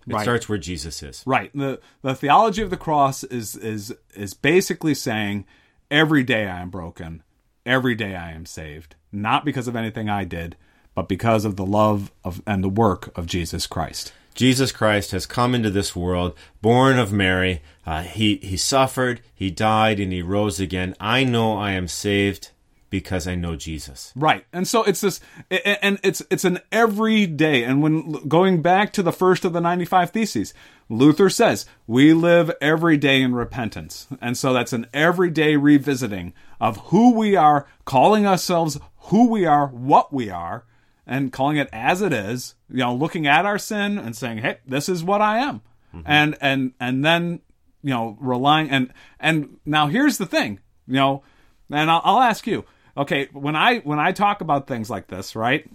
It 0.06 0.14
Right. 0.14 0.22
starts 0.22 0.48
where 0.48 0.58
Jesus 0.58 1.02
is. 1.02 1.22
Right. 1.24 1.50
The 1.54 1.78
the 2.02 2.14
theology 2.14 2.60
of 2.60 2.70
the 2.70 2.76
cross 2.76 3.22
is 3.22 3.54
is 3.54 3.94
is 4.16 4.34
basically 4.34 4.94
saying 4.94 5.44
every 5.92 6.24
day 6.24 6.48
I 6.48 6.60
am 6.60 6.70
broken, 6.70 7.22
every 7.64 7.94
day 7.94 8.16
I 8.16 8.32
am 8.32 8.44
saved, 8.44 8.96
not 9.12 9.44
because 9.44 9.68
of 9.68 9.76
anything 9.76 10.08
I 10.08 10.24
did, 10.24 10.56
but 10.94 11.08
because 11.08 11.44
of 11.44 11.56
the 11.56 11.66
love 11.66 12.10
of 12.24 12.42
and 12.46 12.64
the 12.64 12.68
work 12.68 13.16
of 13.16 13.26
Jesus 13.26 13.66
Christ. 13.66 14.12
Jesus 14.34 14.72
Christ 14.72 15.10
has 15.10 15.26
come 15.26 15.54
into 15.54 15.70
this 15.70 15.94
world, 15.94 16.34
born 16.62 16.98
of 16.98 17.12
Mary. 17.12 17.62
Uh, 17.86 18.02
he 18.02 18.36
he 18.36 18.56
suffered, 18.56 19.20
he 19.34 19.50
died, 19.50 20.00
and 20.00 20.12
he 20.12 20.22
rose 20.22 20.58
again. 20.58 20.94
I 20.98 21.24
know 21.24 21.58
I 21.58 21.72
am 21.72 21.88
saved 21.88 22.50
because 22.92 23.26
I 23.26 23.34
know 23.34 23.56
Jesus. 23.56 24.12
Right. 24.14 24.44
And 24.52 24.68
so 24.68 24.84
it's 24.84 25.00
this 25.00 25.18
and 25.50 25.98
it's 26.02 26.22
it's 26.30 26.44
an 26.44 26.60
everyday 26.70 27.64
and 27.64 27.82
when 27.82 28.28
going 28.28 28.60
back 28.60 28.92
to 28.92 29.02
the 29.02 29.12
first 29.12 29.46
of 29.46 29.54
the 29.54 29.60
95 29.60 30.10
theses, 30.10 30.52
Luther 30.92 31.30
says, 31.30 31.64
"We 31.86 32.12
live 32.12 32.52
every 32.60 32.98
day 32.98 33.22
in 33.22 33.34
repentance." 33.34 34.06
And 34.20 34.36
so 34.36 34.52
that's 34.52 34.74
an 34.74 34.86
everyday 34.92 35.56
revisiting 35.56 36.34
of 36.60 36.76
who 36.88 37.14
we 37.14 37.34
are, 37.34 37.66
calling 37.84 38.26
ourselves 38.26 38.78
who 39.06 39.28
we 39.28 39.46
are, 39.46 39.66
what 39.68 40.12
we 40.12 40.28
are, 40.28 40.64
and 41.06 41.32
calling 41.32 41.56
it 41.56 41.70
as 41.72 42.02
it 42.02 42.12
is, 42.12 42.54
you 42.68 42.78
know, 42.78 42.94
looking 42.94 43.26
at 43.26 43.46
our 43.46 43.58
sin 43.58 43.96
and 43.98 44.14
saying, 44.14 44.38
"Hey, 44.38 44.58
this 44.66 44.88
is 44.88 45.02
what 45.02 45.22
I 45.22 45.38
am." 45.38 45.62
Mm-hmm. 45.94 46.02
And 46.04 46.36
and 46.40 46.72
and 46.78 47.04
then, 47.04 47.40
you 47.82 47.90
know, 47.90 48.18
relying 48.20 48.70
and 48.70 48.92
and 49.18 49.56
now 49.64 49.86
here's 49.86 50.18
the 50.18 50.26
thing, 50.26 50.60
you 50.86 50.94
know, 50.94 51.22
and 51.70 51.90
I'll, 51.90 52.02
I'll 52.04 52.20
ask 52.20 52.46
you, 52.46 52.64
okay, 52.96 53.28
when 53.32 53.56
I 53.56 53.78
when 53.78 53.98
I 53.98 54.12
talk 54.12 54.42
about 54.42 54.66
things 54.66 54.90
like 54.90 55.06
this, 55.06 55.34
right? 55.34 55.68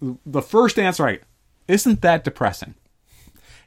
The 0.00 0.42
first 0.42 0.78
answer, 0.78 1.04
right? 1.04 1.22
Isn't 1.68 2.02
that 2.02 2.24
depressing? 2.24 2.74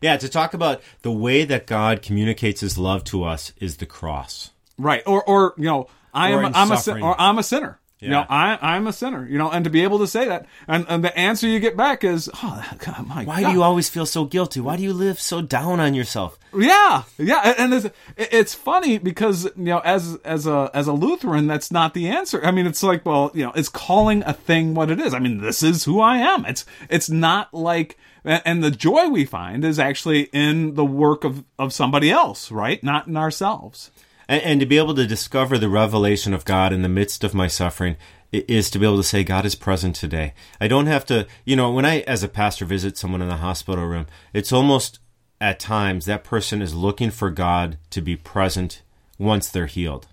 Yeah, 0.01 0.17
to 0.17 0.29
talk 0.29 0.53
about 0.53 0.81
the 1.01 1.11
way 1.11 1.45
that 1.45 1.67
God 1.67 2.01
communicates 2.01 2.61
His 2.61 2.77
love 2.77 3.03
to 3.05 3.23
us 3.23 3.53
is 3.59 3.77
the 3.77 3.85
cross, 3.85 4.51
right? 4.77 5.03
Or, 5.05 5.23
or 5.23 5.53
you 5.57 5.65
know, 5.65 5.87
I 6.13 6.31
or 6.33 6.43
am 6.43 6.51
I'm 6.55 6.71
a 6.71 6.99
or 7.01 7.19
I'm 7.19 7.37
a 7.37 7.43
sinner. 7.43 7.79
Yeah. 7.99 8.05
You 8.05 8.11
know, 8.11 8.25
I, 8.29 8.59
I'm 8.61 8.85
a 8.85 8.93
sinner, 8.93 9.27
you 9.27 9.39
know, 9.39 9.49
and 9.49 9.63
to 9.63 9.71
be 9.71 9.81
able 9.81 9.97
to 9.99 10.07
say 10.07 10.27
that, 10.27 10.45
and, 10.67 10.85
and 10.87 11.03
the 11.03 11.17
answer 11.17 11.47
you 11.47 11.59
get 11.59 11.75
back 11.75 12.03
is, 12.03 12.29
oh, 12.31 12.63
God, 12.77 13.07
my 13.07 13.23
Why 13.23 13.41
God. 13.41 13.49
do 13.49 13.53
you 13.55 13.63
always 13.63 13.89
feel 13.89 14.05
so 14.05 14.23
guilty? 14.23 14.59
Why 14.59 14.77
do 14.77 14.83
you 14.83 14.93
live 14.93 15.19
so 15.19 15.41
down 15.41 15.79
on 15.79 15.95
yourself? 15.95 16.37
Yeah, 16.55 17.03
yeah, 17.17 17.55
and 17.57 17.73
it's, 17.73 17.87
it's 18.15 18.53
funny 18.53 18.99
because 18.99 19.45
you 19.45 19.63
know, 19.63 19.79
as 19.79 20.15
as 20.23 20.47
a 20.47 20.71
as 20.73 20.87
a 20.87 20.93
Lutheran, 20.93 21.47
that's 21.47 21.71
not 21.71 21.93
the 21.93 22.07
answer. 22.07 22.43
I 22.43 22.51
mean, 22.51 22.65
it's 22.67 22.81
like, 22.83 23.05
well, 23.05 23.31
you 23.33 23.43
know, 23.43 23.51
it's 23.53 23.69
calling 23.69 24.23
a 24.23 24.33
thing 24.33 24.73
what 24.73 24.89
it 24.89 24.99
is. 24.99 25.13
I 25.13 25.19
mean, 25.19 25.41
this 25.41 25.61
is 25.61 25.83
who 25.83 25.99
I 25.99 26.17
am. 26.17 26.45
It's 26.45 26.65
it's 26.89 27.09
not 27.09 27.53
like, 27.53 27.97
and 28.23 28.63
the 28.63 28.71
joy 28.71 29.09
we 29.09 29.25
find 29.25 29.65
is 29.65 29.77
actually 29.77 30.23
in 30.33 30.75
the 30.75 30.85
work 30.85 31.23
of 31.23 31.43
of 31.59 31.73
somebody 31.73 32.11
else, 32.11 32.51
right? 32.51 32.81
Not 32.83 33.07
in 33.07 33.17
ourselves 33.17 33.91
and, 34.27 34.41
and 34.43 34.59
to 34.59 34.65
be 34.65 34.77
able 34.77 34.95
to 34.95 35.07
discover 35.07 35.57
the 35.57 35.69
revelation 35.69 36.33
of 36.33 36.45
God 36.45 36.73
in 36.73 36.81
the 36.81 36.89
midst 36.89 37.23
of 37.23 37.33
my 37.33 37.47
suffering 37.47 37.95
is 38.31 38.69
to 38.69 38.79
be 38.79 38.85
able 38.85 38.97
to 38.97 39.03
say 39.03 39.23
God 39.23 39.45
is 39.45 39.55
present 39.55 39.95
today. 39.95 40.33
I 40.59 40.67
don't 40.67 40.87
have 40.87 41.05
to, 41.05 41.27
you 41.45 41.55
know, 41.55 41.71
when 41.71 41.85
I, 41.85 42.01
as 42.01 42.23
a 42.23 42.27
pastor, 42.27 42.65
visit 42.65 42.97
someone 42.97 43.21
in 43.21 43.29
the 43.29 43.37
hospital 43.37 43.85
room, 43.85 44.07
it's 44.33 44.51
almost 44.51 44.99
at 45.39 45.59
times 45.59 46.05
that 46.05 46.23
person 46.23 46.61
is 46.61 46.75
looking 46.75 47.11
for 47.11 47.29
God 47.29 47.77
to 47.91 48.01
be 48.01 48.15
present 48.15 48.81
once 49.17 49.49
they're 49.49 49.67
healed. 49.67 50.07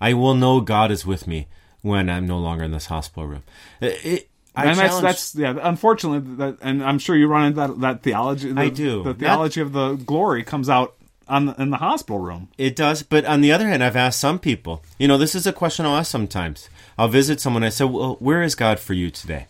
I 0.00 0.14
will 0.14 0.34
know 0.34 0.60
God 0.60 0.90
is 0.90 1.04
with 1.04 1.26
me 1.26 1.48
when 1.82 2.08
I'm 2.08 2.26
no 2.26 2.38
longer 2.38 2.64
in 2.64 2.70
this 2.70 2.86
hospital 2.86 3.26
room. 3.26 3.42
It, 3.80 4.28
I 4.54 4.66
and 4.66 4.78
that's 4.78 5.00
that's 5.00 5.34
yeah. 5.36 5.56
Unfortunately, 5.60 6.36
that, 6.36 6.58
and 6.62 6.82
I'm 6.82 6.98
sure 6.98 7.16
you 7.16 7.28
run 7.28 7.46
into 7.46 7.60
that 7.60 7.80
that 7.80 8.02
theology. 8.02 8.50
The, 8.50 8.60
I 8.60 8.68
do. 8.70 9.04
The 9.04 9.14
theology 9.14 9.60
that, 9.60 9.66
of 9.66 9.72
the 9.72 9.94
glory 10.04 10.42
comes 10.42 10.68
out 10.68 10.96
on 11.28 11.46
the, 11.46 11.54
in 11.60 11.70
the 11.70 11.76
hospital 11.78 12.18
room. 12.18 12.48
It 12.58 12.76
does, 12.76 13.02
but 13.02 13.24
on 13.24 13.40
the 13.40 13.52
other 13.52 13.68
hand, 13.68 13.82
I've 13.84 13.96
asked 13.96 14.20
some 14.20 14.38
people. 14.38 14.82
You 14.98 15.08
know, 15.08 15.18
this 15.18 15.34
is 15.34 15.46
a 15.46 15.52
question 15.52 15.86
I'll 15.86 15.96
ask 15.96 16.10
sometimes. 16.10 16.68
I'll 16.96 17.08
visit 17.08 17.40
someone. 17.40 17.64
I 17.64 17.68
say, 17.68 17.84
"Well, 17.84 18.16
where 18.20 18.42
is 18.42 18.54
God 18.54 18.78
for 18.80 18.94
you 18.94 19.10
today?" 19.10 19.46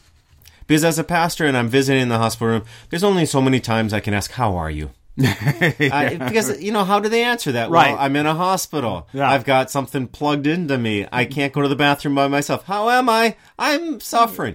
Because 0.67 0.85
as 0.85 0.99
a 0.99 1.05
pastor 1.05 1.47
and 1.47 1.57
I'm 1.57 1.69
visiting 1.69 2.03
in 2.03 2.09
the 2.09 2.19
hospital 2.19 2.49
room, 2.49 2.64
there's 2.91 3.05
only 3.05 3.25
so 3.25 3.41
many 3.41 3.61
times 3.61 3.93
I 3.93 4.01
can 4.01 4.14
ask, 4.14 4.33
"How 4.33 4.57
are 4.57 4.71
you?" 4.71 4.91
I, 5.21 6.17
because 6.17 6.61
you 6.62 6.71
know 6.71 6.85
how 6.85 7.01
do 7.01 7.09
they 7.09 7.25
answer 7.25 7.51
that? 7.53 7.71
Right. 7.71 7.93
Well, 7.93 8.01
I'm 8.01 8.14
in 8.14 8.27
a 8.27 8.35
hospital. 8.35 9.09
Yeah. 9.12 9.29
I've 9.29 9.45
got 9.45 9.71
something 9.71 10.07
plugged 10.07 10.47
into 10.47 10.79
me. 10.79 11.09
I 11.11 11.25
can't 11.25 11.53
go 11.53 11.61
to 11.61 11.69
the 11.69 11.75
bathroom 11.75 12.14
by 12.14 12.29
myself. 12.29 12.64
How 12.64 12.88
am 12.91 13.09
I? 13.09 13.35
I'm 13.59 13.99
suffering. 13.99 14.55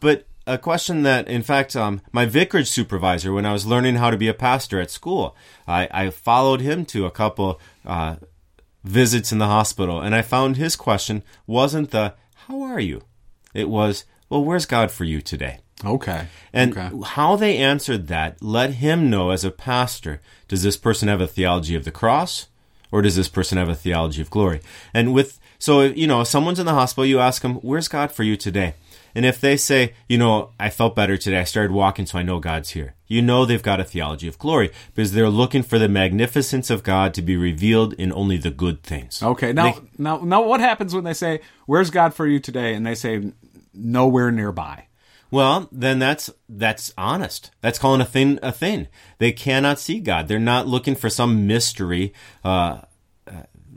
But 0.00 0.26
a 0.52 0.58
question 0.58 1.02
that, 1.02 1.28
in 1.28 1.42
fact, 1.42 1.74
um, 1.74 2.00
my 2.12 2.26
vicarage 2.26 2.68
supervisor, 2.68 3.32
when 3.32 3.46
I 3.46 3.52
was 3.52 3.66
learning 3.66 3.96
how 3.96 4.10
to 4.10 4.16
be 4.16 4.28
a 4.28 4.34
pastor 4.34 4.80
at 4.80 4.90
school, 4.90 5.36
I, 5.66 5.88
I 5.90 6.10
followed 6.10 6.60
him 6.60 6.84
to 6.86 7.06
a 7.06 7.10
couple 7.10 7.60
uh, 7.86 8.16
visits 8.84 9.32
in 9.32 9.38
the 9.38 9.46
hospital, 9.46 10.00
and 10.00 10.14
I 10.14 10.22
found 10.22 10.56
his 10.56 10.76
question 10.76 11.22
wasn't 11.46 11.90
the 11.90 12.14
"How 12.46 12.62
are 12.62 12.80
you?" 12.80 13.02
It 13.54 13.68
was, 13.68 14.04
"Well, 14.28 14.44
where's 14.44 14.66
God 14.66 14.90
for 14.90 15.04
you 15.04 15.20
today?" 15.20 15.58
Okay. 15.84 16.26
And 16.52 16.76
okay. 16.76 16.90
how 17.04 17.36
they 17.36 17.56
answered 17.56 18.06
that 18.08 18.42
let 18.42 18.74
him 18.74 19.10
know 19.10 19.30
as 19.30 19.44
a 19.44 19.50
pastor 19.50 20.20
does 20.48 20.62
this 20.62 20.76
person 20.76 21.08
have 21.08 21.20
a 21.20 21.26
theology 21.26 21.74
of 21.74 21.84
the 21.84 21.90
cross 21.90 22.46
or 22.90 23.02
does 23.02 23.16
this 23.16 23.28
person 23.28 23.58
have 23.58 23.68
a 23.68 23.74
theology 23.74 24.22
of 24.22 24.30
glory? 24.30 24.60
And 24.94 25.12
with, 25.12 25.40
so, 25.58 25.80
you 25.80 26.06
know, 26.06 26.20
if 26.20 26.28
someone's 26.28 26.60
in 26.60 26.66
the 26.66 26.74
hospital, 26.74 27.06
you 27.06 27.18
ask 27.18 27.42
them, 27.42 27.54
where's 27.56 27.88
God 27.88 28.12
for 28.12 28.22
you 28.22 28.36
today? 28.36 28.74
And 29.14 29.26
if 29.26 29.40
they 29.40 29.56
say, 29.56 29.94
you 30.08 30.18
know, 30.18 30.50
I 30.58 30.70
felt 30.70 30.96
better 30.96 31.16
today, 31.16 31.38
I 31.38 31.44
started 31.44 31.72
walking, 31.72 32.06
so 32.06 32.18
I 32.18 32.22
know 32.22 32.40
God's 32.40 32.70
here, 32.70 32.94
you 33.06 33.22
know 33.22 33.44
they've 33.44 33.62
got 33.62 33.80
a 33.80 33.84
theology 33.84 34.26
of 34.26 34.38
glory 34.38 34.70
because 34.94 35.12
they're 35.12 35.28
looking 35.28 35.62
for 35.62 35.78
the 35.78 35.88
magnificence 35.88 36.70
of 36.70 36.82
God 36.82 37.12
to 37.14 37.22
be 37.22 37.36
revealed 37.36 37.92
in 37.94 38.12
only 38.12 38.38
the 38.38 38.50
good 38.50 38.82
things. 38.82 39.22
Okay, 39.22 39.52
now, 39.52 39.72
they, 39.72 39.80
now, 39.98 40.18
now, 40.18 40.42
what 40.42 40.60
happens 40.60 40.94
when 40.94 41.04
they 41.04 41.14
say, 41.14 41.40
"Where's 41.66 41.90
God 41.90 42.14
for 42.14 42.26
you 42.26 42.40
today?" 42.40 42.74
and 42.74 42.86
they 42.86 42.94
say, 42.94 43.32
"Nowhere 43.74 44.30
nearby." 44.30 44.86
Well, 45.30 45.68
then 45.72 45.98
that's 45.98 46.30
that's 46.48 46.92
honest. 46.98 47.50
That's 47.62 47.78
calling 47.78 48.02
a 48.02 48.04
thing 48.06 48.38
a 48.42 48.52
thing. 48.52 48.88
They 49.18 49.32
cannot 49.32 49.78
see 49.78 49.98
God. 49.98 50.28
They're 50.28 50.38
not 50.38 50.66
looking 50.66 50.94
for 50.94 51.08
some 51.08 51.46
mystery. 51.46 52.12
Uh, 52.44 52.82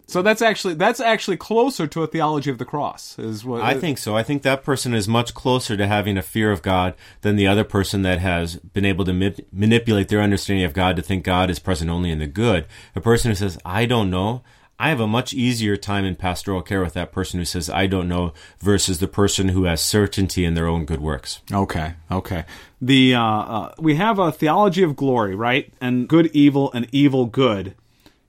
so 0.07 0.21
that's 0.21 0.41
actually 0.41 0.75
that's 0.75 0.99
actually 0.99 1.37
closer 1.37 1.87
to 1.87 2.03
a 2.03 2.07
theology 2.07 2.51
of 2.51 2.57
the 2.57 2.65
cross, 2.65 3.17
is 3.17 3.43
what 3.43 3.61
I 3.61 3.73
think 3.73 3.97
so. 3.97 4.15
I 4.15 4.23
think 4.23 4.43
that 4.43 4.63
person 4.63 4.93
is 4.93 5.07
much 5.07 5.33
closer 5.33 5.75
to 5.75 5.87
having 5.87 6.17
a 6.17 6.21
fear 6.21 6.51
of 6.51 6.61
God 6.61 6.95
than 7.21 7.35
the 7.35 7.47
other 7.47 7.63
person 7.63 8.03
that 8.03 8.19
has 8.19 8.57
been 8.57 8.85
able 8.85 9.05
to 9.05 9.13
ma- 9.13 9.29
manipulate 9.51 10.09
their 10.09 10.21
understanding 10.21 10.65
of 10.65 10.73
God 10.73 10.95
to 10.95 11.01
think 11.01 11.23
God 11.23 11.49
is 11.49 11.59
present 11.59 11.89
only 11.89 12.11
in 12.11 12.19
the 12.19 12.27
good. 12.27 12.65
A 12.95 13.01
person 13.01 13.31
who 13.31 13.35
says, 13.35 13.57
"I 13.65 13.85
don't 13.85 14.11
know," 14.11 14.43
I 14.77 14.89
have 14.89 14.99
a 14.99 15.07
much 15.07 15.33
easier 15.33 15.75
time 15.75 16.05
in 16.05 16.15
pastoral 16.15 16.61
care 16.61 16.81
with 16.81 16.93
that 16.93 17.11
person 17.11 17.39
who 17.39 17.45
says, 17.45 17.69
"I 17.69 17.87
don't 17.87 18.07
know," 18.07 18.33
versus 18.59 18.99
the 18.99 19.07
person 19.07 19.49
who 19.49 19.63
has 19.63 19.81
certainty 19.81 20.45
in 20.45 20.53
their 20.53 20.67
own 20.67 20.85
good 20.85 21.01
works. 21.01 21.39
Okay, 21.51 21.93
okay. 22.11 22.45
The 22.79 23.15
uh, 23.15 23.21
uh, 23.23 23.73
we 23.79 23.95
have 23.95 24.19
a 24.19 24.31
theology 24.31 24.83
of 24.83 24.95
glory, 24.95 25.33
right, 25.33 25.73
and 25.81 26.07
good 26.07 26.27
evil 26.27 26.71
and 26.73 26.87
evil 26.91 27.25
good 27.25 27.73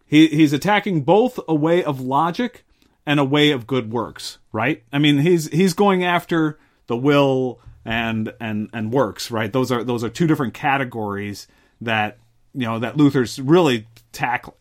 he 0.07 0.29
he's 0.29 0.53
attacking 0.53 1.03
both 1.03 1.39
a 1.49 1.55
way 1.55 1.83
of 1.83 2.01
logic 2.01 2.65
and 3.05 3.21
a 3.21 3.25
way 3.25 3.51
of 3.51 3.67
good 3.67 3.93
works, 3.93 4.39
right? 4.53 4.83
I 4.93 4.99
mean, 4.99 5.19
he's 5.19 5.49
he's 5.49 5.75
going 5.75 6.05
after 6.05 6.59
the 6.87 6.97
will 6.97 7.61
and 7.85 8.33
and 8.41 8.69
and 8.73 8.93
works, 8.93 9.31
right? 9.31 9.53
Those 9.53 9.71
are 9.73 9.85
those 9.85 10.05
are 10.05 10.09
two 10.09 10.27
different 10.27 10.55
categories 10.55 11.47
that 11.81 12.19
you 12.55 12.67
know 12.67 12.79
that 12.79 12.97
Luther's 12.97 13.41
really 13.41 13.87
tackling. 14.13 14.57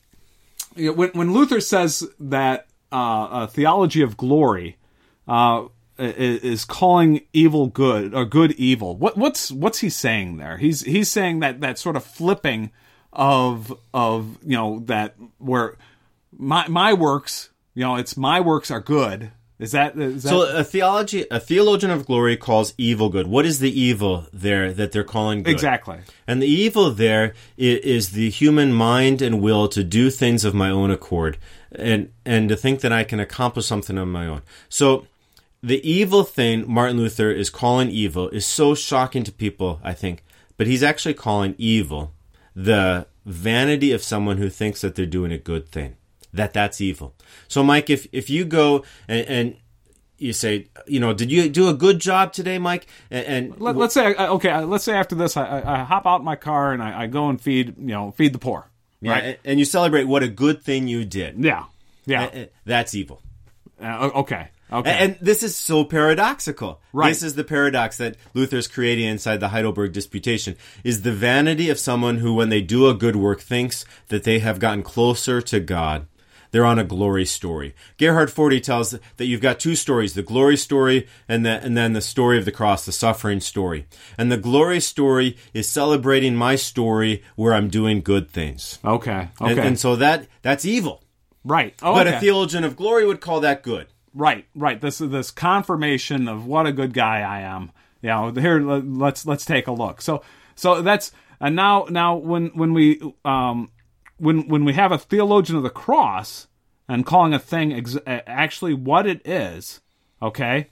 When 0.75 1.09
when 1.09 1.33
Luther 1.33 1.59
says 1.59 2.07
that 2.19 2.67
uh, 2.91 3.27
a 3.31 3.47
theology 3.47 4.01
of 4.01 4.17
glory 4.17 4.77
uh, 5.27 5.65
is 5.97 6.65
calling 6.65 7.21
evil 7.33 7.67
good 7.67 8.13
or 8.13 8.25
good 8.25 8.51
evil, 8.53 8.95
what 8.95 9.17
what's 9.17 9.51
what's 9.51 9.79
he 9.79 9.89
saying 9.89 10.37
there? 10.37 10.57
He's 10.57 10.81
he's 10.81 11.09
saying 11.09 11.39
that 11.39 11.61
that 11.61 11.79
sort 11.79 11.95
of 11.95 12.03
flipping 12.03 12.71
of 13.15 13.73
of 13.93 14.37
you 14.43 14.57
know 14.57 14.79
that 14.85 15.15
where 15.37 15.75
my 16.37 16.67
my 16.67 16.93
works 16.93 17.49
you 17.73 17.83
know 17.83 17.95
it's 17.95 18.15
my 18.17 18.39
works 18.39 18.71
are 18.71 18.81
good. 18.81 19.31
Is 19.57 19.71
that, 19.71 19.97
is 19.97 20.23
that 20.23 20.29
so 20.29 20.41
a 20.41 20.65
theology 20.65 21.25
a 21.31 21.39
theologian 21.39 21.89
of 21.89 22.05
glory 22.05 22.35
calls 22.35 22.73
evil 22.77 23.07
good. 23.07 23.25
What 23.25 23.45
is 23.45 23.59
the 23.59 23.79
evil 23.79 24.27
there 24.33 24.73
that 24.73 24.91
they're 24.91 25.05
calling 25.05 25.43
good? 25.43 25.53
Exactly. 25.53 25.99
And 26.27 26.41
the 26.41 26.47
evil 26.47 26.91
there 26.91 27.33
is 27.57 28.11
the 28.11 28.29
human 28.29 28.73
mind 28.73 29.21
and 29.21 29.41
will 29.41 29.69
to 29.69 29.81
do 29.81 30.09
things 30.09 30.43
of 30.43 30.53
my 30.53 30.69
own 30.69 30.91
accord 30.91 31.37
and 31.71 32.11
and 32.25 32.49
to 32.49 32.57
think 32.57 32.81
that 32.81 32.91
i 32.91 33.03
can 33.03 33.19
accomplish 33.19 33.65
something 33.65 33.97
on 33.97 34.09
my 34.11 34.27
own. 34.27 34.41
So 34.67 35.07
the 35.65 35.89
evil 35.89 36.23
thing 36.23 36.63
martin 36.71 36.97
luther 36.97 37.31
is 37.31 37.49
calling 37.49 37.89
evil 37.89 38.29
is 38.29 38.45
so 38.45 38.75
shocking 38.75 39.23
to 39.23 39.31
people 39.31 39.79
i 39.83 39.93
think 39.93 40.23
but 40.57 40.67
he's 40.67 40.83
actually 40.83 41.15
calling 41.15 41.55
evil 41.57 42.13
the 42.55 43.07
vanity 43.25 43.91
of 43.91 44.03
someone 44.03 44.37
who 44.37 44.49
thinks 44.49 44.81
that 44.81 44.95
they're 44.95 45.05
doing 45.05 45.31
a 45.31 45.37
good 45.37 45.69
thing, 45.69 45.97
that 46.33 46.53
that's 46.53 46.79
evil. 46.79 47.13
So, 47.47 47.63
Mike, 47.63 47.89
if 47.89 48.07
if 48.11 48.29
you 48.29 48.45
go 48.45 48.83
and, 49.07 49.27
and 49.27 49.55
you 50.17 50.33
say, 50.33 50.67
you 50.87 50.99
know, 50.99 51.13
did 51.13 51.31
you 51.31 51.49
do 51.49 51.67
a 51.67 51.73
good 51.73 51.99
job 51.99 52.31
today, 52.31 52.57
Mike? 52.57 52.87
And, 53.11 53.25
and 53.25 53.61
Let, 53.61 53.75
us 53.77 53.93
say, 53.93 54.15
okay, 54.15 54.57
let's 54.63 54.85
say 54.85 54.93
after 54.93 55.15
this, 55.15 55.35
I, 55.35 55.61
I 55.65 55.83
hop 55.83 56.07
out 56.07 56.23
my 56.23 56.37
car 56.37 56.71
and 56.71 56.81
I, 56.81 57.03
I, 57.03 57.07
go 57.07 57.27
and 57.27 57.39
feed, 57.39 57.75
you 57.77 57.87
know, 57.87 58.11
feed 58.11 58.31
the 58.31 58.39
poor. 58.39 58.69
Right? 59.01 59.23
Yeah, 59.23 59.35
and 59.43 59.59
you 59.59 59.65
celebrate 59.65 60.05
what 60.05 60.23
a 60.23 60.29
good 60.29 60.63
thing 60.63 60.87
you 60.87 61.03
did. 61.03 61.43
Yeah, 61.43 61.65
yeah, 62.05 62.45
that's 62.63 62.95
evil. 62.95 63.21
Uh, 63.81 64.09
okay. 64.15 64.47
Okay. 64.71 64.89
And, 64.91 65.11
and 65.15 65.17
this 65.25 65.43
is 65.43 65.55
so 65.55 65.83
paradoxical. 65.83 66.81
Right. 66.91 67.09
This 67.09 67.21
is 67.23 67.35
the 67.35 67.43
paradox 67.43 67.97
that 67.97 68.17
Luther's 68.33 68.67
creating 68.67 69.05
inside 69.05 69.39
the 69.39 69.49
Heidelberg 69.49 69.93
Disputation 69.93 70.55
is 70.83 71.03
the 71.03 71.11
vanity 71.13 71.69
of 71.69 71.77
someone 71.79 72.17
who, 72.17 72.33
when 72.33 72.49
they 72.49 72.61
do 72.61 72.87
a 72.87 72.93
good 72.95 73.15
work, 73.15 73.41
thinks 73.41 73.85
that 74.07 74.23
they 74.23 74.39
have 74.39 74.59
gotten 74.59 74.81
closer 74.83 75.39
to 75.41 75.59
God. 75.59 76.07
They're 76.51 76.65
on 76.65 76.79
a 76.79 76.85
glory 76.85 77.25
story. 77.25 77.75
Gerhard 77.97 78.29
Forde 78.31 78.63
tells 78.63 78.91
that 78.91 79.25
you've 79.25 79.41
got 79.41 79.59
two 79.59 79.75
stories, 79.75 80.13
the 80.13 80.23
glory 80.23 80.55
story 80.55 81.05
and, 81.27 81.45
the, 81.45 81.61
and 81.61 81.75
then 81.75 81.91
the 81.93 82.01
story 82.01 82.37
of 82.37 82.45
the 82.45 82.51
cross, 82.51 82.85
the 82.85 82.93
suffering 82.93 83.41
story. 83.41 83.87
And 84.17 84.31
the 84.31 84.37
glory 84.37 84.79
story 84.79 85.35
is 85.53 85.69
celebrating 85.69 86.33
my 86.35 86.55
story 86.55 87.23
where 87.35 87.53
I'm 87.53 87.67
doing 87.67 88.01
good 88.01 88.31
things. 88.31 88.79
Okay. 88.85 89.27
Okay. 89.41 89.51
And, 89.51 89.59
and 89.59 89.79
so 89.79 89.97
that 89.97 90.27
that's 90.43 90.63
evil. 90.63 91.03
right. 91.43 91.73
Oh, 91.83 91.93
But 91.93 92.07
okay. 92.07 92.15
a 92.17 92.19
theologian 92.21 92.63
of 92.63 92.77
glory 92.77 93.05
would 93.05 93.19
call 93.19 93.41
that 93.41 93.61
good. 93.61 93.87
Right, 94.15 94.45
right. 94.55 94.79
This 94.79 95.01
is 95.01 95.09
this 95.11 95.29
confirmation 95.29 96.27
of 96.29 96.47
what 96.47 96.65
a 96.65 96.71
good 96.71 96.93
guy 96.93 97.19
I 97.19 97.41
am. 97.41 97.71
You 98.01 98.09
know, 98.09 98.31
here 98.31 98.61
let- 98.61 98.87
let's 98.87 99.25
let's 99.25 99.45
take 99.45 99.67
a 99.67 99.71
look. 99.73 100.01
So 100.01 100.23
so 100.55 100.81
that's 100.81 101.11
and 101.41 101.55
now 101.55 101.85
now 101.89 102.15
when 102.15 102.47
when 102.55 102.73
we 102.73 103.01
um 103.25 103.69
when 104.17 104.47
when 104.47 104.63
we 104.63 104.73
have 104.73 104.93
a 104.93 104.97
theologian 104.97 105.57
of 105.57 105.63
the 105.63 105.69
cross 105.69 106.47
and 106.87 107.05
calling 107.05 107.33
a 107.33 107.39
thing 107.39 107.73
ex- 107.73 107.97
actually 108.07 108.73
what 108.73 109.05
it 109.05 109.25
is, 109.27 109.81
okay? 110.21 110.69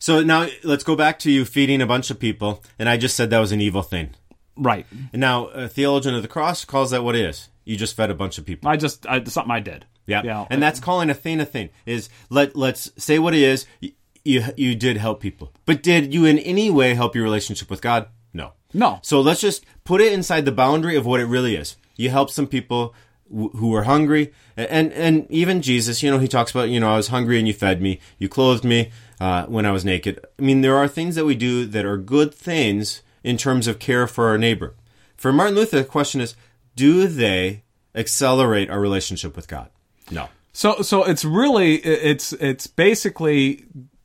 So 0.00 0.22
now 0.22 0.48
let's 0.64 0.84
go 0.84 0.96
back 0.96 1.18
to 1.20 1.30
you 1.30 1.44
feeding 1.44 1.80
a 1.80 1.86
bunch 1.86 2.10
of 2.10 2.18
people, 2.18 2.62
and 2.78 2.88
I 2.88 2.96
just 2.96 3.14
said 3.16 3.30
that 3.30 3.38
was 3.38 3.52
an 3.52 3.60
evil 3.60 3.82
thing. 3.82 4.10
Right. 4.56 4.86
And 5.12 5.20
now 5.20 5.46
a 5.48 5.68
theologian 5.68 6.14
of 6.14 6.22
the 6.22 6.28
cross 6.28 6.64
calls 6.64 6.90
that 6.90 7.04
what 7.04 7.14
it 7.14 7.24
is. 7.24 7.48
You 7.64 7.76
just 7.76 7.94
fed 7.96 8.10
a 8.10 8.14
bunch 8.14 8.38
of 8.38 8.46
people. 8.46 8.68
I 8.68 8.76
just 8.76 9.06
I, 9.06 9.22
something 9.24 9.52
I 9.52 9.60
did. 9.60 9.86
Yeah, 10.08 10.22
Yeah. 10.24 10.46
and 10.50 10.60
that's 10.60 10.80
calling 10.80 11.10
a 11.10 11.14
thing 11.14 11.40
a 11.40 11.44
thing. 11.46 11.68
Is 11.86 12.08
let 12.30 12.56
let's 12.56 12.90
say 12.96 13.18
what 13.20 13.34
it 13.34 13.42
is. 13.42 13.66
You, 13.80 13.92
you 14.24 14.44
you 14.56 14.74
did 14.74 14.96
help 14.96 15.20
people, 15.20 15.52
but 15.66 15.82
did 15.82 16.12
you 16.12 16.24
in 16.24 16.38
any 16.40 16.70
way 16.70 16.94
help 16.94 17.14
your 17.14 17.22
relationship 17.24 17.70
with 17.70 17.80
God? 17.80 18.08
No. 18.34 18.52
No. 18.74 18.98
So 19.02 19.20
let's 19.20 19.40
just 19.40 19.64
put 19.84 20.00
it 20.00 20.12
inside 20.12 20.44
the 20.44 20.52
boundary 20.52 20.96
of 20.96 21.06
what 21.06 21.20
it 21.20 21.26
really 21.26 21.54
is. 21.56 21.76
You 21.96 22.10
help 22.10 22.30
some 22.30 22.46
people 22.46 22.94
wh- 23.30 23.54
who 23.56 23.68
were 23.70 23.84
hungry, 23.84 24.32
and 24.56 24.92
and 24.92 25.26
even 25.30 25.62
Jesus, 25.62 26.02
you 26.02 26.10
know, 26.10 26.18
he 26.18 26.28
talks 26.28 26.50
about, 26.50 26.68
you 26.68 26.80
know, 26.80 26.92
I 26.92 26.96
was 26.96 27.08
hungry 27.08 27.38
and 27.38 27.46
you 27.48 27.54
fed 27.54 27.80
me, 27.80 28.00
you 28.18 28.28
clothed 28.28 28.64
me 28.64 28.90
uh, 29.20 29.46
when 29.46 29.64
I 29.66 29.70
was 29.72 29.84
naked. 29.84 30.20
I 30.38 30.42
mean, 30.42 30.60
there 30.62 30.76
are 30.76 30.88
things 30.88 31.14
that 31.14 31.24
we 31.24 31.34
do 31.34 31.64
that 31.66 31.84
are 31.86 31.96
good 31.96 32.34
things 32.34 33.02
in 33.24 33.36
terms 33.36 33.66
of 33.66 33.78
care 33.78 34.06
for 34.06 34.28
our 34.28 34.38
neighbor. 34.38 34.74
For 35.16 35.32
Martin 35.32 35.54
Luther, 35.56 35.78
the 35.78 35.84
question 35.84 36.20
is, 36.20 36.36
do 36.76 37.06
they 37.08 37.62
accelerate 37.94 38.70
our 38.70 38.80
relationship 38.80 39.34
with 39.36 39.48
God? 39.48 39.70
No. 40.10 40.28
So 40.52 40.82
so 40.82 41.04
it's 41.04 41.24
really 41.24 41.76
it's 41.76 42.32
it's 42.34 42.66
basically 42.66 43.64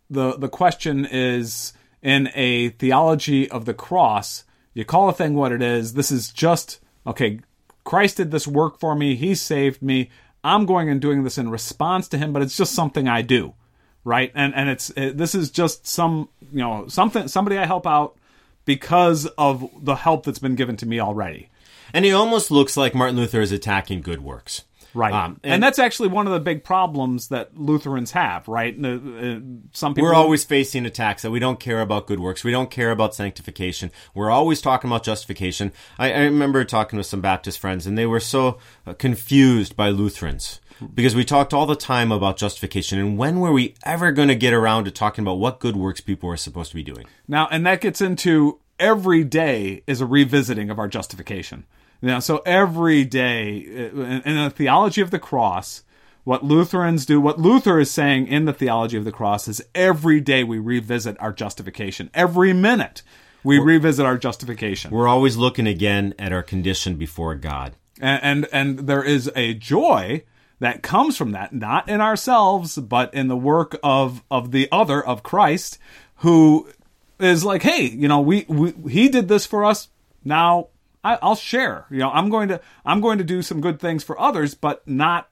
the 0.10 0.38
the 0.38 0.50
question 0.50 1.06
is 1.06 1.74
in 2.02 2.30
a 2.36 2.70
theology 2.70 3.50
of 3.50 3.66
the 3.66 3.74
cross, 3.74 4.44
you 4.74 4.86
call 4.86 5.10
a 5.10 5.14
thing 5.14 5.34
what 5.34 5.52
it 5.52 5.62
is. 5.62 5.94
This 5.94 6.12
is 6.12 6.32
just 6.32 6.80
okay, 7.08 7.40
Christ 7.84 8.18
did 8.18 8.32
this 8.32 8.48
work 8.48 8.80
for 8.80 8.96
me, 8.96 9.16
he 9.16 9.36
saved 9.36 9.82
me. 9.82 10.10
I'm 10.44 10.66
going 10.66 10.90
and 10.90 11.00
doing 11.00 11.24
this 11.24 11.38
in 11.38 11.50
response 11.50 12.08
to 12.10 12.18
him, 12.18 12.34
but 12.34 12.42
it's 12.42 12.58
just 12.58 12.76
something 12.76 13.08
I 13.08 13.22
do. 13.22 13.54
Right? 14.04 14.32
And 14.36 14.54
and 14.54 14.70
it's 14.70 14.90
it, 14.92 15.18
this 15.18 15.34
is 15.34 15.50
just 15.50 15.88
some, 15.88 16.30
you 16.52 16.60
know, 16.60 16.88
something 16.88 17.28
somebody 17.28 17.58
I 17.58 17.66
help 17.66 17.88
out 17.88 18.18
because 18.66 19.26
of 19.38 19.70
the 19.82 19.96
help 19.96 20.26
that's 20.26 20.40
been 20.40 20.56
given 20.56 20.78
to 20.78 20.86
me 20.86 21.00
already. 21.00 21.50
And 21.94 22.06
it 22.06 22.12
almost 22.12 22.52
looks 22.52 22.76
like 22.76 22.96
Martin 22.96 23.18
Luther 23.18 23.42
is 23.42 23.52
attacking 23.52 24.02
good 24.02 24.22
works. 24.24 24.64
Right. 24.94 25.14
Um, 25.14 25.40
and, 25.44 25.56
and- 25.56 25.64
that's 25.64 25.80
actually 25.80 26.10
one 26.10 26.28
of 26.28 26.34
the 26.34 26.40
big 26.40 26.64
problems 26.64 27.30
that 27.30 27.58
Lutherans 27.58 28.12
have, 28.12 28.48
right? 28.48 28.76
Some 28.76 29.94
people 29.94 30.04
We're 30.04 30.14
always 30.14 30.44
facing 30.44 30.86
attacks 30.86 31.22
that 31.24 31.32
we 31.32 31.40
don't 31.40 31.60
care 31.60 31.82
about 31.82 32.08
good 32.08 32.20
works. 32.20 32.44
We 32.44 32.52
don't 32.52 32.70
care 32.70 32.92
about 32.92 33.16
sanctification. 33.16 33.92
We're 34.14 34.32
always 34.32 34.62
talking 34.62 34.90
about 34.90 35.04
justification. 35.04 35.72
I, 35.98 36.12
I 36.14 36.20
remember 36.20 36.64
talking 36.64 36.98
with 36.98 37.06
some 37.06 37.22
Baptist 37.22 37.60
friends, 37.60 37.88
and 37.88 37.98
they 37.98 38.06
were 38.06 38.20
so 38.20 38.60
uh, 38.86 38.94
confused 38.94 39.76
by 39.76 39.90
Lutherans 39.90 40.60
because 40.94 41.16
we 41.16 41.24
talked 41.24 41.54
all 41.54 41.66
the 41.66 41.76
time 41.76 42.12
about 42.12 42.38
justification. 42.38 43.00
And 43.00 43.18
when 43.18 43.40
were 43.40 43.52
we 43.52 43.76
ever 43.86 44.12
going 44.12 44.28
to 44.28 44.36
get 44.36 44.54
around 44.54 44.86
to 44.86 44.92
talking 44.92 45.24
about 45.24 45.40
what 45.40 45.60
good 45.60 45.76
works 45.76 46.02
people 46.02 46.30
are 46.30 46.38
supposed 46.38 46.70
to 46.72 46.76
be 46.76 46.84
doing? 46.84 47.06
Now, 47.28 47.48
and 47.52 47.66
that 47.66 47.82
gets 47.82 48.02
into 48.02 48.60
every 48.80 49.24
day 49.24 49.84
is 49.88 50.02
a 50.02 50.06
revisiting 50.06 50.70
of 50.70 50.80
our 50.80 50.88
justification. 50.88 51.66
Know, 52.04 52.20
so 52.20 52.42
every 52.46 53.06
day 53.06 53.66
uh, 53.66 54.00
in, 54.26 54.36
the 54.44 54.52
theology 54.54 55.00
of 55.00 55.10
the 55.10 55.20
cross, 55.20 55.84
what 56.26 56.44
Lutherans 56.44 57.06
do, 57.06 57.22
what 57.22 57.40
Luther 57.40 57.80
is 57.80 57.92
saying 57.92 58.28
in 58.28 58.44
the 58.44 58.52
theology 58.52 58.98
of 58.98 59.06
the 59.06 59.12
cross 59.12 59.48
is 59.48 59.64
every 59.74 60.20
day 60.20 60.44
we 60.44 60.60
revisit 60.60 61.16
our 61.22 61.32
justification. 61.32 62.10
Every 62.14 62.52
minute 62.52 63.04
we 63.42 63.58
revisit 63.58 64.06
our 64.06 64.18
justification. 64.18 64.92
We're 64.92 65.08
always 65.08 65.38
looking 65.38 65.66
again 65.66 66.14
at 66.20 66.34
our 66.34 66.44
condition 66.44 66.96
before 66.98 67.36
God. 67.36 67.76
and, 68.02 68.24
and 68.24 68.48
and 68.52 68.88
there 68.88 69.04
is 69.04 69.32
a 69.36 69.54
joy 69.54 70.24
that 70.60 70.84
comes 70.84 71.18
from 71.18 71.32
that 71.32 71.54
not 71.54 71.88
in 71.90 72.02
ourselves 72.02 72.78
but 72.78 73.14
in 73.14 73.28
the 73.28 73.38
work 73.38 73.78
of 73.84 74.24
of 74.30 74.52
the 74.52 74.68
other 74.72 75.04
of 75.04 75.24
Christ 75.24 75.78
who 76.18 76.70
is 77.20 77.46
like 77.46 77.64
hey 77.64 77.84
you 77.86 78.08
know 78.08 78.20
we, 78.20 78.46
we 78.48 78.74
he 78.90 79.10
did 79.10 79.28
this 79.28 79.46
for 79.46 79.64
us 79.64 79.90
now 80.24 80.68
I, 81.04 81.20
I'll 81.22 81.36
share. 81.36 81.86
You 81.90 82.00
know 82.00 82.12
I'm 82.12 82.30
going 82.30 82.50
to 82.50 82.62
I'm 82.86 83.02
going 83.02 83.18
to 83.18 83.24
do 83.24 83.42
some 83.42 83.62
good 83.62 83.80
things 83.80 84.04
for 84.04 84.20
others 84.20 84.54
but 84.54 84.88
not 84.88 85.30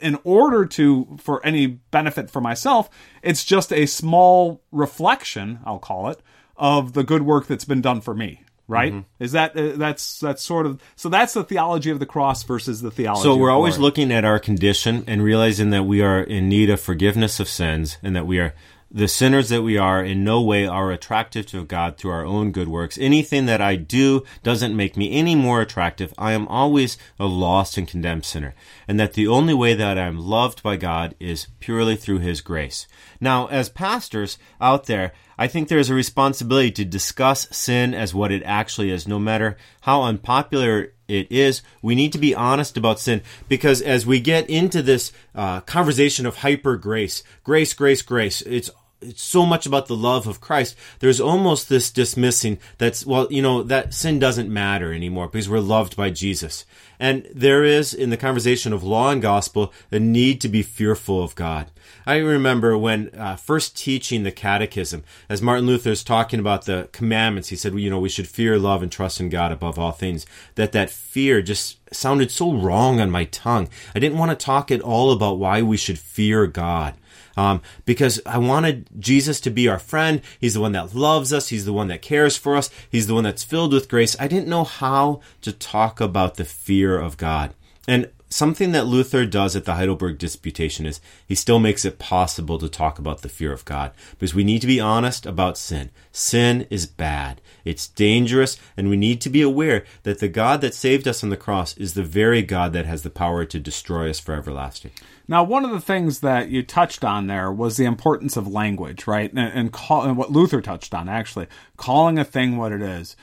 in 0.00 0.18
order 0.24 0.66
to 0.66 1.16
for 1.20 1.44
any 1.44 1.66
benefit 1.66 2.30
for 2.30 2.40
myself. 2.40 2.90
It's 3.22 3.44
just 3.44 3.72
a 3.72 3.86
small 3.86 4.62
reflection 4.70 5.60
I'll 5.64 5.78
call 5.78 6.08
it 6.08 6.20
of 6.56 6.92
the 6.92 7.04
good 7.04 7.22
work 7.22 7.46
that's 7.46 7.64
been 7.64 7.80
done 7.80 8.00
for 8.00 8.14
me 8.14 8.40
right? 8.68 9.04
Is 9.18 9.32
that 9.32 9.56
uh, 9.56 9.72
that's 9.76 10.18
that's 10.20 10.42
sort 10.42 10.66
of 10.66 10.80
so 10.96 11.08
that's 11.08 11.34
the 11.34 11.44
theology 11.44 11.90
of 11.90 11.98
the 11.98 12.06
cross 12.06 12.42
versus 12.42 12.80
the 12.80 12.90
theology 12.90 13.22
So 13.22 13.36
we're 13.36 13.50
always 13.50 13.78
looking 13.78 14.12
at 14.12 14.24
our 14.24 14.38
condition 14.38 15.04
and 15.06 15.22
realizing 15.22 15.70
that 15.70 15.84
we 15.84 16.00
are 16.02 16.20
in 16.20 16.48
need 16.48 16.70
of 16.70 16.80
forgiveness 16.80 17.40
of 17.40 17.48
sins 17.48 17.98
and 18.02 18.16
that 18.16 18.26
we 18.26 18.38
are 18.38 18.54
the 18.94 19.08
sinners 19.08 19.48
that 19.48 19.62
we 19.62 19.78
are 19.78 20.04
in 20.04 20.22
no 20.22 20.42
way 20.42 20.66
are 20.66 20.92
attractive 20.92 21.46
to 21.46 21.64
God 21.64 21.96
through 21.96 22.10
our 22.10 22.26
own 22.26 22.52
good 22.52 22.68
works. 22.68 22.98
Anything 22.98 23.46
that 23.46 23.62
I 23.62 23.76
do 23.76 24.22
doesn't 24.42 24.76
make 24.76 24.98
me 24.98 25.12
any 25.12 25.34
more 25.34 25.62
attractive. 25.62 26.12
I 26.18 26.32
am 26.32 26.46
always 26.48 26.98
a 27.18 27.24
lost 27.24 27.78
and 27.78 27.88
condemned 27.88 28.26
sinner. 28.26 28.54
And 28.86 29.00
that 29.00 29.14
the 29.14 29.26
only 29.26 29.54
way 29.54 29.72
that 29.74 29.98
I'm 29.98 30.18
loved 30.18 30.62
by 30.62 30.76
God 30.76 31.14
is 31.18 31.46
purely 31.58 31.96
through 31.96 32.18
His 32.18 32.42
grace. 32.42 32.86
Now, 33.18 33.46
as 33.46 33.70
pastors 33.70 34.36
out 34.60 34.84
there, 34.84 35.12
I 35.38 35.46
think 35.46 35.68
there's 35.68 35.90
a 35.90 35.94
responsibility 35.94 36.70
to 36.72 36.84
discuss 36.84 37.48
sin 37.50 37.94
as 37.94 38.14
what 38.14 38.30
it 38.30 38.42
actually 38.44 38.90
is, 38.90 39.08
no 39.08 39.18
matter 39.18 39.56
how 39.80 40.02
unpopular 40.02 40.92
it 41.08 41.32
is. 41.32 41.62
We 41.80 41.94
need 41.94 42.12
to 42.12 42.18
be 42.18 42.34
honest 42.34 42.76
about 42.76 43.00
sin 43.00 43.22
because 43.48 43.80
as 43.80 44.06
we 44.06 44.20
get 44.20 44.48
into 44.50 44.82
this 44.82 45.12
uh, 45.34 45.60
conversation 45.62 46.26
of 46.26 46.36
hyper 46.36 46.76
grace, 46.76 47.22
grace, 47.42 47.74
grace, 47.74 48.02
grace, 48.02 48.42
it's 48.42 48.70
so 49.14 49.46
much 49.46 49.66
about 49.66 49.86
the 49.86 49.96
love 49.96 50.26
of 50.26 50.40
Christ. 50.40 50.76
There's 51.00 51.20
almost 51.20 51.68
this 51.68 51.90
dismissing 51.90 52.58
that's 52.78 53.04
well, 53.06 53.28
you 53.30 53.42
know, 53.42 53.62
that 53.62 53.94
sin 53.94 54.18
doesn't 54.18 54.52
matter 54.52 54.92
anymore 54.92 55.28
because 55.28 55.48
we're 55.48 55.60
loved 55.60 55.96
by 55.96 56.10
Jesus. 56.10 56.64
And 56.98 57.28
there 57.34 57.64
is 57.64 57.92
in 57.92 58.10
the 58.10 58.16
conversation 58.16 58.72
of 58.72 58.84
law 58.84 59.10
and 59.10 59.20
gospel 59.20 59.72
a 59.90 59.98
need 59.98 60.40
to 60.42 60.48
be 60.48 60.62
fearful 60.62 61.22
of 61.22 61.34
God. 61.34 61.70
I 62.06 62.16
remember 62.16 62.78
when 62.78 63.10
uh, 63.16 63.36
first 63.36 63.76
teaching 63.76 64.22
the 64.22 64.32
catechism, 64.32 65.04
as 65.28 65.42
Martin 65.42 65.66
Luther's 65.66 66.04
talking 66.04 66.40
about 66.40 66.64
the 66.64 66.88
commandments, 66.92 67.48
he 67.48 67.56
said, 67.56 67.74
you 67.74 67.90
know, 67.90 67.98
we 67.98 68.08
should 68.08 68.28
fear, 68.28 68.58
love, 68.58 68.82
and 68.82 68.90
trust 68.90 69.20
in 69.20 69.28
God 69.28 69.52
above 69.52 69.78
all 69.78 69.92
things. 69.92 70.26
That 70.54 70.72
that 70.72 70.90
fear 70.90 71.42
just 71.42 71.78
sounded 71.94 72.30
so 72.30 72.52
wrong 72.52 73.00
on 73.00 73.10
my 73.10 73.24
tongue. 73.24 73.68
I 73.94 73.98
didn't 73.98 74.18
want 74.18 74.30
to 74.30 74.44
talk 74.44 74.70
at 74.70 74.80
all 74.80 75.12
about 75.12 75.38
why 75.38 75.62
we 75.62 75.76
should 75.76 75.98
fear 75.98 76.46
God. 76.46 76.94
Um, 77.36 77.62
because 77.84 78.20
I 78.26 78.38
wanted 78.38 78.88
Jesus 78.98 79.40
to 79.40 79.50
be 79.50 79.68
our 79.68 79.78
friend. 79.78 80.20
He's 80.40 80.54
the 80.54 80.60
one 80.60 80.72
that 80.72 80.94
loves 80.94 81.32
us. 81.32 81.48
He's 81.48 81.64
the 81.64 81.72
one 81.72 81.88
that 81.88 82.02
cares 82.02 82.36
for 82.36 82.56
us. 82.56 82.70
He's 82.90 83.06
the 83.06 83.14
one 83.14 83.24
that's 83.24 83.44
filled 83.44 83.72
with 83.72 83.88
grace. 83.88 84.16
I 84.20 84.28
didn't 84.28 84.48
know 84.48 84.64
how 84.64 85.20
to 85.42 85.52
talk 85.52 86.00
about 86.00 86.34
the 86.34 86.44
fear 86.44 86.98
of 86.98 87.16
God. 87.16 87.54
And 87.88 88.10
something 88.32 88.72
that 88.72 88.86
Luther 88.86 89.26
does 89.26 89.54
at 89.54 89.64
the 89.64 89.74
Heidelberg 89.74 90.18
Disputation 90.18 90.86
is 90.86 91.00
he 91.26 91.34
still 91.34 91.58
makes 91.58 91.84
it 91.84 91.98
possible 91.98 92.58
to 92.58 92.68
talk 92.68 92.98
about 92.98 93.22
the 93.22 93.28
fear 93.28 93.52
of 93.52 93.64
God 93.64 93.92
because 94.12 94.34
we 94.34 94.44
need 94.44 94.60
to 94.60 94.66
be 94.66 94.80
honest 94.80 95.26
about 95.26 95.58
sin. 95.58 95.90
Sin 96.10 96.66
is 96.70 96.86
bad. 96.86 97.40
It's 97.64 97.88
dangerous 97.88 98.58
and 98.76 98.88
we 98.88 98.96
need 98.96 99.20
to 99.22 99.30
be 99.30 99.42
aware 99.42 99.84
that 100.02 100.18
the 100.18 100.28
God 100.28 100.60
that 100.62 100.74
saved 100.74 101.06
us 101.06 101.22
on 101.22 101.30
the 101.30 101.36
cross 101.36 101.76
is 101.76 101.94
the 101.94 102.02
very 102.02 102.42
God 102.42 102.72
that 102.72 102.86
has 102.86 103.02
the 103.02 103.10
power 103.10 103.44
to 103.44 103.58
destroy 103.58 104.10
us 104.10 104.20
for 104.20 104.34
everlasting. 104.34 104.92
Now, 105.32 105.44
one 105.44 105.64
of 105.64 105.70
the 105.70 105.80
things 105.80 106.20
that 106.20 106.50
you 106.50 106.62
touched 106.62 107.02
on 107.02 107.26
there 107.26 107.50
was 107.50 107.78
the 107.78 107.86
importance 107.86 108.36
of 108.36 108.46
language, 108.46 109.06
right? 109.06 109.30
And, 109.30 109.40
and, 109.40 109.72
call, 109.72 110.02
and 110.02 110.14
what 110.18 110.30
Luther 110.30 110.60
touched 110.60 110.92
on, 110.92 111.08
actually, 111.08 111.46
calling 111.78 112.18
a 112.18 112.24
thing 112.24 112.58
what 112.58 112.70
it 112.70 112.82
is. 112.82 113.16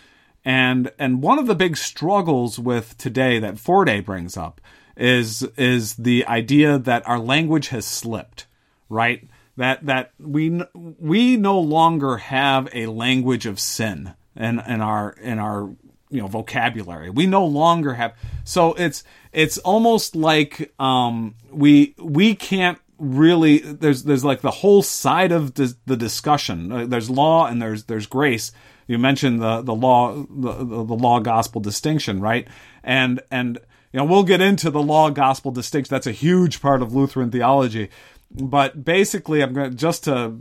And 0.43 0.91
and 0.97 1.21
one 1.21 1.37
of 1.37 1.45
the 1.45 1.53
big 1.53 1.77
struggles 1.77 2.57
with 2.57 2.97
today 2.97 3.37
that 3.37 3.59
Forde 3.59 4.03
brings 4.03 4.37
up 4.37 4.59
is 4.97 5.43
is 5.55 5.97
the 5.97 6.25
idea 6.25 6.79
that 6.79 7.07
our 7.07 7.19
language 7.19 7.67
has 7.67 7.85
slipped, 7.85 8.47
right? 8.89 9.29
that 9.59 9.85
that 9.85 10.13
we 10.17 10.63
we 10.73 11.37
no 11.37 11.59
longer 11.59 12.17
have 12.17 12.67
a 12.73 12.87
language 12.87 13.45
of 13.45 13.59
sin 13.59 14.15
in 14.35 14.59
in 14.61 14.81
our 14.81 15.11
in 15.11 15.37
our 15.37 15.75
you 16.09 16.21
know 16.21 16.27
vocabulary. 16.27 17.09
We 17.09 17.25
no 17.27 17.45
longer 17.45 17.93
have 17.93 18.15
so 18.43 18.73
it's 18.73 19.03
it's 19.31 19.57
almost 19.59 20.15
like 20.15 20.73
um 20.79 21.35
we 21.51 21.95
we 21.97 22.35
can't 22.35 22.79
really 22.97 23.59
there's 23.59 24.03
there's 24.03 24.25
like 24.25 24.41
the 24.41 24.51
whole 24.51 24.81
side 24.81 25.31
of 25.31 25.53
the, 25.55 25.75
the 25.85 25.95
discussion. 25.97 26.71
Uh, 26.71 26.85
There's 26.85 27.09
law 27.09 27.45
and 27.45 27.61
there's 27.61 27.85
there's 27.85 28.07
grace. 28.07 28.51
You 28.87 28.97
mentioned 28.97 29.41
the 29.41 29.61
the 29.61 29.75
law 29.75 30.13
the, 30.15 30.53
the, 30.53 30.83
the 30.83 30.95
law 30.95 31.19
gospel 31.19 31.61
distinction, 31.61 32.19
right? 32.19 32.47
And 32.83 33.21
and 33.31 33.59
you 33.93 33.97
know 33.99 34.05
we'll 34.05 34.23
get 34.23 34.41
into 34.41 34.69
the 34.69 34.81
law 34.81 35.09
gospel 35.09 35.51
distinction. 35.51 35.93
That's 35.93 36.07
a 36.07 36.11
huge 36.11 36.61
part 36.61 36.81
of 36.81 36.93
Lutheran 36.93 37.31
theology. 37.31 37.89
But 38.31 38.83
basically, 38.83 39.41
I'm 39.41 39.53
going 39.53 39.71
to 39.71 39.75
just 39.75 40.03
to 40.03 40.37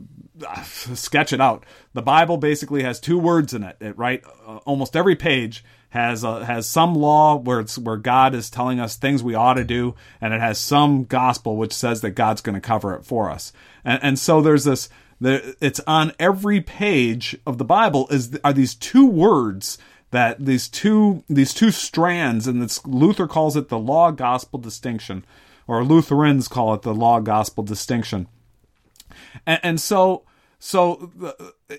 sketch 0.64 1.32
it 1.32 1.41
out. 1.41 1.64
The 1.95 2.03
Bible 2.03 2.36
basically 2.36 2.82
has 2.82 3.01
two 3.01 3.18
words 3.18 3.55
in 3.55 3.62
it, 3.62 3.76
it 3.80 3.97
right? 3.99 4.22
Uh, 4.47 4.59
almost 4.59 4.97
every 4.97 5.16
page 5.16 5.64
has 5.91 6.24
uh, 6.24 6.41
has 6.41 6.68
some 6.68 6.95
law 6.95 7.36
where 7.36 7.61
it's 7.61 7.78
where 7.78 7.97
God 7.97 8.34
is 8.34 8.51
telling 8.51 8.78
us 8.78 8.97
things 8.97 9.22
we 9.22 9.34
ought 9.34 9.55
to 9.55 9.64
do, 9.64 9.95
and 10.20 10.34
it 10.34 10.41
has 10.41 10.59
some 10.59 11.05
gospel 11.05 11.57
which 11.57 11.72
says 11.72 12.03
that 12.03 12.11
God's 12.11 12.43
going 12.43 12.55
to 12.55 12.61
cover 12.61 12.95
it 12.95 13.05
for 13.05 13.30
us. 13.30 13.53
And, 13.84 14.01
and 14.03 14.18
so 14.18 14.41
there's 14.41 14.64
this. 14.64 14.89
There, 15.20 15.43
it's 15.61 15.80
on 15.80 16.12
every 16.20 16.61
page 16.61 17.36
of 17.45 17.59
the 17.59 17.64
Bible 17.64 18.07
is 18.11 18.39
are 18.45 18.53
these 18.53 18.74
two 18.74 19.07
words 19.07 19.78
that 20.11 20.45
these 20.45 20.68
two 20.68 21.24
these 21.28 21.55
two 21.55 21.70
strands, 21.70 22.47
and 22.47 22.62
it's, 22.62 22.86
Luther 22.86 23.26
calls 23.26 23.57
it 23.57 23.68
the 23.68 23.78
law 23.78 24.11
gospel 24.11 24.59
distinction, 24.59 25.24
or 25.66 25.84
Lutherans 25.84 26.49
call 26.49 26.74
it 26.74 26.82
the 26.82 26.95
law 26.95 27.20
gospel 27.20 27.64
distinction. 27.64 28.28
And, 29.47 29.61
and 29.62 29.80
so 29.80 30.22
so 30.59 31.11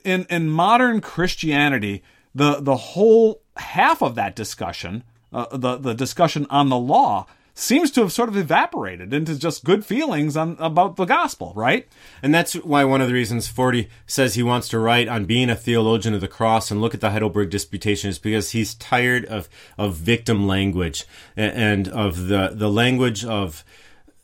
in 0.03 0.25
in 0.29 0.49
modern 0.49 1.01
Christianity, 1.01 2.03
the 2.33 2.59
the 2.61 2.77
whole 2.77 3.41
half 3.57 4.01
of 4.01 4.15
that 4.15 4.35
discussion, 4.35 5.03
uh, 5.33 5.57
the 5.57 5.77
the 5.77 5.93
discussion 5.93 6.45
on 6.49 6.69
the 6.69 6.77
law, 6.77 7.25
seems 7.59 7.91
to 7.91 8.01
have 8.01 8.11
sort 8.11 8.29
of 8.29 8.37
evaporated 8.37 9.13
into 9.13 9.37
just 9.37 9.65
good 9.65 9.85
feelings 9.85 10.37
on 10.37 10.55
about 10.59 10.95
the 10.95 11.05
gospel, 11.05 11.51
right? 11.55 11.87
And 12.23 12.33
that's 12.33 12.53
why 12.53 12.85
one 12.85 13.01
of 13.01 13.07
the 13.07 13.13
reasons 13.13 13.49
Forde 13.49 13.87
says 14.07 14.35
he 14.35 14.43
wants 14.43 14.69
to 14.69 14.79
write 14.79 15.09
on 15.09 15.25
being 15.25 15.49
a 15.49 15.55
theologian 15.55 16.13
of 16.13 16.21
the 16.21 16.27
cross 16.27 16.71
and 16.71 16.81
look 16.81 16.93
at 16.93 17.01
the 17.01 17.11
Heidelberg 17.11 17.49
Disputation 17.49 18.09
is 18.09 18.17
because 18.17 18.51
he's 18.51 18.75
tired 18.75 19.25
of, 19.25 19.49
of 19.77 19.95
victim 19.95 20.47
language 20.47 21.05
a- 21.35 21.41
and 21.41 21.87
of 21.89 22.27
the, 22.27 22.51
the 22.53 22.69
language 22.69 23.25
of 23.25 23.65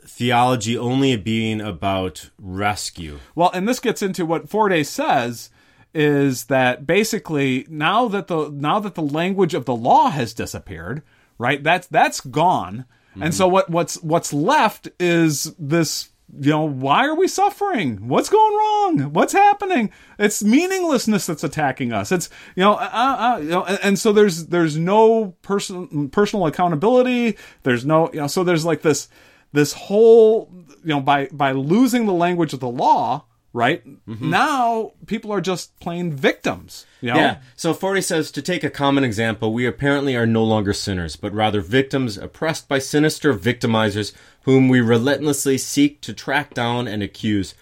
theology 0.05 0.77
only 0.77 1.15
being 1.15 1.61
about 1.61 2.29
rescue. 2.39 3.19
Well, 3.33 3.51
and 3.53 3.67
this 3.67 3.79
gets 3.79 4.01
into 4.01 4.25
what 4.25 4.49
Forde 4.49 4.85
says 4.85 5.49
is 5.93 6.45
that 6.45 6.85
basically 6.85 7.65
now 7.69 8.07
that 8.09 8.27
the 8.27 8.49
now 8.49 8.79
that 8.79 8.95
the 8.95 9.01
language 9.01 9.53
of 9.53 9.65
the 9.65 9.75
law 9.75 10.09
has 10.09 10.33
disappeared, 10.33 11.01
right? 11.37 11.63
That's 11.63 11.87
that's 11.87 12.19
gone. 12.19 12.85
And 13.17 13.33
so 13.33 13.47
what 13.47 13.69
what's 13.69 13.95
what's 14.03 14.33
left 14.33 14.89
is 14.99 15.55
this 15.57 16.09
you 16.37 16.49
know, 16.49 16.63
why 16.63 17.05
are 17.05 17.15
we 17.15 17.27
suffering? 17.27 18.07
What's 18.07 18.29
going 18.29 18.53
wrong? 18.53 19.13
What's 19.13 19.31
happening? 19.31 19.91
It's 20.17 20.43
meaninglessness 20.43 21.27
that's 21.27 21.43
attacking 21.43 21.93
us. 21.93 22.11
It's 22.11 22.29
you 22.55 22.63
know, 22.63 22.73
uh, 22.73 22.89
uh, 22.91 23.39
you 23.41 23.49
know, 23.49 23.63
and, 23.63 23.79
and 23.83 23.99
so 23.99 24.11
there's 24.11 24.47
there's 24.47 24.77
no 24.77 25.35
person 25.43 26.09
personal 26.09 26.47
accountability. 26.47 27.37
There's 27.63 27.85
no 27.85 28.11
you 28.11 28.21
know, 28.21 28.27
so 28.27 28.43
there's 28.43 28.65
like 28.65 28.81
this 28.81 29.07
this 29.55 29.73
whole 29.73 30.51
you 30.83 30.89
know 30.89 31.01
by 31.01 31.27
by 31.31 31.51
losing 31.51 32.05
the 32.05 32.13
language 32.13 32.53
of 32.53 32.59
the 32.59 32.69
law 32.69 33.25
right 33.53 33.85
mm-hmm. 34.07 34.29
now 34.29 34.91
people 35.07 35.31
are 35.31 35.41
just 35.41 35.77
plain 35.79 36.13
victims 36.13 36.85
you 37.05 37.13
know 37.13 37.19
Yeah. 37.19 37.37
So 37.55 37.73
Forde 37.73 38.03
says 38.03 38.31
to 38.31 38.41
take 38.41 38.63
a 38.63 38.69
common 38.71 39.03
example, 39.03 39.53
we 39.53 39.67
apparently 39.67 40.15
are 40.15 40.25
no 40.25 40.43
longer 40.43 40.73
sinners, 40.73 41.15
but 41.15 41.33
rather 41.33 41.61
victims 41.61 42.17
oppressed 42.17 42.67
by 42.67 42.79
sinister 42.79 43.31
victimizers 43.31 44.11
whom 44.41 44.69
we 44.69 44.81
relentlessly 44.81 45.59
seek 45.59 46.01
to 46.01 46.13
track 46.13 46.55
down 46.55 46.87
and 46.87 47.03
accuse. 47.03 47.53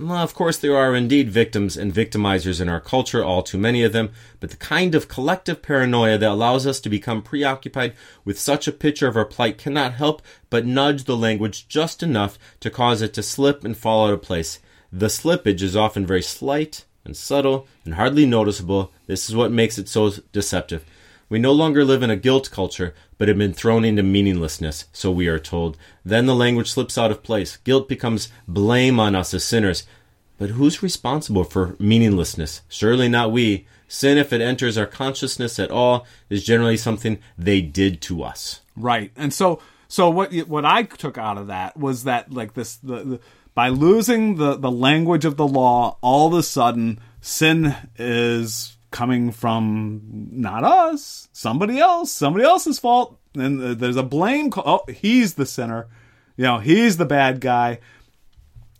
Well, 0.00 0.22
of 0.22 0.32
course, 0.32 0.56
there 0.56 0.76
are 0.76 0.94
indeed 0.94 1.28
victims 1.28 1.76
and 1.76 1.92
victimizers 1.92 2.60
in 2.60 2.68
our 2.68 2.78
culture, 2.80 3.24
all 3.24 3.42
too 3.42 3.58
many 3.58 3.82
of 3.82 3.92
them, 3.92 4.10
but 4.38 4.50
the 4.50 4.56
kind 4.56 4.94
of 4.94 5.08
collective 5.08 5.60
paranoia 5.60 6.16
that 6.18 6.30
allows 6.30 6.68
us 6.68 6.78
to 6.80 6.88
become 6.88 7.20
preoccupied 7.20 7.94
with 8.24 8.38
such 8.38 8.68
a 8.68 8.72
picture 8.72 9.08
of 9.08 9.16
our 9.16 9.24
plight 9.24 9.58
cannot 9.58 9.94
help 9.94 10.22
but 10.50 10.64
nudge 10.64 11.02
the 11.02 11.16
language 11.16 11.66
just 11.66 12.00
enough 12.00 12.38
to 12.60 12.70
cause 12.70 13.02
it 13.02 13.12
to 13.14 13.24
slip 13.24 13.64
and 13.64 13.76
fall 13.76 14.06
out 14.06 14.14
of 14.14 14.22
place. 14.22 14.60
The 14.92 15.06
slippage 15.06 15.62
is 15.62 15.74
often 15.74 16.06
very 16.06 16.22
slight 16.22 16.84
and 17.04 17.16
subtle 17.16 17.66
and 17.84 17.94
hardly 17.94 18.24
noticeable. 18.24 18.92
This 19.08 19.28
is 19.28 19.34
what 19.34 19.50
makes 19.50 19.78
it 19.78 19.88
so 19.88 20.12
deceptive. 20.30 20.84
We 21.28 21.40
no 21.40 21.50
longer 21.50 21.84
live 21.84 22.04
in 22.04 22.10
a 22.10 22.16
guilt 22.16 22.52
culture, 22.52 22.94
but 23.18 23.28
have 23.28 23.36
been 23.36 23.52
thrown 23.52 23.84
into 23.84 24.02
meaninglessness, 24.02 24.86
so 24.92 25.10
we 25.10 25.26
are 25.28 25.38
told. 25.40 25.76
Then 26.04 26.26
the 26.26 26.34
language 26.34 26.70
slips 26.70 26.96
out 26.96 27.10
of 27.10 27.22
place. 27.22 27.56
Guilt 27.58 27.88
becomes 27.88 28.28
blame 28.46 28.98
on 28.98 29.14
us 29.14 29.34
as 29.34 29.44
sinners. 29.44 29.84
But 30.38 30.50
who's 30.50 30.82
responsible 30.84 31.42
for 31.44 31.74
meaninglessness? 31.80 32.62
Surely 32.68 33.08
not 33.08 33.32
we. 33.32 33.66
Sin, 33.88 34.18
if 34.18 34.32
it 34.32 34.40
enters 34.40 34.78
our 34.78 34.86
consciousness 34.86 35.58
at 35.58 35.70
all, 35.72 36.06
is 36.30 36.44
generally 36.44 36.76
something 36.76 37.18
they 37.36 37.60
did 37.60 38.00
to 38.02 38.22
us. 38.22 38.60
right 38.76 39.10
and 39.16 39.34
so 39.34 39.60
so 39.88 40.08
what 40.08 40.32
what 40.46 40.64
i 40.64 40.84
took 40.84 41.18
out 41.18 41.36
of 41.38 41.48
that 41.48 41.76
was 41.76 42.04
that 42.04 42.32
like 42.32 42.54
this 42.54 42.76
the, 42.76 42.96
the 43.02 43.20
by 43.54 43.68
losing 43.68 44.36
the 44.36 44.54
the 44.56 44.70
language 44.70 45.24
of 45.24 45.36
the 45.36 45.46
law 45.48 45.98
all 46.00 46.28
of 46.28 46.34
a 46.34 46.42
sudden 46.44 47.00
sin 47.20 47.74
is 47.98 48.76
coming 48.90 49.30
from 49.30 50.00
not 50.32 50.64
us 50.64 51.28
somebody 51.32 51.78
else 51.78 52.10
somebody 52.10 52.44
else's 52.44 52.78
fault 52.78 53.18
and 53.34 53.78
there's 53.78 53.96
a 53.96 54.02
blame 54.02 54.50
call 54.50 54.64
oh 54.66 54.92
he's 54.92 55.34
the 55.34 55.46
sinner 55.46 55.86
you 56.36 56.44
know 56.44 56.58
he's 56.58 56.96
the 56.96 57.04
bad 57.04 57.40
guy 57.40 57.78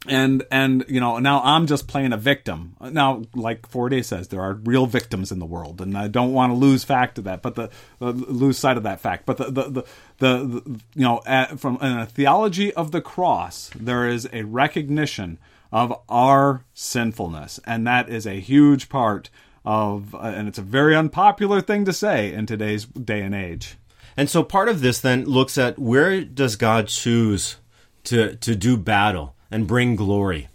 and 0.06 0.44
and 0.50 0.84
you 0.88 1.00
know 1.00 1.18
now 1.18 1.40
I'm 1.42 1.66
just 1.66 1.88
playing 1.88 2.12
a 2.12 2.16
victim. 2.16 2.76
Now, 2.80 3.22
like 3.34 3.68
Forde 3.68 4.04
says, 4.04 4.28
there 4.28 4.40
are 4.40 4.54
real 4.54 4.86
victims 4.86 5.32
in 5.32 5.38
the 5.38 5.46
world, 5.46 5.80
and 5.80 5.96
I 5.96 6.08
don't 6.08 6.32
want 6.32 6.52
to 6.52 6.56
lose 6.56 6.84
fact 6.84 7.18
of 7.18 7.24
that, 7.24 7.42
but 7.42 7.56
the 7.56 7.70
uh, 8.00 8.10
lose 8.10 8.58
sight 8.58 8.76
of 8.76 8.84
that 8.84 9.00
fact. 9.00 9.26
But 9.26 9.38
the 9.38 9.44
the 9.50 9.62
the, 9.70 9.84
the, 10.18 10.36
the 10.38 10.80
you 10.94 11.02
know 11.02 11.20
at, 11.26 11.58
from 11.58 11.78
in 11.80 11.98
a 11.98 12.06
theology 12.06 12.72
of 12.74 12.92
the 12.92 13.00
cross, 13.00 13.70
there 13.74 14.06
is 14.06 14.28
a 14.32 14.42
recognition 14.42 15.38
of 15.72 15.92
our 16.08 16.64
sinfulness, 16.74 17.58
and 17.64 17.86
that 17.86 18.08
is 18.08 18.26
a 18.26 18.40
huge 18.40 18.88
part 18.88 19.30
of, 19.68 20.14
uh, 20.14 20.20
and 20.20 20.48
it's 20.48 20.56
a 20.56 20.62
very 20.62 20.96
unpopular 20.96 21.60
thing 21.60 21.84
to 21.84 21.92
say 21.92 22.32
in 22.32 22.46
today's 22.46 22.86
day 22.86 23.20
and 23.20 23.34
age. 23.34 23.76
And 24.16 24.30
so 24.30 24.42
part 24.42 24.70
of 24.70 24.80
this 24.80 24.98
then 24.98 25.26
looks 25.26 25.58
at 25.58 25.78
where 25.78 26.24
does 26.24 26.56
God 26.56 26.88
choose 26.88 27.56
to 28.04 28.34
to 28.36 28.56
do 28.56 28.78
battle 28.78 29.36
and 29.50 29.66
bring 29.66 29.94
glory. 29.94 30.48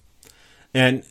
And 0.74 1.04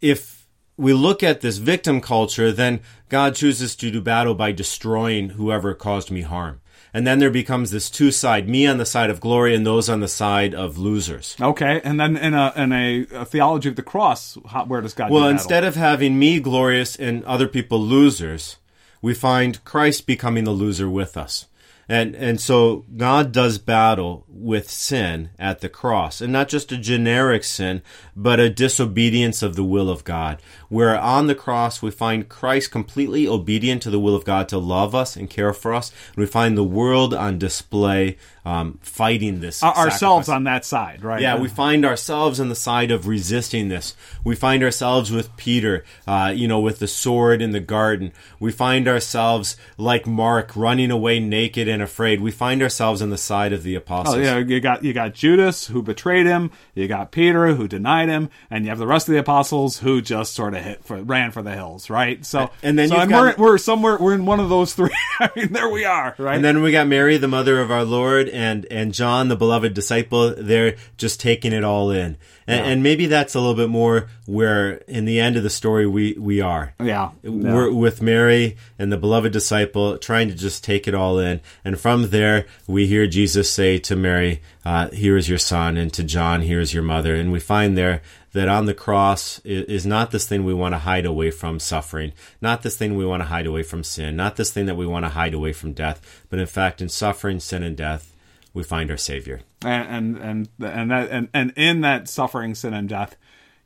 if 0.00 0.46
we 0.78 0.94
look 0.94 1.22
at 1.22 1.42
this 1.42 1.58
victim 1.58 2.00
culture, 2.00 2.50
then 2.50 2.80
God 3.10 3.34
chooses 3.34 3.76
to 3.76 3.90
do 3.90 4.00
battle 4.00 4.34
by 4.34 4.52
destroying 4.52 5.30
whoever 5.30 5.74
caused 5.74 6.10
me 6.10 6.22
harm. 6.22 6.62
And 6.92 7.06
then 7.06 7.18
there 7.18 7.30
becomes 7.30 7.70
this 7.70 7.88
two 7.88 8.10
side, 8.10 8.48
me 8.48 8.66
on 8.66 8.78
the 8.78 8.86
side 8.86 9.10
of 9.10 9.20
glory 9.20 9.54
and 9.54 9.64
those 9.64 9.88
on 9.88 10.00
the 10.00 10.08
side 10.08 10.54
of 10.54 10.76
losers. 10.76 11.36
Okay, 11.40 11.80
and 11.84 12.00
then 12.00 12.16
in 12.16 12.34
a 12.34 12.52
in 12.56 12.72
a, 12.72 13.06
a 13.14 13.24
theology 13.24 13.68
of 13.68 13.76
the 13.76 13.82
cross, 13.82 14.36
how, 14.48 14.64
where 14.64 14.80
does 14.80 14.94
God? 14.94 15.10
Well, 15.10 15.28
instead 15.28 15.64
of 15.64 15.76
having 15.76 16.18
me 16.18 16.40
glorious 16.40 16.96
and 16.96 17.24
other 17.24 17.46
people 17.46 17.80
losers, 17.80 18.56
we 19.00 19.14
find 19.14 19.64
Christ 19.64 20.06
becoming 20.06 20.44
the 20.44 20.50
loser 20.50 20.88
with 20.88 21.16
us. 21.16 21.46
And 21.90 22.14
and 22.14 22.40
so 22.40 22.84
God 22.96 23.32
does 23.32 23.58
battle 23.58 24.24
with 24.28 24.70
sin 24.70 25.30
at 25.40 25.60
the 25.60 25.68
cross, 25.68 26.20
and 26.20 26.32
not 26.32 26.48
just 26.48 26.70
a 26.70 26.76
generic 26.76 27.42
sin, 27.42 27.82
but 28.14 28.38
a 28.38 28.48
disobedience 28.48 29.42
of 29.42 29.56
the 29.56 29.64
will 29.64 29.90
of 29.90 30.04
God. 30.04 30.40
Where 30.70 30.98
on 30.98 31.26
the 31.26 31.34
cross 31.34 31.82
we 31.82 31.90
find 31.90 32.28
Christ 32.28 32.70
completely 32.70 33.28
obedient 33.28 33.82
to 33.82 33.90
the 33.90 34.00
will 34.00 34.14
of 34.14 34.24
God 34.24 34.48
to 34.48 34.58
love 34.58 34.94
us 34.94 35.16
and 35.16 35.28
care 35.28 35.52
for 35.52 35.74
us, 35.74 35.92
and 36.08 36.16
we 36.16 36.26
find 36.26 36.56
the 36.56 36.64
world 36.64 37.12
on 37.12 37.38
display 37.38 38.16
um, 38.44 38.78
fighting 38.80 39.40
this 39.40 39.62
Our- 39.62 39.74
ourselves 39.76 40.28
on 40.28 40.44
that 40.44 40.64
side, 40.64 41.02
right? 41.02 41.20
Yeah, 41.20 41.38
we 41.38 41.48
find 41.48 41.84
ourselves 41.84 42.40
on 42.40 42.48
the 42.48 42.54
side 42.54 42.90
of 42.90 43.06
resisting 43.06 43.68
this. 43.68 43.94
We 44.24 44.34
find 44.34 44.62
ourselves 44.62 45.10
with 45.10 45.36
Peter, 45.36 45.84
uh, 46.06 46.32
you 46.34 46.48
know, 46.48 46.60
with 46.60 46.78
the 46.78 46.86
sword 46.86 47.42
in 47.42 47.50
the 47.50 47.60
garden. 47.60 48.12
We 48.38 48.50
find 48.50 48.88
ourselves 48.88 49.56
like 49.76 50.06
Mark, 50.06 50.52
running 50.56 50.90
away 50.90 51.20
naked 51.20 51.68
and 51.68 51.82
afraid. 51.82 52.20
We 52.20 52.30
find 52.30 52.62
ourselves 52.62 53.02
on 53.02 53.10
the 53.10 53.18
side 53.18 53.52
of 53.52 53.62
the 53.62 53.74
apostles. 53.74 54.16
Oh 54.16 54.20
yeah, 54.20 54.38
you 54.38 54.60
got 54.60 54.82
you 54.84 54.92
got 54.92 55.12
Judas 55.12 55.66
who 55.66 55.82
betrayed 55.82 56.26
him, 56.26 56.50
you 56.74 56.88
got 56.88 57.12
Peter 57.12 57.54
who 57.54 57.68
denied 57.68 58.08
him, 58.08 58.30
and 58.50 58.64
you 58.64 58.70
have 58.70 58.78
the 58.78 58.86
rest 58.86 59.08
of 59.08 59.12
the 59.12 59.20
apostles 59.20 59.80
who 59.80 60.00
just 60.00 60.34
sort 60.34 60.54
of 60.54 60.59
hit 60.62 60.84
for 60.84 61.02
ran 61.02 61.30
for 61.30 61.42
the 61.42 61.52
hills, 61.52 61.90
right? 61.90 62.24
So 62.24 62.50
And 62.62 62.78
then 62.78 62.88
so 62.88 63.00
you've 63.00 63.08
got- 63.08 63.38
we're 63.38 63.44
we're 63.52 63.58
somewhere 63.58 63.96
we're 63.98 64.14
in 64.14 64.26
one 64.26 64.40
of 64.40 64.48
those 64.48 64.74
three. 64.74 64.90
I 65.20 65.30
mean, 65.36 65.52
there 65.52 65.68
we 65.68 65.84
are, 65.84 66.14
right? 66.18 66.34
And 66.36 66.44
then 66.44 66.62
we 66.62 66.72
got 66.72 66.86
Mary, 66.86 67.16
the 67.18 67.28
mother 67.28 67.60
of 67.60 67.70
our 67.70 67.84
Lord, 67.84 68.28
and 68.28 68.66
and 68.70 68.94
John, 68.94 69.28
the 69.28 69.36
beloved 69.36 69.74
disciple, 69.74 70.34
they're 70.36 70.76
just 70.96 71.20
taking 71.20 71.52
it 71.52 71.62
all 71.64 71.90
in, 71.90 72.16
and, 72.46 72.66
and 72.66 72.82
maybe 72.82 73.06
that's 73.06 73.34
a 73.34 73.40
little 73.40 73.54
bit 73.54 73.68
more 73.68 74.08
where 74.26 74.74
in 74.88 75.04
the 75.04 75.20
end 75.20 75.36
of 75.36 75.42
the 75.42 75.50
story 75.50 75.86
we 75.86 76.14
we 76.18 76.40
are. 76.40 76.74
Yeah. 76.82 77.10
We're 77.22 77.70
with 77.72 78.00
Mary 78.00 78.56
and 78.78 78.90
the 78.92 78.96
beloved 78.96 79.32
disciple 79.32 79.98
trying 79.98 80.28
to 80.28 80.34
just 80.34 80.64
take 80.64 80.88
it 80.88 80.94
all 80.94 81.18
in. 81.18 81.40
And 81.64 81.78
from 81.78 82.10
there, 82.10 82.46
we 82.66 82.86
hear 82.86 83.06
Jesus 83.06 83.50
say 83.52 83.78
to 83.78 83.96
Mary, 83.96 84.40
uh, 84.64 84.88
Here 84.90 85.16
is 85.16 85.28
your 85.28 85.38
son, 85.38 85.76
and 85.76 85.92
to 85.94 86.02
John, 86.04 86.42
Here 86.42 86.60
is 86.60 86.72
your 86.72 86.82
mother. 86.82 87.14
And 87.14 87.30
we 87.32 87.40
find 87.40 87.76
there 87.76 88.02
that 88.32 88.48
on 88.48 88.66
the 88.66 88.74
cross 88.74 89.40
is 89.44 89.84
not 89.84 90.10
this 90.10 90.26
thing 90.26 90.44
we 90.44 90.54
want 90.54 90.72
to 90.74 90.78
hide 90.78 91.06
away 91.06 91.30
from 91.30 91.58
suffering, 91.58 92.12
not 92.40 92.62
this 92.62 92.76
thing 92.76 92.96
we 92.96 93.04
want 93.04 93.22
to 93.22 93.26
hide 93.28 93.46
away 93.46 93.62
from 93.62 93.82
sin, 93.82 94.16
not 94.16 94.36
this 94.36 94.52
thing 94.52 94.66
that 94.66 94.76
we 94.76 94.86
want 94.86 95.04
to 95.04 95.10
hide 95.10 95.34
away 95.34 95.52
from 95.52 95.72
death, 95.72 96.24
but 96.28 96.38
in 96.38 96.46
fact, 96.46 96.80
in 96.80 96.88
suffering, 96.88 97.40
sin, 97.40 97.62
and 97.62 97.76
death, 97.76 98.14
we 98.54 98.62
find 98.62 98.90
our 98.90 98.96
Savior. 98.96 99.40
and 99.64 100.16
and 100.16 100.18
and 100.18 100.48
and 100.60 100.90
that 100.90 101.10
and, 101.10 101.28
and 101.32 101.52
in 101.56 101.80
that 101.82 102.08
suffering 102.08 102.54
sin 102.54 102.74
and 102.74 102.88
death 102.88 103.16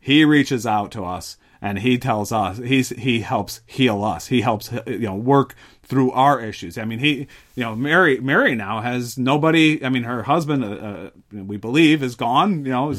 he 0.01 0.25
reaches 0.25 0.67
out 0.67 0.91
to 0.93 1.03
us 1.05 1.39
and 1.63 1.79
he 1.79 1.97
tells 1.97 2.31
us 2.33 2.59
he's 2.59 2.91
he 2.91 3.21
helps 3.21 3.63
heal 3.67 4.05
us 4.05 4.27
he 4.27 4.43
helps 4.43 4.71
you 4.87 4.99
know 4.99 5.15
work 5.15 5.55
through 5.85 6.11
our 6.13 6.41
issues. 6.41 6.79
I 6.79 6.85
mean 6.85 6.99
he 6.99 7.27
you 7.55 7.63
know 7.63 7.75
mary 7.77 8.19
mary 8.21 8.55
now 8.55 8.81
has 8.81 9.17
nobody 9.19 9.85
i 9.85 9.89
mean 9.89 10.05
her 10.05 10.23
husband 10.25 10.65
uh, 10.65 10.69
uh, 10.69 11.11
we 11.33 11.57
believe 11.57 12.03
is 12.03 12.15
gone 12.17 12.65
you 12.65 12.73
know 12.73 12.91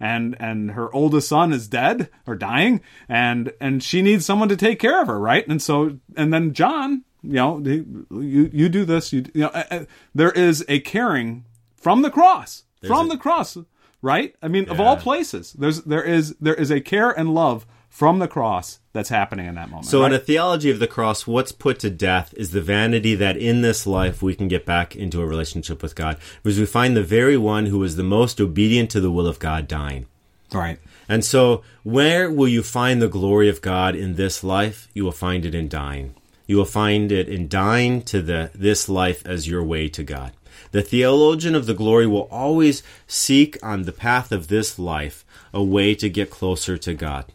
and 0.00 0.36
and 0.38 0.70
her 0.72 0.92
oldest 0.94 1.28
son 1.28 1.52
is 1.52 1.66
dead 1.68 2.08
or 2.26 2.34
dying 2.36 2.80
and 3.08 3.52
and 3.60 3.82
she 3.82 4.02
needs 4.02 4.24
someone 4.26 4.48
to 4.48 4.56
take 4.56 4.78
care 4.78 5.00
of 5.02 5.08
her 5.08 5.18
right? 5.18 5.46
And 5.48 5.60
so 5.62 5.98
and 6.16 6.32
then 6.32 6.52
john 6.52 7.04
you 7.22 7.32
know 7.34 7.58
he- 7.58 7.84
you 8.10 8.50
you 8.52 8.68
do 8.68 8.84
this 8.84 9.12
you, 9.12 9.24
you 9.34 9.40
know 9.42 9.48
uh, 9.48 9.64
uh, 9.70 9.84
there 10.14 10.30
is 10.32 10.64
a 10.68 10.78
caring 10.80 11.44
from 11.76 12.02
the 12.02 12.10
cross 12.10 12.64
from 12.88 13.06
a- 13.06 13.14
the 13.14 13.18
cross 13.18 13.56
right? 14.02 14.34
I 14.42 14.48
mean 14.48 14.68
of 14.68 14.78
all 14.78 14.96
places 15.02 15.52
there's 15.54 15.82
there 15.84 16.02
is 16.04 16.34
there 16.40 16.54
is 16.54 16.70
a 16.70 16.80
care 16.80 17.10
and 17.10 17.34
love 17.34 17.66
from 17.96 18.18
the 18.18 18.28
cross 18.28 18.80
that's 18.92 19.08
happening 19.08 19.46
in 19.46 19.54
that 19.54 19.70
moment 19.70 19.86
So, 19.86 20.02
right? 20.02 20.12
in 20.12 20.12
a 20.12 20.18
theology 20.18 20.70
of 20.70 20.80
the 20.80 20.86
cross, 20.86 21.26
what's 21.26 21.50
put 21.50 21.78
to 21.78 21.88
death 21.88 22.34
is 22.36 22.50
the 22.50 22.60
vanity 22.60 23.14
that 23.14 23.38
in 23.38 23.62
this 23.62 23.86
life 23.86 24.20
we 24.20 24.34
can 24.34 24.48
get 24.48 24.66
back 24.66 24.94
into 24.94 25.22
a 25.22 25.26
relationship 25.26 25.82
with 25.82 25.94
God. 25.94 26.18
Because 26.42 26.60
we 26.60 26.66
find 26.66 26.94
the 26.94 27.02
very 27.02 27.38
one 27.38 27.66
who 27.66 27.78
was 27.78 27.96
the 27.96 28.02
most 28.02 28.38
obedient 28.38 28.90
to 28.90 29.00
the 29.00 29.10
will 29.10 29.26
of 29.26 29.38
God 29.38 29.66
dying. 29.66 30.04
right 30.52 30.78
And 31.08 31.24
so, 31.24 31.62
where 31.84 32.30
will 32.30 32.48
you 32.48 32.62
find 32.62 33.00
the 33.00 33.08
glory 33.08 33.48
of 33.48 33.62
God 33.62 33.96
in 33.96 34.16
this 34.16 34.44
life? 34.44 34.88
You 34.92 35.04
will 35.04 35.12
find 35.26 35.46
it 35.46 35.54
in 35.54 35.66
dying. 35.66 36.14
You 36.46 36.58
will 36.58 36.66
find 36.66 37.10
it 37.10 37.30
in 37.30 37.48
dying 37.48 38.02
to 38.12 38.20
the 38.20 38.50
this 38.54 38.90
life 38.90 39.24
as 39.24 39.48
your 39.48 39.64
way 39.64 39.88
to 39.88 40.04
God. 40.04 40.32
The 40.72 40.82
theologian 40.82 41.54
of 41.54 41.64
the 41.64 41.80
glory 41.82 42.06
will 42.06 42.28
always 42.30 42.82
seek 43.06 43.56
on 43.62 43.84
the 43.84 43.98
path 44.06 44.32
of 44.32 44.48
this 44.48 44.78
life 44.78 45.24
a 45.54 45.62
way 45.62 45.94
to 45.94 46.10
get 46.10 46.28
closer 46.28 46.76
to 46.76 46.92
God. 46.92 47.32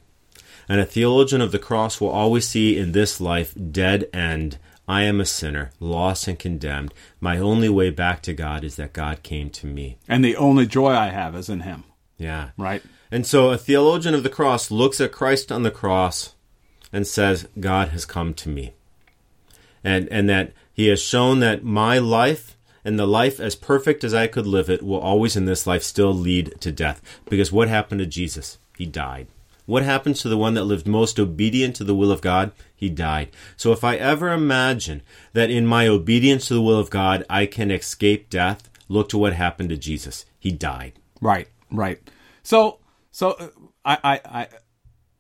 And 0.72 0.80
a 0.80 0.86
theologian 0.86 1.42
of 1.42 1.52
the 1.52 1.60
cross 1.60 2.00
will 2.00 2.10
always 2.22 2.48
see 2.48 2.78
in 2.78 2.94
this 2.94 3.20
life 3.20 3.54
dead 3.72 4.08
end. 4.14 4.58
I 4.88 5.04
am 5.04 5.20
a 5.20 5.26
sinner, 5.26 5.72
lost 5.82 6.28
and 6.30 6.40
condemned. 6.40 6.94
My 7.20 7.38
only 7.38 7.68
way 7.68 7.90
back 7.90 8.22
to 8.24 8.34
God 8.34 8.64
is 8.64 8.78
that 8.78 8.94
God 8.94 9.22
came 9.22 9.50
to 9.50 9.68
me. 9.68 9.98
and 10.08 10.24
the 10.24 10.38
only 10.38 10.66
joy 10.66 10.92
i 10.94 11.10
have 11.10 11.36
is 11.36 11.50
in 11.50 11.62
him 11.62 11.84
Yeah. 12.18 12.52
right 12.58 12.82
And 13.12 13.28
so 13.28 13.50
a 13.50 13.58
theologian 13.58 14.16
of 14.16 14.24
the 14.24 14.30
cross 14.40 14.72
looks 14.72 15.02
at 15.02 15.12
Christ 15.12 15.52
on 15.52 15.64
the 15.64 15.72
cross 15.82 16.36
and 16.94 17.06
says, 17.06 17.48
God 17.60 17.90
has 17.90 18.06
come 18.06 18.34
to 18.36 18.48
me. 18.48 18.72
And, 19.84 20.08
and 20.10 20.30
that 20.30 20.54
he 20.74 20.88
has 20.88 21.02
shown 21.02 21.40
that 21.42 21.64
my 21.66 21.98
life 22.00 22.56
and 22.86 22.98
the 22.98 23.06
life 23.22 23.42
as 23.42 23.56
perfect 23.56 24.06
as 24.06 24.14
I 24.14 24.28
could 24.28 24.48
live 24.48 24.70
it 24.70 24.84
will 24.84 25.00
always 25.02 25.36
in 25.36 25.46
this 25.46 25.68
life 25.68 25.84
still 25.84 26.14
lead 26.14 26.46
to 26.62 26.72
death. 26.72 27.02
Because 27.30 27.52
what 27.52 27.68
happened 27.68 28.00
to 28.00 28.06
Jesus? 28.06 28.58
He 28.78 28.86
died. 28.86 29.28
What 29.72 29.84
happens 29.84 30.22
to 30.22 30.28
the 30.28 30.38
one 30.38 30.54
that 30.56 30.66
lived 30.66 30.86
most 30.86 31.18
obedient 31.18 31.78
to 31.78 31.86
the 31.86 31.96
will 31.96 32.12
of 32.12 32.20
God? 32.20 32.52
He 32.76 32.90
died. 32.90 33.30
So 33.56 33.72
if 33.72 33.86
I 33.86 33.96
ever 33.96 34.30
imagine 34.30 35.02
that 35.32 35.50
in 35.50 35.66
my 35.66 35.88
obedience 35.88 36.50
to 36.50 36.56
the 36.56 36.62
will 36.62 36.78
of 36.78 36.90
God 36.90 37.24
I 37.30 37.46
can 37.46 37.72
escape 37.72 38.30
death, 38.30 38.70
look 38.90 39.08
to 39.10 39.18
what 39.18 39.32
happened 39.32 39.70
to 39.70 39.78
Jesus. 39.78 40.26
He 40.38 40.52
died. 40.52 41.00
Right, 41.22 41.48
right. 41.72 42.02
So, 42.44 42.80
so 43.14 43.32
uh, 43.32 43.48
I, 43.86 43.98
I, 44.04 44.48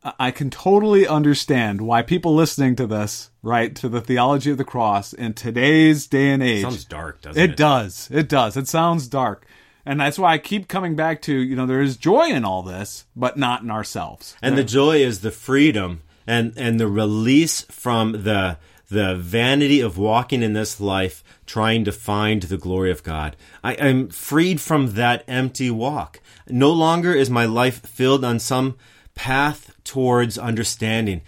I, 0.03 0.13
I 0.19 0.31
can 0.31 0.49
totally 0.49 1.07
understand 1.07 1.79
why 1.79 2.01
people 2.01 2.35
listening 2.35 2.75
to 2.75 2.87
this, 2.87 3.31
right, 3.41 3.73
to 3.77 3.87
the 3.87 4.01
theology 4.01 4.51
of 4.51 4.57
the 4.57 4.65
cross 4.65 5.13
in 5.13 5.33
today's 5.33 6.07
day 6.07 6.31
and 6.31 6.43
age, 6.43 6.63
Sounds 6.63 6.83
dark, 6.83 7.21
doesn't 7.21 7.41
it? 7.41 7.51
it 7.51 7.55
does, 7.55 8.09
it 8.11 8.27
does. 8.27 8.57
It 8.57 8.67
sounds 8.67 9.07
dark, 9.07 9.45
and 9.85 9.99
that's 9.99 10.19
why 10.19 10.33
I 10.33 10.37
keep 10.37 10.67
coming 10.67 10.95
back 10.95 11.21
to, 11.23 11.33
you 11.33 11.55
know, 11.55 11.65
there 11.65 11.81
is 11.81 11.97
joy 11.97 12.29
in 12.29 12.45
all 12.45 12.61
this, 12.61 13.05
but 13.15 13.37
not 13.37 13.63
in 13.63 13.71
ourselves. 13.71 14.35
And 14.41 14.57
the 14.57 14.63
joy 14.63 14.97
is 14.97 15.21
the 15.21 15.31
freedom 15.31 16.01
and 16.27 16.53
and 16.57 16.79
the 16.79 16.87
release 16.87 17.61
from 17.63 18.23
the 18.23 18.57
the 18.89 19.15
vanity 19.15 19.79
of 19.79 19.97
walking 19.97 20.43
in 20.43 20.51
this 20.51 20.81
life 20.81 21.23
trying 21.45 21.85
to 21.85 21.91
find 21.93 22.43
the 22.43 22.57
glory 22.57 22.91
of 22.91 23.03
God. 23.03 23.37
I 23.63 23.73
am 23.73 24.09
freed 24.09 24.59
from 24.59 24.93
that 24.93 25.23
empty 25.29 25.71
walk. 25.71 26.19
No 26.49 26.71
longer 26.71 27.13
is 27.13 27.29
my 27.29 27.45
life 27.45 27.85
filled 27.85 28.25
on 28.25 28.37
some 28.37 28.75
path 29.15 29.73
towards 29.85 30.37
understanding, 30.37 31.21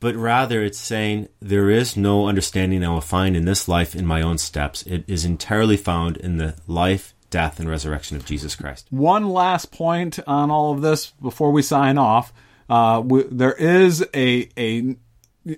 but 0.00 0.16
rather 0.16 0.64
it's 0.64 0.78
saying 0.78 1.28
there 1.40 1.70
is 1.70 1.96
no 1.96 2.26
understanding 2.26 2.84
I 2.84 2.88
will 2.88 3.00
find 3.00 3.36
in 3.36 3.44
this 3.44 3.68
life 3.68 3.94
in 3.94 4.04
my 4.04 4.20
own 4.20 4.38
steps. 4.38 4.82
It 4.82 5.04
is 5.06 5.24
entirely 5.24 5.76
found 5.76 6.16
in 6.16 6.38
the 6.38 6.56
life, 6.66 7.14
death, 7.30 7.60
and 7.60 7.68
resurrection 7.68 8.16
of 8.16 8.24
Jesus 8.24 8.56
Christ. 8.56 8.86
one 8.90 9.28
last 9.28 9.72
point 9.72 10.18
on 10.26 10.50
all 10.50 10.72
of 10.72 10.82
this 10.82 11.12
before 11.22 11.50
we 11.52 11.62
sign 11.62 11.98
off. 11.98 12.32
Uh, 12.68 13.02
we, 13.04 13.22
there 13.24 13.52
is 13.54 14.04
a 14.14 14.48
a 14.58 14.96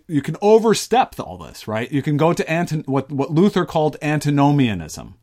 you 0.06 0.20
can 0.20 0.36
overstep 0.42 1.18
all 1.18 1.38
this, 1.38 1.66
right? 1.66 1.90
You 1.90 2.02
can 2.02 2.16
go 2.18 2.32
to 2.32 2.50
anti, 2.50 2.80
what 2.80 3.10
what 3.10 3.30
Luther 3.30 3.64
called 3.64 3.96
antinomianism, 4.02 5.14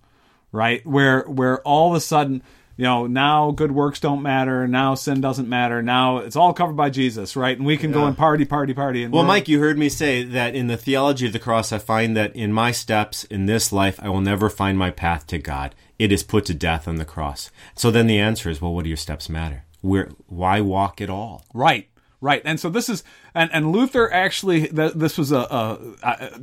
right? 0.52 0.86
Where 0.86 1.22
where 1.24 1.62
all 1.62 1.92
of 1.92 1.96
a 1.96 2.00
sudden, 2.02 2.42
you 2.76 2.86
know, 2.86 3.06
now 3.06 3.52
good 3.52 3.72
works 3.72 4.00
don't 4.00 4.24
matter, 4.24 4.68
now 4.68 4.96
sin 4.96 5.22
doesn't 5.22 5.48
matter, 5.48 5.84
now 5.84 6.18
it's 6.18 6.36
all 6.36 6.52
covered 6.54 6.76
by 6.76 6.90
Jesus, 6.90 7.36
right? 7.36 7.56
And 7.56 7.66
we 7.66 7.78
can 7.78 7.92
go 7.92 8.06
and 8.06 8.18
party, 8.18 8.46
party, 8.46 8.74
party. 8.74 9.04
And 9.04 9.14
Well, 9.14 9.24
Mike, 9.24 9.48
you 9.48 9.60
heard 9.60 9.78
me 9.78 9.90
say 9.90 10.24
that 10.24 10.56
in 10.56 10.68
the 10.68 10.78
theology 10.78 11.28
of 11.28 11.34
the 11.34 11.40
cross, 11.40 11.72
I 11.72 11.78
find 11.78 12.18
that 12.18 12.36
in 12.36 12.52
my 12.52 12.72
steps 12.72 13.24
in 13.26 13.46
this 13.46 13.72
life, 13.72 14.00
I 14.02 14.10
will 14.10 14.22
never 14.22 14.50
find 14.50 14.78
my 14.78 14.90
path 14.90 15.28
to 15.28 15.38
God. 15.38 15.76
It 15.98 16.12
is 16.12 16.24
put 16.24 16.46
to 16.46 16.54
death 16.54 16.88
on 16.88 16.96
the 16.96 17.06
cross. 17.06 17.52
So 17.76 17.92
then 17.92 18.08
the 18.08 18.20
answer 18.20 18.50
is, 18.50 18.62
well, 18.62 18.74
what 18.74 18.84
do 18.84 18.90
your 18.90 18.98
steps 18.98 19.30
matter? 19.30 19.64
Where, 19.82 20.10
why 20.28 20.62
walk 20.62 21.00
at 21.00 21.10
all? 21.10 21.46
Right, 21.54 21.88
right. 22.20 22.42
And 22.44 22.60
so 22.60 22.70
this 22.70 22.90
is, 22.90 23.04
and, 23.34 23.50
and 23.54 23.72
Luther 23.72 24.12
actually, 24.12 24.68
th- 24.68 24.94
this 24.94 25.18
was 25.18 25.32
a, 25.32 25.38
a, 25.40 25.80
a, 26.04 26.42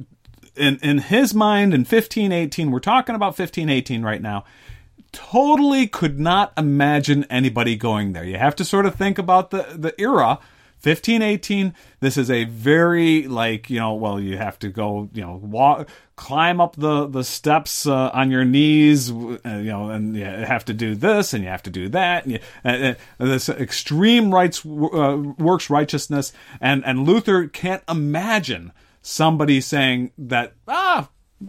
in, 0.56 0.78
in 0.82 0.98
his 0.98 1.34
mind 1.34 1.74
in 1.74 1.80
1518, 1.80 2.70
we're 2.70 2.80
talking 2.80 3.14
about 3.14 3.38
1518 3.38 4.02
right 4.02 4.22
now, 4.22 4.44
totally 5.12 5.86
could 5.86 6.18
not 6.18 6.52
imagine 6.56 7.24
anybody 7.24 7.76
going 7.76 8.12
there. 8.12 8.24
You 8.24 8.38
have 8.38 8.56
to 8.56 8.64
sort 8.64 8.86
of 8.86 8.94
think 8.94 9.18
about 9.18 9.50
the, 9.50 9.66
the 9.74 9.98
era. 10.00 10.38
1518 10.82 11.74
this 12.00 12.16
is 12.16 12.30
a 12.30 12.44
very 12.44 13.26
like 13.28 13.70
you 13.70 13.78
know 13.78 13.94
well 13.94 14.18
you 14.18 14.36
have 14.36 14.58
to 14.58 14.68
go 14.68 15.08
you 15.12 15.22
know 15.22 15.38
walk 15.42 15.88
climb 16.16 16.60
up 16.60 16.74
the 16.76 17.06
the 17.06 17.22
steps 17.22 17.86
uh, 17.86 18.10
on 18.12 18.30
your 18.30 18.44
knees 18.44 19.10
uh, 19.10 19.38
you 19.44 19.70
know 19.70 19.90
and 19.90 20.16
you 20.16 20.24
have 20.24 20.64
to 20.64 20.72
do 20.74 20.94
this 20.94 21.32
and 21.32 21.44
you 21.44 21.50
have 21.50 21.62
to 21.62 21.70
do 21.70 21.88
that 21.88 22.24
and, 22.24 22.32
you, 22.32 22.38
uh, 22.64 22.68
uh, 22.68 22.94
this 23.18 23.48
extreme 23.48 24.34
rights 24.34 24.64
uh, 24.66 25.16
works 25.38 25.70
righteousness 25.70 26.32
and 26.60 26.84
and 26.84 27.06
Luther 27.06 27.46
can't 27.46 27.82
imagine 27.88 28.72
somebody 29.02 29.60
saying 29.60 30.10
that 30.18 30.54
ah 30.66 31.08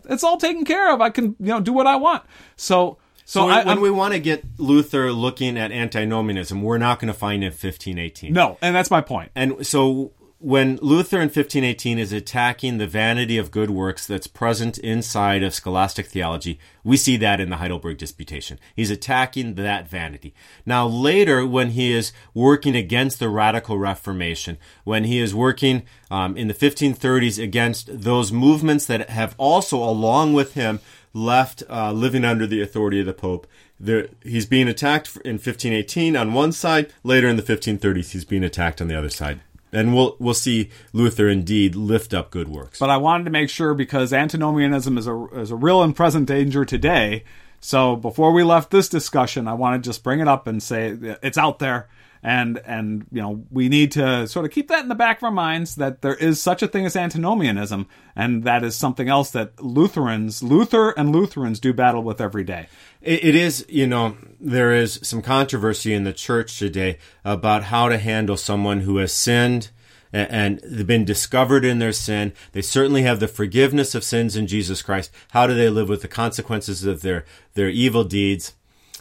it's 0.10 0.24
all 0.24 0.38
taken 0.38 0.66
care 0.66 0.94
of. 0.94 1.02
I 1.02 1.10
can 1.10 1.36
you 1.40 1.48
know 1.48 1.60
do 1.60 1.74
what 1.74 1.88
I 1.88 1.96
want. 1.96 2.24
So 2.56 2.98
so, 3.26 3.42
So, 3.42 3.48
I, 3.50 3.58
when 3.60 3.68
I'm- 3.70 3.82
we 3.82 3.90
want 3.92 4.14
to 4.14 4.20
get 4.20 4.44
Luther 4.58 5.12
looking 5.12 5.58
at 5.58 5.72
antinomianism, 5.72 6.62
we're 6.62 6.78
not 6.78 7.00
going 7.00 7.12
to 7.12 7.18
find 7.18 7.44
it 7.44 7.48
in 7.48 7.52
1518. 7.54 8.34
no 8.34 8.58
and 8.62 8.76
that's 8.76 8.92
my 8.92 9.02
point. 9.02 9.14
point 9.14 9.32
And 9.36 9.66
so 9.68 10.12
when 10.40 10.78
Luther 10.82 11.18
in 11.22 11.30
1518 11.30 11.98
is 11.98 12.12
attacking 12.12 12.78
the 12.78 12.86
vanity 12.88 13.38
of 13.38 13.50
good 13.50 13.70
works 13.70 14.06
that's 14.06 14.28
present 14.28 14.78
inside 14.78 15.42
of 15.42 15.54
scholastic 15.54 16.06
theology, 16.08 16.60
we 16.84 16.98
see 16.98 17.16
that 17.16 17.40
in 17.40 17.50
the 17.50 17.56
Heidelberg 17.58 17.98
Disputation. 17.98 18.60
He's 18.76 18.92
attacking 18.92 19.54
that 19.56 19.88
vanity. 19.90 20.34
Now 20.66 20.86
later, 20.86 21.46
when 21.48 21.70
he 21.70 21.94
is 21.94 22.12
working 22.34 22.76
against 22.76 23.20
the 23.20 23.30
radical 23.30 23.78
Reformation, 23.78 24.58
when 24.84 25.06
he 25.06 25.20
is 25.20 25.34
working 25.34 25.84
um, 26.12 26.36
in 26.36 26.50
the 26.50 26.54
1530s 26.54 27.42
against 27.42 28.02
those 28.02 28.34
movements 28.34 28.86
that 28.88 29.10
have 29.10 29.36
also, 29.38 29.78
along 29.82 30.34
with 30.34 30.56
him, 30.56 30.82
left 31.14 31.64
uh, 31.70 31.92
living 31.92 32.26
under 32.26 32.48
the 32.48 32.62
authority 32.62 33.00
of 33.00 33.06
the 33.06 33.14
Pope. 33.14 33.48
There, 33.80 34.10
he's 34.24 34.46
being 34.46 34.68
attacked 34.68 35.16
in 35.18 35.34
1518 35.34 36.16
on 36.16 36.34
one 36.34 36.52
side. 36.52 36.92
Later 37.04 37.28
in 37.28 37.36
the 37.36 37.44
1530s, 37.44 38.12
he's 38.12 38.26
being 38.26 38.44
attacked 38.44 38.82
on 38.82 38.88
the 38.88 38.98
other 38.98 39.10
side. 39.10 39.42
And 39.72 39.96
we'll 39.96 40.16
we'll 40.20 40.36
see 40.36 40.70
Luther 40.92 41.28
indeed 41.28 41.76
lift 41.76 42.14
up 42.14 42.30
good 42.30 42.48
works. 42.48 42.78
but 42.78 42.92
I 42.92 42.98
wanted 42.98 43.24
to 43.24 43.32
make 43.32 43.50
sure 43.50 43.74
because 43.74 44.14
antinomianism 44.14 45.00
is 45.00 45.08
a 45.08 45.26
is 45.34 45.50
a 45.50 45.56
real 45.56 45.82
and 45.82 45.96
present 45.96 46.28
danger 46.28 46.64
today. 46.64 47.24
So 47.60 47.96
before 47.96 48.34
we 48.34 48.44
left 48.44 48.70
this 48.70 48.88
discussion, 48.88 49.48
I 49.48 49.54
want 49.54 49.82
to 49.82 49.90
just 49.90 50.04
bring 50.04 50.20
it 50.20 50.28
up 50.28 50.46
and 50.46 50.62
say 50.62 50.96
it's 51.24 51.38
out 51.40 51.58
there. 51.60 51.88
And, 52.24 52.62
and, 52.66 53.06
you 53.12 53.22
know, 53.22 53.44
we 53.52 53.68
need 53.68 53.92
to 53.94 54.28
sort 54.28 54.46
of 54.46 54.52
keep 54.52 54.70
that 54.70 54.82
in 54.82 54.88
the 54.88 54.96
back 54.96 55.18
of 55.18 55.24
our 55.26 55.32
minds 55.32 55.76
that 55.76 56.02
there 56.02 56.16
is 56.16 56.42
such 56.42 56.64
a 56.64 56.68
thing 56.68 56.86
as 56.86 56.96
antinomianism. 56.96 57.86
And 58.16 58.44
that 58.44 58.64
is 58.64 58.78
something 58.78 59.10
else 59.10 59.32
that 59.32 59.62
Lutherans, 59.62 60.42
Luther 60.42 60.92
and 60.92 61.12
Lutherans 61.12 61.60
do 61.60 61.74
battle 61.74 62.02
with 62.02 62.22
every 62.22 62.46
day. 62.46 62.68
It, 63.02 63.26
it 63.26 63.36
is, 63.36 63.66
you 63.68 63.86
know, 63.86 64.16
there 64.40 64.74
is 64.74 65.00
some 65.04 65.22
controversy 65.22 65.94
in 65.94 66.06
the 66.06 66.14
church 66.14 66.58
today 66.58 66.98
about 67.26 67.64
how 67.64 67.90
to 67.90 67.98
handle 67.98 68.38
someone 68.38 68.82
who 68.82 68.98
has 68.98 69.12
sinned 69.12 69.70
and, 70.14 70.60
they've 70.60 70.86
been 70.86 71.06
discovered 71.06 71.66
in 71.66 71.80
their 71.80 71.92
sin. 71.92 72.34
They 72.52 72.62
certainly 72.62 73.02
have 73.02 73.20
the 73.20 73.28
forgiveness 73.28 73.96
of 73.96 74.04
sins 74.04 74.36
in 74.36 74.46
Jesus 74.48 74.84
Christ. 74.84 75.12
How 75.32 75.48
do 75.48 75.56
they 75.56 75.70
live 75.70 75.90
with 75.90 76.04
the 76.04 76.08
consequences 76.08 76.86
of 76.86 77.02
their, 77.02 77.26
their 77.56 77.70
evil 77.70 78.04
deeds? 78.04 78.54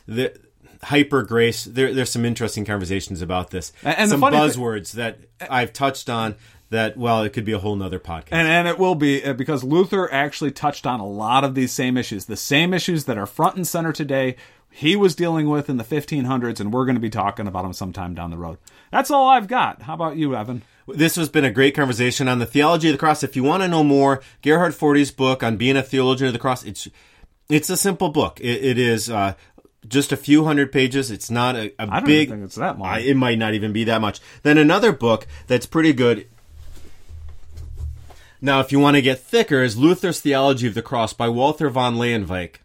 The, 0.09 0.35
hyper 0.83 1.23
grace. 1.23 1.65
There, 1.65 1.93
there's 1.93 2.11
some 2.11 2.25
interesting 2.25 2.65
conversations 2.65 3.23
about 3.23 3.51
this. 3.51 3.73
And 3.83 4.11
some 4.11 4.21
buzzwords 4.21 4.95
th- 4.95 5.17
that 5.39 5.51
I've 5.51 5.73
touched 5.73 6.11
on 6.11 6.37
that 6.71 6.97
well 6.97 7.23
it 7.23 7.35
could 7.35 7.45
be 7.45 7.53
a 7.53 7.59
whole 7.59 7.77
nother 7.77 8.01
podcast 8.01 8.29
and, 8.33 8.49
and 8.49 8.67
it 8.67 8.79
will 8.79 8.95
be 8.95 9.23
uh, 9.23 9.35
because 9.35 9.63
luther 9.63 10.11
actually 10.11 10.51
touched 10.51 10.87
on 10.87 11.01
a 11.01 11.07
lot 11.07 11.45
of 11.45 11.55
these 11.55 11.71
same 11.71 11.99
issues 11.99 12.25
the 12.25 12.35
same 12.35 12.73
issues 12.73 13.05
that 13.05 13.19
are 13.19 13.27
front 13.27 13.57
and 13.57 13.69
center 13.69 13.93
today 13.93 14.35
he 14.71 14.97
was 14.97 15.15
dealing 15.15 15.51
with 15.51 15.69
in 15.69 15.77
the 15.77 15.85
1500s 15.85 16.61
and 16.61 16.73
we're 16.73 16.87
going 16.87 16.95
to 16.97 17.01
be 17.01 17.11
talking 17.11 17.47
about 17.47 17.65
them 17.65 17.75
sometime 17.75 18.15
down 18.15 18.31
the 18.31 18.39
road 18.39 18.57
that's 18.91 19.11
all 19.11 19.29
i've 19.29 19.49
got 19.49 19.83
how 19.83 19.93
about 19.93 20.17
you 20.17 20.35
evan 20.35 20.63
this 20.89 21.17
has 21.17 21.29
been 21.29 21.45
a 21.45 21.51
great 21.51 21.75
conversation 21.75 22.29
on 22.29 22.39
the 22.39 22.47
theology 22.47 22.89
of 22.89 22.95
the 22.95 22.99
cross. 22.99 23.23
If 23.23 23.37
you 23.37 23.43
want 23.43 23.63
to 23.63 23.69
know 23.69 23.85
more, 23.85 24.21
Gerhard 24.43 24.75
Forde's 24.75 25.11
book 25.11 25.43
on 25.43 25.57
being 25.57 25.77
a 25.77 25.83
theologian 25.83 26.29
of 26.29 26.33
the 26.33 26.39
cross, 26.39 26.65
it's 26.65 26.89
it's 27.49 27.71
a 27.71 27.77
simple 27.77 28.09
book. 28.09 28.41
it, 28.41 28.65
it 28.65 28.79
is 28.79 29.11
uh, 29.11 29.35
just 29.87 30.13
a 30.13 30.17
few 30.17 30.45
hundred 30.45 30.73
pages. 30.73 31.11
It's 31.11 31.31
not 31.31 31.57
a, 31.57 31.73
a 31.79 31.89
I 31.91 32.01
don't 32.01 32.05
big. 32.05 32.31
think 32.31 32.45
it's 32.45 32.57
that 32.57 32.79
much. 32.79 32.89
I, 32.89 32.99
it 33.01 33.17
might 33.17 33.39
not 33.39 33.55
even 33.55 33.73
be 33.73 33.85
that 33.85 34.01
much. 34.01 34.21
Then 34.43 34.59
another 34.59 34.93
book 34.93 35.27
that's 35.47 35.67
pretty 35.67 35.93
good. 35.93 36.27
Now, 38.41 38.61
if 38.61 38.73
you 38.73 38.81
want 38.81 38.97
to 38.97 39.03
get 39.03 39.21
thicker, 39.21 39.63
is 39.63 39.77
Luther's 39.77 40.21
Theology 40.21 40.67
of 40.67 40.75
the 40.75 40.83
Cross 40.83 41.13
by 41.13 41.29
Walter 41.29 41.71
von 41.71 41.95
Loewenich. 41.95 42.57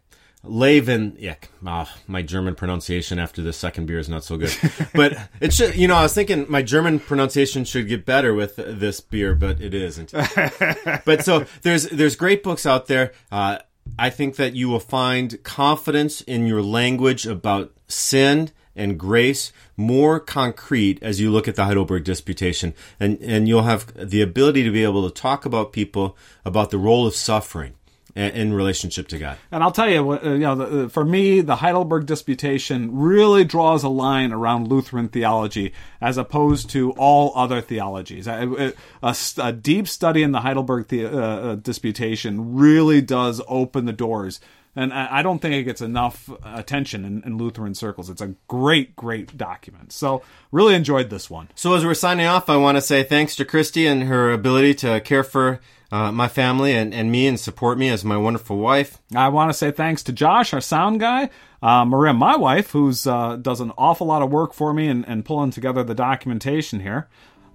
Leeuwenhoek. 0.43 1.37
Oh, 1.65 1.93
my 2.07 2.21
German 2.21 2.55
pronunciation 2.55 3.19
after 3.19 3.41
the 3.41 3.53
second 3.53 3.85
beer 3.85 3.99
is 3.99 4.09
not 4.09 4.23
so 4.23 4.37
good. 4.37 4.55
but 4.93 5.17
it 5.39 5.53
should, 5.53 5.75
you 5.75 5.87
know, 5.87 5.95
I 5.95 6.03
was 6.03 6.13
thinking 6.13 6.45
my 6.49 6.61
German 6.61 6.99
pronunciation 6.99 7.65
should 7.65 7.87
get 7.87 8.05
better 8.05 8.33
with 8.33 8.55
this 8.55 9.01
beer, 9.01 9.35
but 9.35 9.61
it 9.61 9.73
isn't. 9.73 10.11
but 11.05 11.23
so 11.23 11.45
there's 11.63 11.89
there's 11.89 12.15
great 12.15 12.43
books 12.43 12.65
out 12.65 12.87
there. 12.87 13.13
Uh, 13.31 13.59
I 13.99 14.09
think 14.09 14.35
that 14.35 14.55
you 14.55 14.69
will 14.69 14.79
find 14.79 15.41
confidence 15.43 16.21
in 16.21 16.45
your 16.45 16.61
language 16.61 17.25
about 17.25 17.73
sin 17.87 18.51
and 18.75 18.99
grace 18.99 19.51
more 19.75 20.19
concrete 20.19 20.99
as 21.01 21.19
you 21.19 21.31
look 21.31 21.47
at 21.47 21.55
the 21.55 21.65
Heidelberg 21.65 22.03
Disputation. 22.03 22.75
And, 22.99 23.19
and 23.21 23.47
you'll 23.47 23.63
have 23.63 23.91
the 23.95 24.21
ability 24.21 24.63
to 24.63 24.71
be 24.71 24.83
able 24.83 25.09
to 25.09 25.13
talk 25.13 25.45
about 25.45 25.73
people 25.73 26.15
about 26.45 26.69
the 26.69 26.77
role 26.77 27.07
of 27.07 27.15
suffering 27.15 27.73
in 28.17 28.53
relationship 28.53 29.07
to 29.09 29.19
God. 29.19 29.37
And 29.51 29.63
I'll 29.63 29.71
tell 29.71 29.89
you, 29.89 30.11
uh, 30.11 30.19
you 30.23 30.39
know, 30.39 30.89
for 30.89 31.05
me, 31.05 31.41
the 31.41 31.57
Heidelberg 31.57 32.07
Disputation 32.07 32.97
really 32.97 33.45
draws 33.45 33.83
a 33.83 33.89
line 33.89 34.31
around 34.31 34.67
Lutheran 34.67 35.07
theology 35.07 35.73
as 36.01 36.17
opposed 36.17 36.69
to 36.71 36.91
all 36.93 37.31
other 37.35 37.61
theologies. 37.61 38.27
A, 38.27 38.73
a, 39.03 39.53
deep 39.53 39.87
study 39.87 40.23
in 40.23 40.31
the 40.31 40.41
Heidelberg 40.41 40.87
the, 40.87 41.05
uh, 41.05 41.11
uh, 41.11 41.55
Disputation 41.55 42.55
really 42.55 43.01
does 43.01 43.41
open 43.47 43.85
the 43.85 43.93
doors. 43.93 44.39
And 44.75 44.93
I 44.93 45.23
don't 45.23 45.39
think 45.39 45.55
it 45.55 45.63
gets 45.63 45.81
enough 45.81 46.29
attention 46.43 47.03
in, 47.03 47.23
in 47.23 47.37
Lutheran 47.39 47.73
circles. 47.73 48.11
It's 48.11 48.21
a 48.21 48.35
great, 48.47 48.95
great 48.95 49.35
document. 49.35 49.91
So, 49.91 50.21
really 50.51 50.75
enjoyed 50.75 51.09
this 51.09 51.31
one. 51.31 51.49
So, 51.55 51.73
as 51.73 51.83
we're 51.83 51.95
signing 51.95 52.27
off, 52.27 52.47
I 52.47 52.57
want 52.57 52.77
to 52.77 52.81
say 52.81 53.01
thanks 53.01 53.35
to 53.37 53.45
Christy 53.45 53.87
and 53.87 54.03
her 54.03 54.31
ability 54.31 54.75
to 54.75 55.01
care 55.01 55.23
for 55.23 55.59
uh, 55.91 56.11
my 56.11 56.27
family 56.27 56.73
and, 56.73 56.93
and 56.93 57.11
me 57.11 57.27
and 57.27 57.39
support 57.39 57.77
me 57.77 57.89
as 57.89 58.03
my 58.03 58.17
wonderful 58.17 58.57
wife. 58.57 58.99
I 59.15 59.29
want 59.29 59.49
to 59.49 59.53
say 59.53 59.71
thanks 59.71 60.03
to 60.03 60.11
Josh, 60.11 60.53
our 60.53 60.61
sound 60.61 60.99
guy, 60.99 61.29
uh, 61.61 61.85
Maria, 61.85 62.13
my 62.13 62.35
wife, 62.35 62.71
who 62.71 62.93
uh, 63.05 63.37
does 63.37 63.61
an 63.61 63.71
awful 63.77 64.07
lot 64.07 64.21
of 64.21 64.29
work 64.29 64.53
for 64.53 64.73
me 64.73 64.87
and, 64.87 65.07
and 65.07 65.23
pulling 65.23 65.51
together 65.51 65.83
the 65.83 65.95
documentation 65.95 66.81
here. 66.81 67.07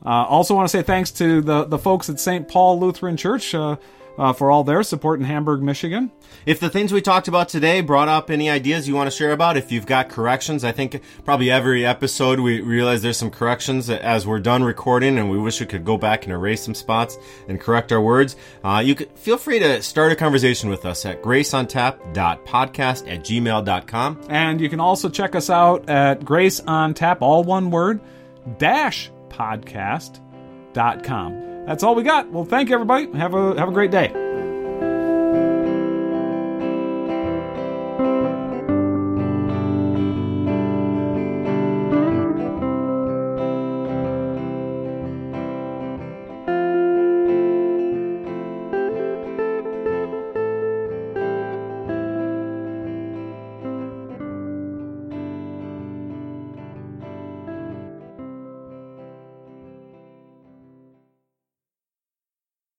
Uh, 0.04 0.24
also, 0.24 0.54
want 0.54 0.68
to 0.68 0.76
say 0.76 0.82
thanks 0.82 1.12
to 1.12 1.40
the 1.40 1.64
the 1.64 1.78
folks 1.78 2.10
at 2.10 2.18
St. 2.18 2.48
Paul 2.48 2.80
Lutheran 2.80 3.16
Church. 3.16 3.54
Uh, 4.18 4.32
for 4.32 4.50
all 4.50 4.62
their 4.62 4.82
support 4.82 5.20
in 5.20 5.24
Hamburg, 5.24 5.62
Michigan. 5.62 6.10
If 6.44 6.60
the 6.60 6.68
things 6.68 6.92
we 6.92 7.00
talked 7.00 7.28
about 7.28 7.48
today 7.48 7.80
brought 7.80 8.08
up 8.08 8.30
any 8.30 8.50
ideas 8.50 8.86
you 8.86 8.94
want 8.94 9.10
to 9.10 9.16
share 9.16 9.32
about, 9.32 9.56
if 9.56 9.72
you've 9.72 9.86
got 9.86 10.10
corrections, 10.10 10.64
I 10.64 10.72
think 10.72 11.00
probably 11.24 11.50
every 11.50 11.86
episode 11.86 12.40
we 12.40 12.60
realize 12.60 13.00
there's 13.00 13.16
some 13.16 13.30
corrections 13.30 13.88
as 13.88 14.26
we're 14.26 14.40
done 14.40 14.64
recording 14.64 15.18
and 15.18 15.30
we 15.30 15.38
wish 15.38 15.60
we 15.60 15.66
could 15.66 15.84
go 15.84 15.96
back 15.96 16.24
and 16.24 16.32
erase 16.32 16.62
some 16.62 16.74
spots 16.74 17.16
and 17.48 17.60
correct 17.60 17.92
our 17.92 18.00
words. 18.00 18.36
Uh, 18.62 18.82
you 18.84 18.94
could 18.94 19.10
feel 19.18 19.38
free 19.38 19.58
to 19.58 19.82
start 19.82 20.12
a 20.12 20.16
conversation 20.16 20.68
with 20.68 20.84
us 20.84 21.06
at 21.06 21.22
graceontap.podcast 21.22 23.10
at 23.10 23.24
gmail.com. 23.24 24.20
And 24.28 24.60
you 24.60 24.68
can 24.68 24.80
also 24.80 25.08
check 25.08 25.34
us 25.34 25.48
out 25.48 25.88
at 25.88 26.20
graceontap, 26.20 27.18
all 27.20 27.44
one 27.44 27.70
word, 27.70 28.00
dash 28.58 29.10
podcast.com. 29.28 31.51
That's 31.66 31.82
all 31.82 31.94
we 31.94 32.02
got. 32.02 32.30
Well, 32.30 32.44
thank 32.44 32.68
you, 32.68 32.74
everybody. 32.74 33.10
Have 33.18 33.34
a 33.34 33.58
have 33.58 33.68
a 33.68 33.72
great 33.72 33.90
day. 33.90 34.31